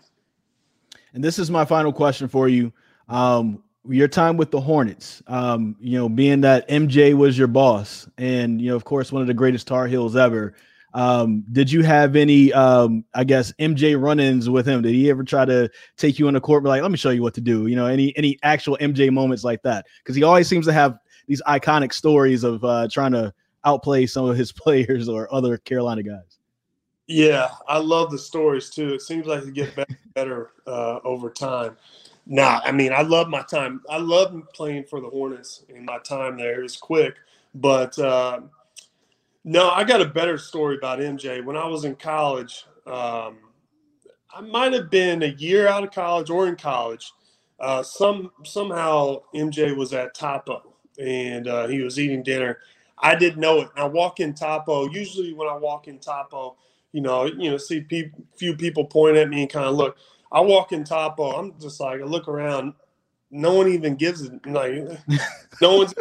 And 1.13 1.23
this 1.23 1.39
is 1.39 1.49
my 1.49 1.63
final 1.63 1.93
question 1.93 2.27
for 2.27 2.47
you. 2.49 2.73
Um, 3.07 3.63
your 3.87 4.07
time 4.07 4.37
with 4.37 4.51
the 4.51 4.61
Hornets, 4.61 5.21
um, 5.27 5.75
you 5.79 5.97
know, 5.97 6.07
being 6.07 6.41
that 6.41 6.67
MJ 6.69 7.13
was 7.13 7.37
your 7.37 7.47
boss, 7.47 8.07
and 8.17 8.61
you 8.61 8.69
know, 8.69 8.75
of 8.75 8.85
course, 8.85 9.11
one 9.11 9.21
of 9.21 9.27
the 9.27 9.33
greatest 9.33 9.67
Tar 9.67 9.87
Heels 9.87 10.15
ever. 10.15 10.55
Um, 10.93 11.43
did 11.51 11.71
you 11.71 11.83
have 11.83 12.15
any, 12.15 12.53
um, 12.53 13.03
I 13.13 13.23
guess, 13.23 13.51
MJ 13.59 13.99
run-ins 13.99 14.49
with 14.49 14.67
him? 14.67 14.81
Did 14.81 14.93
he 14.93 15.09
ever 15.09 15.23
try 15.23 15.45
to 15.45 15.69
take 15.97 16.19
you 16.19 16.31
the 16.31 16.41
court, 16.41 16.63
like, 16.63 16.81
"Let 16.81 16.91
me 16.91 16.97
show 16.97 17.09
you 17.09 17.21
what 17.21 17.33
to 17.35 17.41
do"? 17.41 17.67
You 17.67 17.75
know, 17.75 17.87
any 17.87 18.15
any 18.17 18.37
actual 18.43 18.77
MJ 18.79 19.09
moments 19.11 19.43
like 19.43 19.61
that? 19.63 19.85
Because 19.99 20.15
he 20.15 20.23
always 20.23 20.47
seems 20.47 20.65
to 20.67 20.73
have 20.73 20.97
these 21.27 21.41
iconic 21.43 21.93
stories 21.93 22.43
of 22.43 22.63
uh, 22.63 22.87
trying 22.91 23.13
to 23.13 23.33
outplay 23.65 24.05
some 24.05 24.25
of 24.25 24.37
his 24.37 24.51
players 24.63 25.09
or 25.09 25.33
other 25.33 25.57
Carolina 25.57 26.03
guys. 26.03 26.39
Yeah, 27.07 27.49
I 27.67 27.79
love 27.79 28.11
the 28.11 28.17
stories 28.17 28.69
too. 28.69 28.93
It 28.93 29.01
seems 29.01 29.27
like 29.27 29.43
it 29.43 29.53
get 29.53 29.75
better, 29.75 29.99
better 30.13 30.51
uh, 30.65 30.99
over 31.03 31.29
time. 31.29 31.75
Nah, 32.25 32.61
I 32.63 32.71
mean, 32.71 32.93
I 32.93 33.01
love 33.01 33.27
my 33.27 33.41
time. 33.41 33.81
I 33.89 33.97
love 33.97 34.41
playing 34.53 34.85
for 34.85 35.01
the 35.01 35.09
Hornets, 35.09 35.65
and 35.67 35.85
my 35.85 35.97
time 35.99 36.37
there 36.37 36.63
is 36.63 36.77
quick. 36.77 37.15
But 37.53 37.99
uh, 37.99 38.41
no, 39.43 39.69
I 39.69 39.83
got 39.83 40.01
a 40.01 40.05
better 40.05 40.37
story 40.37 40.77
about 40.77 40.99
MJ. 40.99 41.43
When 41.43 41.57
I 41.57 41.67
was 41.67 41.85
in 41.85 41.95
college, 41.95 42.65
um, 42.87 43.37
I 44.33 44.41
might 44.41 44.73
have 44.73 44.89
been 44.89 45.23
a 45.23 45.27
year 45.27 45.67
out 45.67 45.83
of 45.83 45.91
college 45.91 46.29
or 46.29 46.47
in 46.47 46.55
college. 46.55 47.11
Uh, 47.59 47.83
some 47.83 48.31
somehow 48.43 49.21
MJ 49.35 49.75
was 49.75 49.93
at 49.93 50.13
Topo, 50.15 50.75
and 50.99 51.47
uh, 51.47 51.67
he 51.67 51.81
was 51.81 51.99
eating 51.99 52.23
dinner. 52.23 52.59
I 52.97 53.15
didn't 53.15 53.39
know 53.39 53.61
it. 53.61 53.69
I 53.75 53.85
walk 53.85 54.19
in 54.19 54.33
Topo. 54.33 54.89
Usually, 54.89 55.33
when 55.33 55.47
I 55.47 55.55
walk 55.55 55.87
in 55.87 55.99
Topo, 55.99 56.55
you 56.93 57.01
know, 57.01 57.25
you 57.25 57.51
know, 57.51 57.57
see 57.57 57.81
pe- 57.81 58.11
few 58.37 58.55
people 58.55 58.85
point 58.85 59.17
at 59.17 59.29
me 59.29 59.41
and 59.41 59.51
kind 59.51 59.65
of 59.65 59.75
look. 59.75 59.97
I 60.31 60.41
walk 60.41 60.71
in 60.71 60.83
Topo. 60.83 61.31
I'm 61.31 61.53
just 61.59 61.79
like, 61.79 62.01
I 62.01 62.05
look 62.05 62.27
around. 62.27 62.73
No 63.29 63.53
one 63.53 63.67
even 63.67 63.95
gives 63.95 64.21
it. 64.21 64.45
Like, 64.45 64.73
no 65.61 65.77
one's. 65.77 65.93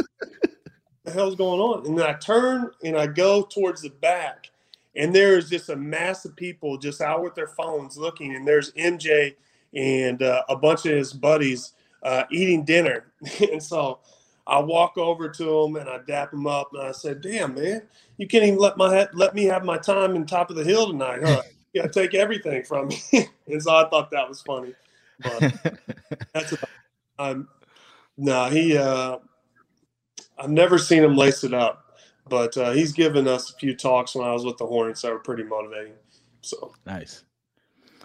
The 1.04 1.10
hell's 1.10 1.36
going 1.36 1.60
on? 1.60 1.86
And 1.86 1.98
then 1.98 2.06
I 2.06 2.14
turn 2.14 2.70
and 2.84 2.96
I 2.96 3.06
go 3.06 3.42
towards 3.42 3.82
the 3.82 3.90
back, 3.90 4.50
and 4.96 5.14
there's 5.14 5.48
just 5.48 5.68
a 5.68 5.76
mass 5.76 6.24
of 6.24 6.36
people 6.36 6.78
just 6.78 7.00
out 7.00 7.22
with 7.22 7.34
their 7.34 7.48
phones 7.48 7.96
looking. 7.96 8.34
And 8.34 8.46
there's 8.46 8.72
MJ 8.72 9.34
and 9.74 10.22
uh, 10.22 10.42
a 10.48 10.56
bunch 10.56 10.86
of 10.86 10.92
his 10.92 11.12
buddies 11.12 11.72
uh, 12.02 12.24
eating 12.30 12.64
dinner. 12.64 13.12
and 13.52 13.62
so 13.62 14.00
I 14.46 14.58
walk 14.58 14.98
over 14.98 15.28
to 15.28 15.60
him 15.60 15.76
and 15.76 15.88
I 15.88 15.98
dap 16.06 16.32
him 16.32 16.46
up 16.46 16.70
and 16.72 16.82
I 16.82 16.92
said, 16.92 17.20
"Damn, 17.20 17.54
man, 17.54 17.82
you 18.18 18.26
can't 18.26 18.44
even 18.44 18.58
let 18.58 18.76
my 18.76 19.08
let 19.12 19.34
me 19.34 19.44
have 19.44 19.64
my 19.64 19.78
time 19.78 20.16
in 20.16 20.26
top 20.26 20.50
of 20.50 20.56
the 20.56 20.64
hill 20.64 20.88
tonight, 20.88 21.20
huh? 21.22 21.42
You 21.72 21.82
gotta 21.82 21.92
take 21.92 22.14
everything 22.14 22.64
from 22.64 22.88
me." 22.88 23.00
and 23.46 23.62
so 23.62 23.74
I 23.74 23.88
thought 23.88 24.10
that 24.10 24.28
was 24.28 24.42
funny. 24.42 24.74
But 25.20 25.54
that's 26.34 26.52
about, 26.52 26.70
um, 27.18 27.48
no, 28.16 28.46
he. 28.50 28.76
Uh, 28.76 29.18
I've 30.42 30.50
never 30.50 30.76
seen 30.76 31.04
him 31.04 31.16
lace 31.16 31.44
it 31.44 31.54
up, 31.54 31.96
but 32.28 32.56
uh, 32.56 32.72
he's 32.72 32.92
given 32.92 33.28
us 33.28 33.50
a 33.50 33.54
few 33.54 33.76
talks 33.76 34.14
when 34.14 34.26
I 34.26 34.32
was 34.32 34.44
with 34.44 34.58
the 34.58 34.66
Hornets 34.66 35.02
that 35.02 35.12
were 35.12 35.20
pretty 35.20 35.44
motivating. 35.44 35.92
So 36.40 36.74
Nice. 36.84 37.22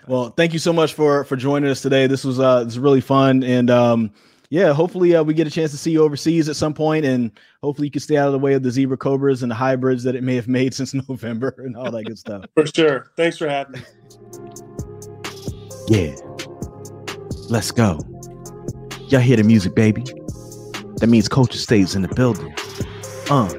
Well, 0.08 0.30
thank 0.30 0.54
you 0.54 0.60
so 0.60 0.71
much 0.71 0.93
for 0.93 1.23
for 1.23 1.36
joining 1.36 1.69
us 1.69 1.82
today. 1.82 2.06
This 2.08 2.23
was 2.23 2.39
uh 2.39 2.60
this 2.60 2.76
was 2.76 2.80
really 2.80 3.02
fun 3.02 3.43
and 3.43 3.69
um 3.69 4.12
yeah, 4.50 4.71
hopefully 4.71 5.13
uh, 5.13 5.23
we 5.23 5.34
get 5.34 5.45
a 5.45 5.50
chance 5.50 5.71
to 5.71 5.78
see 5.78 5.91
you 5.91 6.02
overseas 6.04 6.47
at 6.47 6.56
some 6.56 6.73
point 6.73 7.04
and 7.06 7.32
hopefully 7.62 7.88
you 7.88 7.91
can 7.91 8.00
stay 8.00 8.15
out 8.15 8.28
of 8.28 8.32
the 8.32 8.39
way 8.39 8.54
of 8.54 8.63
the 8.63 8.71
zebra 8.71 8.95
cobras 8.95 9.41
and 9.43 9.52
the 9.52 9.56
hybrids 9.56 10.04
that 10.04 10.15
it 10.15 10.23
may 10.23 10.36
have 10.36 10.47
made 10.47 10.73
since 10.76 10.93
November 10.93 11.54
and 11.58 11.76
all 11.76 11.91
that 11.91 12.04
good 12.04 12.17
stuff. 12.19 12.45
for 12.54 12.65
sure, 12.67 13.12
thanks 13.17 13.38
for 13.38 13.50
having 13.50 13.82
me. 13.82 13.88
Yeah. 15.89 16.15
Let's 17.50 17.71
go. 17.71 18.00
Y'all 19.08 19.21
hear 19.21 19.38
the 19.38 19.43
music, 19.43 19.73
baby? 19.73 20.04
That 20.98 21.08
means 21.08 21.28
Culture 21.28 21.58
State's 21.58 21.96
in 21.96 22.02
the 22.02 22.08
building. 22.10 22.54
Uh. 23.30 23.54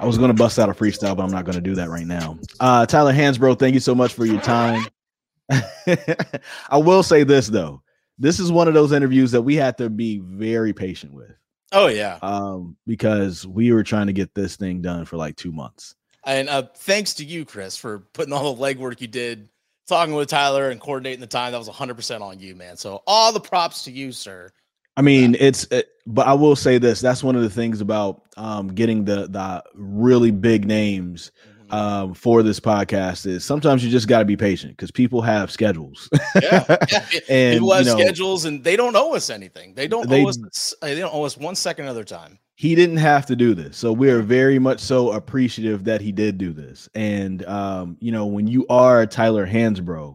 I 0.00 0.06
was 0.06 0.16
gonna 0.16 0.32
bust 0.34 0.58
out 0.58 0.68
a 0.70 0.72
freestyle, 0.72 1.14
but 1.16 1.24
I'm 1.24 1.30
not 1.30 1.44
gonna 1.44 1.60
do 1.60 1.74
that 1.74 1.90
right 1.90 2.06
now. 2.06 2.38
Uh 2.58 2.86
Tyler 2.86 3.12
Hansbrough, 3.12 3.58
thank 3.58 3.74
you 3.74 3.80
so 3.80 3.94
much 3.94 4.14
for 4.14 4.24
your 4.24 4.40
time. 4.40 4.86
I 5.50 6.76
will 6.78 7.02
say 7.02 7.22
this 7.24 7.48
though. 7.48 7.82
This 8.18 8.38
is 8.40 8.50
one 8.52 8.68
of 8.68 8.74
those 8.74 8.92
interviews 8.92 9.30
that 9.32 9.42
we 9.42 9.56
had 9.56 9.76
to 9.78 9.90
be 9.90 10.18
very 10.18 10.72
patient 10.72 11.12
with. 11.12 11.32
Oh 11.72 11.86
yeah, 11.86 12.18
Um, 12.22 12.76
because 12.86 13.46
we 13.46 13.72
were 13.72 13.84
trying 13.84 14.06
to 14.08 14.12
get 14.12 14.34
this 14.34 14.56
thing 14.56 14.80
done 14.82 15.04
for 15.04 15.16
like 15.16 15.36
two 15.36 15.52
months. 15.52 15.94
and 16.24 16.48
uh, 16.48 16.62
thanks 16.76 17.14
to 17.14 17.24
you, 17.24 17.44
Chris, 17.44 17.76
for 17.76 18.00
putting 18.12 18.32
all 18.32 18.54
the 18.54 18.62
legwork 18.62 19.00
you 19.00 19.06
did, 19.06 19.48
talking 19.86 20.14
with 20.14 20.28
Tyler 20.28 20.70
and 20.70 20.80
coordinating 20.80 21.20
the 21.20 21.26
time. 21.28 21.52
That 21.52 21.58
was 21.58 21.68
100 21.68 21.94
percent 21.94 22.22
on 22.22 22.40
you, 22.40 22.56
man. 22.56 22.76
So 22.76 23.02
all 23.06 23.32
the 23.32 23.40
props 23.40 23.84
to 23.84 23.92
you, 23.92 24.12
sir. 24.12 24.50
I 25.00 25.02
mean, 25.02 25.34
it's 25.40 25.64
it, 25.70 25.88
but 26.06 26.26
I 26.26 26.34
will 26.34 26.54
say 26.56 26.76
this. 26.76 27.00
That's 27.00 27.24
one 27.24 27.36
of 27.36 27.40
the 27.42 27.48
things 27.48 27.80
about 27.80 28.20
um, 28.36 28.68
getting 28.68 29.06
the 29.06 29.28
the 29.28 29.64
really 29.74 30.30
big 30.30 30.66
names 30.66 31.32
Mhm. 31.70 31.74
um, 31.74 32.14
for 32.14 32.42
this 32.42 32.60
podcast 32.60 33.24
is 33.26 33.44
sometimes 33.44 33.82
you 33.82 33.90
just 33.90 34.08
got 34.08 34.18
to 34.18 34.24
be 34.26 34.36
patient 34.36 34.72
because 34.76 34.90
people 34.90 35.22
have 35.22 35.50
schedules. 35.50 36.08
yeah, 36.42 36.64
yeah. 36.92 37.04
and 37.30 37.54
people 37.54 37.72
have 37.72 37.86
you 37.86 37.92
know, 37.92 37.98
schedules, 37.98 38.44
and 38.44 38.62
they 38.62 38.76
don't 38.76 38.94
owe 38.94 39.14
us 39.14 39.30
anything. 39.30 39.72
They 39.74 39.88
don't 39.88 40.06
They- 40.08 40.22
owe 40.22 40.28
us. 40.28 40.74
They 40.82 40.98
don't 40.98 41.14
owe 41.14 41.24
us 41.24 41.38
one 41.38 41.54
second 41.54 41.86
of 41.86 41.94
their 41.94 42.04
time. 42.04 42.38
he 42.56 42.74
didn't 42.74 42.98
have 42.98 43.24
to 43.26 43.36
do 43.36 43.54
this, 43.54 43.78
so 43.78 43.90
we 43.90 44.10
are 44.10 44.20
very 44.20 44.58
much 44.58 44.80
so 44.80 45.12
appreciative 45.12 45.84
that 45.84 46.02
he 46.02 46.12
did 46.12 46.36
do 46.36 46.52
this. 46.52 46.90
And 46.94 47.42
um, 47.46 47.96
you 48.00 48.12
know, 48.12 48.26
when 48.26 48.46
you 48.48 48.66
are 48.68 49.06
Tyler 49.06 49.46
Hansbrough, 49.46 50.14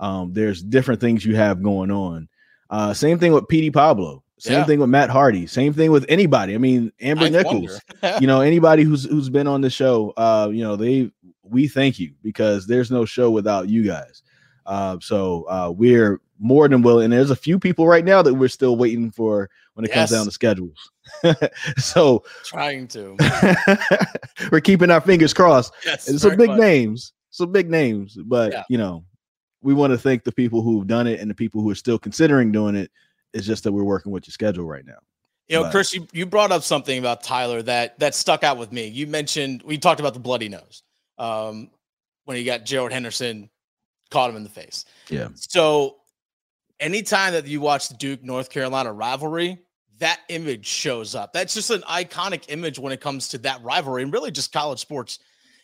um, 0.00 0.34
there's 0.34 0.62
different 0.62 1.00
things 1.00 1.24
you 1.24 1.36
have 1.36 1.62
going 1.62 1.90
on. 1.90 2.28
Uh, 2.68 2.92
same 2.92 3.18
thing 3.18 3.32
with 3.32 3.44
PD 3.44 3.72
Pablo. 3.72 4.24
Same 4.38 4.52
Yeah. 4.54 4.64
thing 4.64 4.80
with 4.80 4.90
Matt 4.90 5.08
Hardy. 5.10 5.46
Same 5.46 5.72
thing 5.72 5.90
with 5.90 6.04
anybody. 6.08 6.54
I 6.54 6.58
mean, 6.58 6.92
Amber 7.00 7.30
Ninth 7.30 7.46
Nichols. 7.46 7.80
you 8.20 8.26
know 8.26 8.40
anybody 8.42 8.82
who's 8.82 9.04
who's 9.04 9.28
been 9.30 9.46
on 9.46 9.60
the 9.62 9.70
show 9.70 10.12
uh 10.16 10.48
you 10.52 10.62
know 10.62 10.76
they 10.76 11.10
we 11.42 11.68
thank 11.68 11.98
you 11.98 12.12
because 12.22 12.66
there's 12.66 12.90
no 12.90 13.04
show 13.04 13.30
without 13.30 13.68
you 13.68 13.82
guys 13.84 14.22
uh 14.66 14.96
so 15.00 15.44
uh 15.48 15.70
we're 15.74 16.20
more 16.38 16.68
than 16.68 16.82
willing 16.82 17.04
and 17.04 17.12
there's 17.12 17.30
a 17.30 17.36
few 17.36 17.58
people 17.58 17.86
right 17.86 18.04
now 18.04 18.20
that 18.20 18.34
we're 18.34 18.48
still 18.48 18.76
waiting 18.76 19.10
for 19.10 19.48
when 19.74 19.84
it 19.86 19.92
comes 19.92 20.10
down 20.10 20.24
to 20.26 20.30
schedules 20.30 20.90
so 21.78 22.22
Trying 22.44 22.88
to. 22.88 23.16
we're 24.52 24.60
keeping 24.60 24.90
our 24.90 25.00
fingers 25.00 25.32
crossed 25.32 25.72
Yes, 25.84 26.08
and 26.08 26.20
some 26.20 26.36
big 26.36 26.48
much. 26.50 26.58
names 26.60 27.12
some 27.30 27.52
big 27.52 27.70
names 27.70 28.18
but 28.26 28.52
Yeah. 28.52 28.62
you 28.68 28.78
know 28.78 29.04
we 29.62 29.72
want 29.74 29.92
to 29.92 29.98
thank 29.98 30.24
the 30.24 30.32
people 30.32 30.62
who've 30.62 30.86
done 30.86 31.06
it 31.06 31.20
and 31.20 31.30
the 31.30 31.34
people 31.34 31.60
who 31.62 31.70
are 31.70 31.74
still 31.76 31.98
considering 31.98 32.52
doing 32.52 32.74
it 32.76 32.90
it's 33.36 33.46
just 33.46 33.64
that 33.64 33.72
we're 33.72 33.84
working 33.84 34.12
with 34.12 34.26
your 34.26 34.32
schedule 34.32 34.64
right 34.64 34.84
now 34.86 34.98
You 35.48 35.56
know, 35.56 35.62
But- 35.64 35.70
Chris, 35.72 35.94
you, 35.94 36.06
you 36.12 36.26
brought 36.26 36.50
up 36.52 36.62
something 36.62 36.98
about 36.98 37.22
Tyler 37.22 37.62
that 37.62 37.98
that 38.00 38.14
stuck 38.14 38.42
out 38.42 38.56
with 38.58 38.72
me. 38.72 38.86
You 38.86 39.06
mentioned 39.06 39.62
we 39.64 39.78
talked 39.78 40.00
about 40.00 40.14
the 40.14 40.20
bloody 40.20 40.48
nose 40.48 40.82
um, 41.18 41.70
when 42.24 42.36
he 42.36 42.44
got 42.44 42.64
Gerald 42.64 42.90
Henderson 42.92 43.48
caught 44.10 44.30
him 44.30 44.36
in 44.36 44.42
the 44.42 44.48
face. 44.50 44.84
Yeah. 45.08 45.28
So 45.34 45.96
anytime 46.80 47.32
that 47.34 47.46
you 47.46 47.60
watch 47.60 47.88
the 47.88 47.94
Duke 47.94 48.22
North 48.24 48.50
Carolina 48.50 48.92
rivalry, 48.92 49.58
that 49.98 50.20
image 50.28 50.66
shows 50.66 51.14
up. 51.14 51.32
That's 51.32 51.54
just 51.54 51.70
an 51.70 51.82
iconic 51.82 52.44
image 52.48 52.78
when 52.78 52.92
it 52.92 53.00
comes 53.00 53.28
to 53.28 53.38
that 53.38 53.62
rivalry 53.62 54.02
and 54.02 54.12
really 54.12 54.30
just 54.30 54.52
college 54.52 54.78
sports 54.80 55.18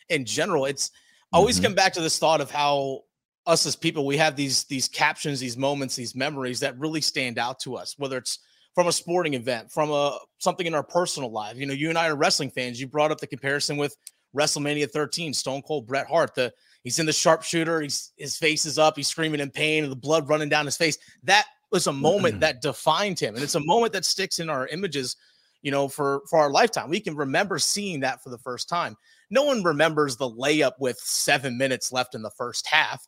in 0.09 0.25
general. 0.25 0.65
It's 0.65 0.91
always 1.31 1.59
Mhm. 1.59 1.63
come 1.63 1.73
back 1.75 1.93
to 1.93 2.01
this 2.01 2.17
thought 2.17 2.41
of 2.41 2.49
how 2.49 3.03
us 3.45 3.65
as 3.65 3.75
people 3.75 4.05
we 4.05 4.17
have 4.17 4.35
these 4.35 4.63
these 4.65 4.87
captions, 4.87 5.39
these 5.39 5.57
moments, 5.57 5.95
these 5.95 6.15
memories 6.15 6.59
that 6.61 6.77
really 6.79 7.01
stand 7.01 7.37
out 7.37 7.59
to 7.59 7.75
us, 7.75 7.95
whether 7.97 8.17
it's 8.17 8.39
from 8.73 8.87
a 8.87 8.91
sporting 8.91 9.33
event, 9.33 9.71
from 9.71 9.91
a 9.91 10.17
something 10.39 10.65
in 10.65 10.73
our 10.73 10.83
personal 10.83 11.31
life. 11.31 11.57
You 11.57 11.65
know, 11.65 11.73
you 11.73 11.89
and 11.89 11.97
I 11.97 12.07
are 12.07 12.15
wrestling 12.15 12.49
fans. 12.49 12.79
You 12.79 12.87
brought 12.87 13.11
up 13.11 13.19
the 13.19 13.27
comparison 13.27 13.77
with 13.77 13.95
WrestleMania 14.35 14.89
13, 14.89 15.33
Stone 15.33 15.61
Cold 15.63 15.87
Bret 15.87 16.07
Hart. 16.07 16.35
The 16.35 16.53
he's 16.83 16.99
in 16.99 17.05
the 17.05 17.13
sharpshooter, 17.13 17.81
he's 17.81 18.11
his 18.17 18.37
face 18.37 18.65
is 18.65 18.79
up, 18.79 18.95
he's 18.95 19.07
screaming 19.07 19.41
in 19.41 19.51
pain, 19.51 19.83
and 19.83 19.91
the 19.91 19.97
blood 19.97 20.29
running 20.29 20.49
down 20.49 20.65
his 20.65 20.77
face. 20.77 20.97
That 21.23 21.45
was 21.71 21.87
a 21.87 21.93
moment 21.93 22.39
that 22.39 22.61
defined 22.61 23.19
him, 23.19 23.35
and 23.35 23.43
it's 23.43 23.55
a 23.55 23.59
moment 23.59 23.93
that 23.93 24.05
sticks 24.05 24.39
in 24.39 24.49
our 24.49 24.67
images. 24.67 25.17
You 25.61 25.71
know, 25.71 25.87
for 25.87 26.21
for 26.29 26.39
our 26.39 26.49
lifetime, 26.49 26.89
we 26.89 26.99
can 26.99 27.15
remember 27.15 27.59
seeing 27.59 27.99
that 28.01 28.23
for 28.23 28.29
the 28.29 28.37
first 28.37 28.67
time. 28.67 28.95
No 29.29 29.43
one 29.43 29.63
remembers 29.63 30.17
the 30.17 30.29
layup 30.29 30.73
with 30.79 30.97
seven 30.97 31.57
minutes 31.57 31.91
left 31.91 32.15
in 32.15 32.21
the 32.21 32.31
first 32.31 32.67
half. 32.67 33.05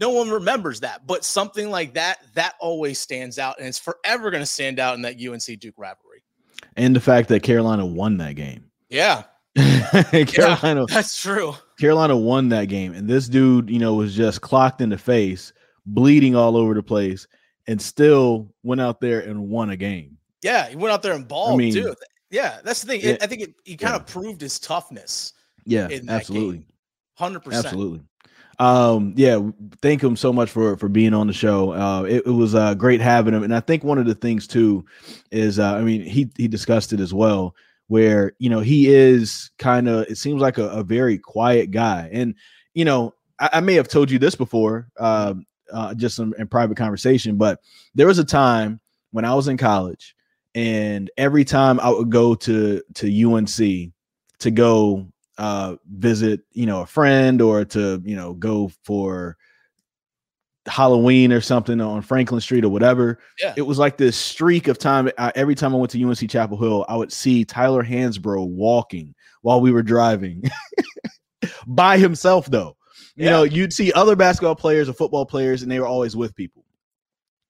No 0.00 0.10
one 0.10 0.30
remembers 0.30 0.80
that, 0.80 1.06
but 1.06 1.24
something 1.24 1.70
like 1.70 1.94
that 1.94 2.18
that 2.34 2.54
always 2.60 2.98
stands 2.98 3.38
out, 3.38 3.58
and 3.58 3.68
it's 3.68 3.78
forever 3.78 4.30
going 4.30 4.42
to 4.42 4.46
stand 4.46 4.78
out 4.78 4.94
in 4.94 5.02
that 5.02 5.16
UNC 5.20 5.60
Duke 5.60 5.74
rivalry. 5.76 6.24
And 6.76 6.96
the 6.96 7.00
fact 7.00 7.28
that 7.28 7.42
Carolina 7.42 7.84
won 7.84 8.16
that 8.18 8.34
game. 8.34 8.64
Yeah, 8.88 9.24
Carolina 10.26 10.86
that's 10.86 11.20
true. 11.20 11.54
Carolina 11.78 12.16
won 12.16 12.48
that 12.50 12.66
game, 12.66 12.94
and 12.94 13.08
this 13.08 13.28
dude, 13.28 13.68
you 13.68 13.78
know, 13.78 13.94
was 13.94 14.14
just 14.14 14.40
clocked 14.40 14.80
in 14.80 14.88
the 14.88 14.98
face, 14.98 15.52
bleeding 15.84 16.34
all 16.34 16.56
over 16.56 16.72
the 16.72 16.82
place, 16.82 17.26
and 17.66 17.80
still 17.80 18.52
went 18.62 18.80
out 18.80 19.00
there 19.00 19.20
and 19.20 19.48
won 19.48 19.70
a 19.70 19.76
game. 19.76 20.16
Yeah, 20.42 20.68
he 20.68 20.76
went 20.76 20.92
out 20.92 21.02
there 21.02 21.12
and 21.12 21.28
balled 21.28 21.58
mean, 21.58 21.74
too. 21.74 21.94
Yeah, 22.30 22.60
that's 22.64 22.82
the 22.82 22.88
thing. 22.88 23.00
yeah, 23.02 23.16
I 23.20 23.26
think 23.26 23.42
it, 23.42 23.54
he 23.64 23.76
kind 23.76 23.92
yeah. 23.92 23.96
of 23.96 24.06
proved 24.06 24.40
his 24.40 24.58
toughness. 24.58 25.34
Yeah, 25.66 25.88
absolutely, 26.08 26.64
Hundred 27.14 27.40
percent. 27.40 27.66
absolutely. 27.66 28.00
Um, 28.58 29.14
yeah, 29.16 29.40
thank 29.80 30.02
him 30.02 30.16
so 30.16 30.32
much 30.32 30.50
for 30.50 30.76
for 30.76 30.88
being 30.88 31.14
on 31.14 31.26
the 31.26 31.32
show. 31.32 31.72
Uh, 31.72 32.02
it, 32.04 32.26
it 32.26 32.30
was 32.30 32.54
uh, 32.54 32.74
great 32.74 33.00
having 33.00 33.34
him, 33.34 33.42
and 33.42 33.54
I 33.54 33.60
think 33.60 33.82
one 33.82 33.98
of 33.98 34.06
the 34.06 34.14
things 34.14 34.46
too 34.46 34.84
is, 35.30 35.58
uh, 35.58 35.74
I 35.74 35.82
mean, 35.82 36.02
he 36.02 36.30
he 36.36 36.48
discussed 36.48 36.92
it 36.92 37.00
as 37.00 37.14
well, 37.14 37.54
where 37.88 38.32
you 38.38 38.50
know 38.50 38.60
he 38.60 38.92
is 38.92 39.50
kind 39.58 39.88
of. 39.88 40.06
It 40.08 40.18
seems 40.18 40.40
like 40.40 40.58
a, 40.58 40.68
a 40.68 40.82
very 40.84 41.18
quiet 41.18 41.70
guy, 41.70 42.08
and 42.12 42.34
you 42.74 42.84
know, 42.84 43.14
I, 43.38 43.50
I 43.54 43.60
may 43.60 43.74
have 43.74 43.88
told 43.88 44.10
you 44.10 44.18
this 44.18 44.34
before, 44.34 44.88
um, 44.98 45.46
uh, 45.72 45.94
just 45.94 46.18
in, 46.18 46.34
in 46.38 46.46
private 46.46 46.76
conversation, 46.76 47.36
but 47.36 47.60
there 47.94 48.06
was 48.06 48.18
a 48.18 48.24
time 48.24 48.80
when 49.12 49.24
I 49.24 49.34
was 49.34 49.48
in 49.48 49.56
college, 49.56 50.14
and 50.54 51.10
every 51.16 51.44
time 51.44 51.80
I 51.80 51.88
would 51.90 52.10
go 52.10 52.34
to 52.34 52.82
to 52.94 53.32
UNC 53.32 53.92
to 54.40 54.50
go 54.50 55.11
uh 55.42 55.74
visit 55.90 56.40
you 56.52 56.64
know 56.66 56.82
a 56.82 56.86
friend 56.86 57.42
or 57.42 57.64
to 57.64 58.00
you 58.04 58.14
know 58.14 58.32
go 58.34 58.70
for 58.84 59.36
halloween 60.66 61.32
or 61.32 61.40
something 61.40 61.80
on 61.80 62.00
franklin 62.00 62.40
street 62.40 62.64
or 62.64 62.68
whatever 62.68 63.18
Yeah. 63.40 63.52
it 63.56 63.62
was 63.62 63.76
like 63.76 63.96
this 63.96 64.16
streak 64.16 64.68
of 64.68 64.78
time 64.78 65.10
I, 65.18 65.32
every 65.34 65.56
time 65.56 65.74
i 65.74 65.76
went 65.78 65.90
to 65.90 66.02
unc 66.04 66.30
chapel 66.30 66.56
hill 66.56 66.86
i 66.88 66.94
would 66.96 67.12
see 67.12 67.44
tyler 67.44 67.82
hansbrough 67.82 68.46
walking 68.46 69.14
while 69.40 69.60
we 69.60 69.72
were 69.72 69.82
driving 69.82 70.44
by 71.66 71.98
himself 71.98 72.46
though 72.46 72.76
you 73.16 73.24
Yeah. 73.24 73.30
know 73.32 73.42
you'd 73.42 73.72
see 73.72 73.92
other 73.92 74.14
basketball 74.14 74.54
players 74.54 74.88
or 74.88 74.92
football 74.92 75.26
players 75.26 75.62
and 75.62 75.70
they 75.72 75.80
were 75.80 75.86
always 75.88 76.14
with 76.14 76.36
people 76.36 76.64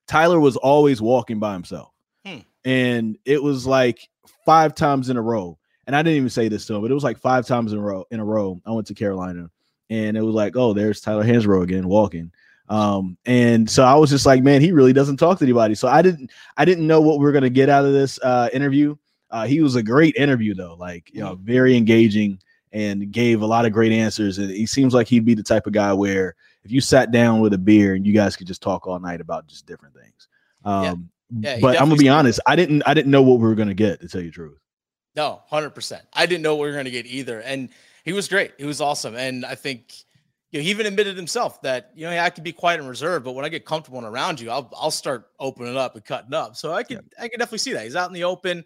tyler 0.08 0.40
was 0.40 0.56
always 0.56 1.02
walking 1.02 1.38
by 1.38 1.52
himself 1.52 1.90
Hmm. 2.24 2.38
and 2.64 3.18
it 3.26 3.42
was 3.42 3.66
like 3.66 4.08
five 4.46 4.74
times 4.74 5.10
in 5.10 5.18
a 5.18 5.22
row 5.22 5.58
and 5.86 5.96
I 5.96 6.02
didn't 6.02 6.16
even 6.16 6.30
say 6.30 6.48
this 6.48 6.66
to 6.66 6.74
him, 6.74 6.82
but 6.82 6.90
it 6.90 6.94
was 6.94 7.04
like 7.04 7.18
five 7.18 7.46
times 7.46 7.72
in 7.72 7.78
a 7.78 7.82
row. 7.82 8.04
In 8.10 8.20
a 8.20 8.24
row, 8.24 8.60
I 8.64 8.70
went 8.70 8.86
to 8.88 8.94
Carolina, 8.94 9.50
and 9.90 10.16
it 10.16 10.22
was 10.22 10.34
like, 10.34 10.56
oh, 10.56 10.72
there's 10.72 11.00
Tyler 11.00 11.24
Hansbrough 11.24 11.64
again 11.64 11.88
walking. 11.88 12.30
Um, 12.68 13.18
and 13.26 13.68
so 13.68 13.84
I 13.84 13.94
was 13.94 14.10
just 14.10 14.24
like, 14.24 14.42
man, 14.42 14.60
he 14.60 14.72
really 14.72 14.92
doesn't 14.92 15.18
talk 15.18 15.38
to 15.38 15.44
anybody. 15.44 15.74
So 15.74 15.88
I 15.88 16.00
didn't, 16.00 16.30
I 16.56 16.64
didn't 16.64 16.86
know 16.86 17.00
what 17.00 17.18
we 17.18 17.26
are 17.26 17.32
gonna 17.32 17.50
get 17.50 17.68
out 17.68 17.84
of 17.84 17.92
this 17.92 18.18
uh, 18.22 18.48
interview. 18.52 18.96
Uh, 19.30 19.46
he 19.46 19.60
was 19.60 19.76
a 19.76 19.82
great 19.82 20.14
interview 20.16 20.54
though, 20.54 20.76
like 20.78 21.10
you 21.12 21.20
know, 21.20 21.34
very 21.42 21.76
engaging 21.76 22.38
and 22.72 23.10
gave 23.10 23.42
a 23.42 23.46
lot 23.46 23.66
of 23.66 23.72
great 23.72 23.92
answers. 23.92 24.38
And 24.38 24.50
he 24.50 24.66
seems 24.66 24.94
like 24.94 25.08
he'd 25.08 25.24
be 25.24 25.34
the 25.34 25.42
type 25.42 25.66
of 25.66 25.72
guy 25.72 25.92
where 25.92 26.34
if 26.64 26.70
you 26.70 26.80
sat 26.80 27.10
down 27.10 27.40
with 27.40 27.52
a 27.52 27.58
beer 27.58 27.94
and 27.94 28.06
you 28.06 28.14
guys 28.14 28.36
could 28.36 28.46
just 28.46 28.62
talk 28.62 28.86
all 28.86 28.98
night 28.98 29.20
about 29.20 29.46
just 29.46 29.66
different 29.66 29.94
things. 29.94 30.28
Um, 30.64 31.10
Yeah, 31.40 31.56
he 31.56 31.60
but 31.60 31.80
I'm 31.80 31.88
gonna 31.88 31.96
be 31.96 32.08
honest, 32.08 32.40
I 32.46 32.56
didn't, 32.56 32.82
I 32.86 32.94
didn't 32.94 33.10
know 33.10 33.22
what 33.22 33.38
we 33.38 33.48
were 33.48 33.54
gonna 33.54 33.74
get 33.74 34.00
to 34.00 34.08
tell 34.08 34.20
you 34.20 34.28
the 34.28 34.34
truth. 34.34 34.58
No, 35.14 35.42
hundred 35.48 35.70
percent. 35.70 36.02
I 36.12 36.26
didn't 36.26 36.42
know 36.42 36.54
what 36.56 36.62
we 36.62 36.68
were 36.68 36.72
going 36.74 36.86
to 36.86 36.90
get 36.90 37.06
either, 37.06 37.40
and 37.40 37.68
he 38.04 38.12
was 38.12 38.28
great. 38.28 38.52
He 38.58 38.64
was 38.64 38.80
awesome, 38.80 39.14
and 39.14 39.44
I 39.44 39.54
think 39.54 39.92
you 40.50 40.58
know, 40.58 40.64
he 40.64 40.70
even 40.70 40.86
admitted 40.86 41.16
himself 41.16 41.60
that 41.62 41.90
you 41.94 42.06
know 42.06 42.18
I 42.18 42.30
could 42.30 42.44
be 42.44 42.52
quiet 42.52 42.80
and 42.80 42.88
reserved, 42.88 43.24
but 43.24 43.32
when 43.32 43.44
I 43.44 43.48
get 43.50 43.64
comfortable 43.66 43.98
and 43.98 44.06
around 44.06 44.40
you, 44.40 44.50
I'll 44.50 44.70
I'll 44.76 44.90
start 44.90 45.26
opening 45.38 45.76
up 45.76 45.94
and 45.94 46.04
cutting 46.04 46.32
up. 46.34 46.56
So 46.56 46.72
I 46.72 46.82
can 46.82 47.00
I 47.20 47.28
can 47.28 47.38
definitely 47.38 47.58
see 47.58 47.72
that 47.74 47.84
he's 47.84 47.96
out 47.96 48.08
in 48.08 48.14
the 48.14 48.24
open. 48.24 48.64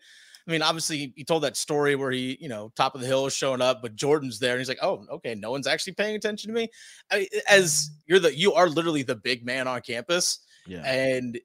I 0.49 0.53
mean, 0.53 0.63
obviously, 0.63 0.99
he- 0.99 1.13
he 1.17 1.25
told 1.25 1.43
that 1.43 1.57
story 1.57 1.97
where 1.97 2.13
he, 2.13 2.39
you 2.41 2.49
know, 2.49 2.71
top 2.77 2.95
of 2.95 3.01
the 3.01 3.07
hill 3.09 3.27
is 3.27 3.35
showing 3.35 3.61
up, 3.61 3.83
but 3.83 3.97
Jordan's 3.97 4.39
there, 4.39 4.53
and 4.53 4.61
he's 4.61 4.69
like, 4.69 4.79
"Oh, 4.81 5.05
okay, 5.11 5.35
no 5.35 5.51
one's 5.51 5.67
actually 5.67 5.95
paying 5.95 6.15
attention 6.15 6.49
to 6.51 6.55
me." 6.55 6.69
I, 7.11 7.27
as 7.51 7.91
you're 8.07 8.21
the, 8.21 8.33
you 8.33 8.53
are 8.53 8.69
literally 8.69 9.03
the 9.03 9.17
big 9.17 9.45
man 9.45 9.67
on 9.67 9.81
campus, 9.81 10.39
Yeah. 10.69 10.83
and 10.85 11.37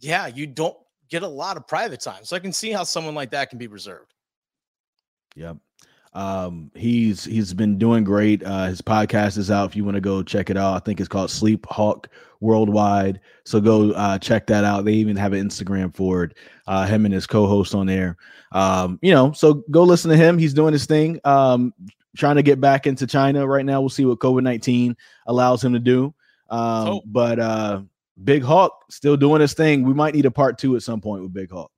yeah, 0.00 0.26
you 0.28 0.46
don't 0.46 0.76
get 1.10 1.22
a 1.22 1.28
lot 1.28 1.58
of 1.58 1.66
private 1.68 2.00
time, 2.00 2.24
so 2.24 2.34
I 2.34 2.38
can 2.38 2.54
see 2.54 2.70
how 2.70 2.82
someone 2.84 3.14
like 3.14 3.30
that 3.32 3.50
can 3.50 3.58
be 3.58 3.66
reserved. 3.66 4.14
Yep. 5.36 5.56
Um, 6.12 6.72
he's 6.74 7.24
he's 7.24 7.54
been 7.54 7.78
doing 7.78 8.02
great. 8.02 8.42
Uh, 8.44 8.66
his 8.66 8.82
podcast 8.82 9.38
is 9.38 9.50
out 9.50 9.70
if 9.70 9.76
you 9.76 9.84
want 9.84 9.94
to 9.94 10.00
go 10.00 10.22
check 10.22 10.50
it 10.50 10.56
out. 10.56 10.74
I 10.74 10.80
think 10.80 10.98
it's 10.98 11.08
called 11.08 11.30
Sleep 11.30 11.64
Hawk 11.70 12.08
Worldwide. 12.40 13.20
So 13.44 13.60
go 13.60 13.92
uh, 13.92 14.18
check 14.18 14.46
that 14.48 14.64
out. 14.64 14.84
They 14.84 14.94
even 14.94 15.16
have 15.16 15.32
an 15.32 15.48
Instagram 15.48 15.94
for 15.94 16.24
it. 16.24 16.36
Uh, 16.66 16.84
him 16.86 17.04
and 17.04 17.14
his 17.14 17.26
co-host 17.28 17.74
on 17.76 17.86
there. 17.86 18.16
Um, 18.50 18.98
you 19.02 19.12
know, 19.12 19.30
so 19.32 19.62
go 19.70 19.84
listen 19.84 20.10
to 20.10 20.16
him. 20.16 20.36
He's 20.36 20.52
doing 20.54 20.72
his 20.72 20.86
thing. 20.86 21.20
Um, 21.24 21.72
trying 22.16 22.36
to 22.36 22.42
get 22.42 22.60
back 22.60 22.88
into 22.88 23.06
China 23.06 23.46
right 23.46 23.64
now. 23.64 23.80
We'll 23.80 23.88
see 23.88 24.04
what 24.04 24.18
COVID 24.18 24.42
nineteen 24.42 24.96
allows 25.28 25.62
him 25.62 25.74
to 25.74 25.78
do. 25.78 26.12
Um, 26.48 26.86
hope. 26.86 27.04
but 27.06 27.38
uh, 27.38 27.82
Big 28.24 28.42
Hawk 28.42 28.84
still 28.90 29.16
doing 29.16 29.40
his 29.40 29.54
thing. 29.54 29.84
We 29.84 29.94
might 29.94 30.14
need 30.14 30.26
a 30.26 30.30
part 30.32 30.58
two 30.58 30.74
at 30.74 30.82
some 30.82 31.00
point 31.00 31.22
with 31.22 31.32
Big 31.32 31.52
Hawk. 31.52 31.70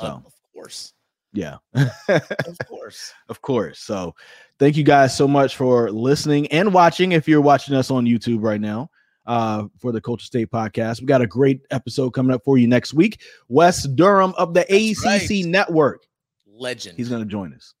Uh, 0.00 0.06
So 0.06 0.22
of 0.26 0.32
course, 0.52 0.92
yeah. 1.32 1.56
of 1.74 2.58
course. 2.66 3.12
Of 3.28 3.42
course. 3.42 3.80
So 3.80 4.14
thank 4.58 4.76
you 4.76 4.84
guys 4.84 5.16
so 5.16 5.28
much 5.28 5.56
for 5.56 5.90
listening 5.90 6.46
and 6.48 6.72
watching. 6.72 7.12
If 7.12 7.28
you're 7.28 7.40
watching 7.40 7.74
us 7.74 7.90
on 7.90 8.06
YouTube 8.06 8.42
right 8.42 8.60
now 8.60 8.90
uh, 9.26 9.64
for 9.78 9.92
the 9.92 10.00
Culture 10.00 10.24
State 10.24 10.50
podcast, 10.50 11.00
we 11.00 11.06
got 11.06 11.22
a 11.22 11.26
great 11.26 11.60
episode 11.70 12.10
coming 12.10 12.34
up 12.34 12.42
for 12.44 12.58
you 12.58 12.66
next 12.66 12.94
week. 12.94 13.20
Wes 13.48 13.86
Durham 13.86 14.34
of 14.38 14.54
the 14.54 14.66
That's 14.68 15.04
ACC 15.04 15.30
right. 15.30 15.44
Network. 15.46 16.06
Legend. 16.46 16.96
He's 16.96 17.08
going 17.08 17.22
to 17.22 17.28
join 17.28 17.52
us. 17.54 17.74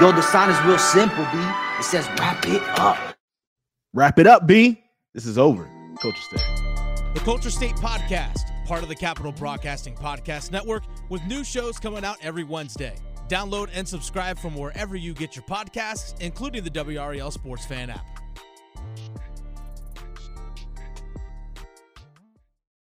Yo, 0.00 0.10
the 0.10 0.22
sign 0.22 0.48
is 0.48 0.60
real 0.64 0.78
simple, 0.78 1.24
B. 1.32 1.38
It 1.78 1.84
says 1.84 2.08
wrap 2.18 2.46
it 2.46 2.62
up. 2.78 2.98
Wrap 3.92 4.18
it 4.18 4.26
up, 4.26 4.46
B. 4.46 4.82
This 5.12 5.26
is 5.26 5.36
over. 5.36 5.68
Culture 6.00 6.22
State. 6.22 6.40
The 7.14 7.20
Culture 7.20 7.50
State 7.50 7.74
Podcast, 7.74 8.40
part 8.64 8.82
of 8.82 8.88
the 8.88 8.94
Capitol 8.94 9.32
Broadcasting 9.32 9.94
Podcast 9.94 10.50
Network, 10.50 10.84
with 11.08 11.22
new 11.24 11.44
shows 11.44 11.78
coming 11.78 12.04
out 12.04 12.16
every 12.22 12.44
Wednesday. 12.44 12.94
Download 13.28 13.68
and 13.72 13.86
subscribe 13.88 14.38
from 14.38 14.54
wherever 14.54 14.96
you 14.96 15.14
get 15.14 15.36
your 15.36 15.44
podcasts, 15.44 16.20
including 16.20 16.64
the 16.64 16.70
WRAL 16.70 17.32
Sports 17.32 17.64
Fan 17.64 17.90
app. 17.90 18.11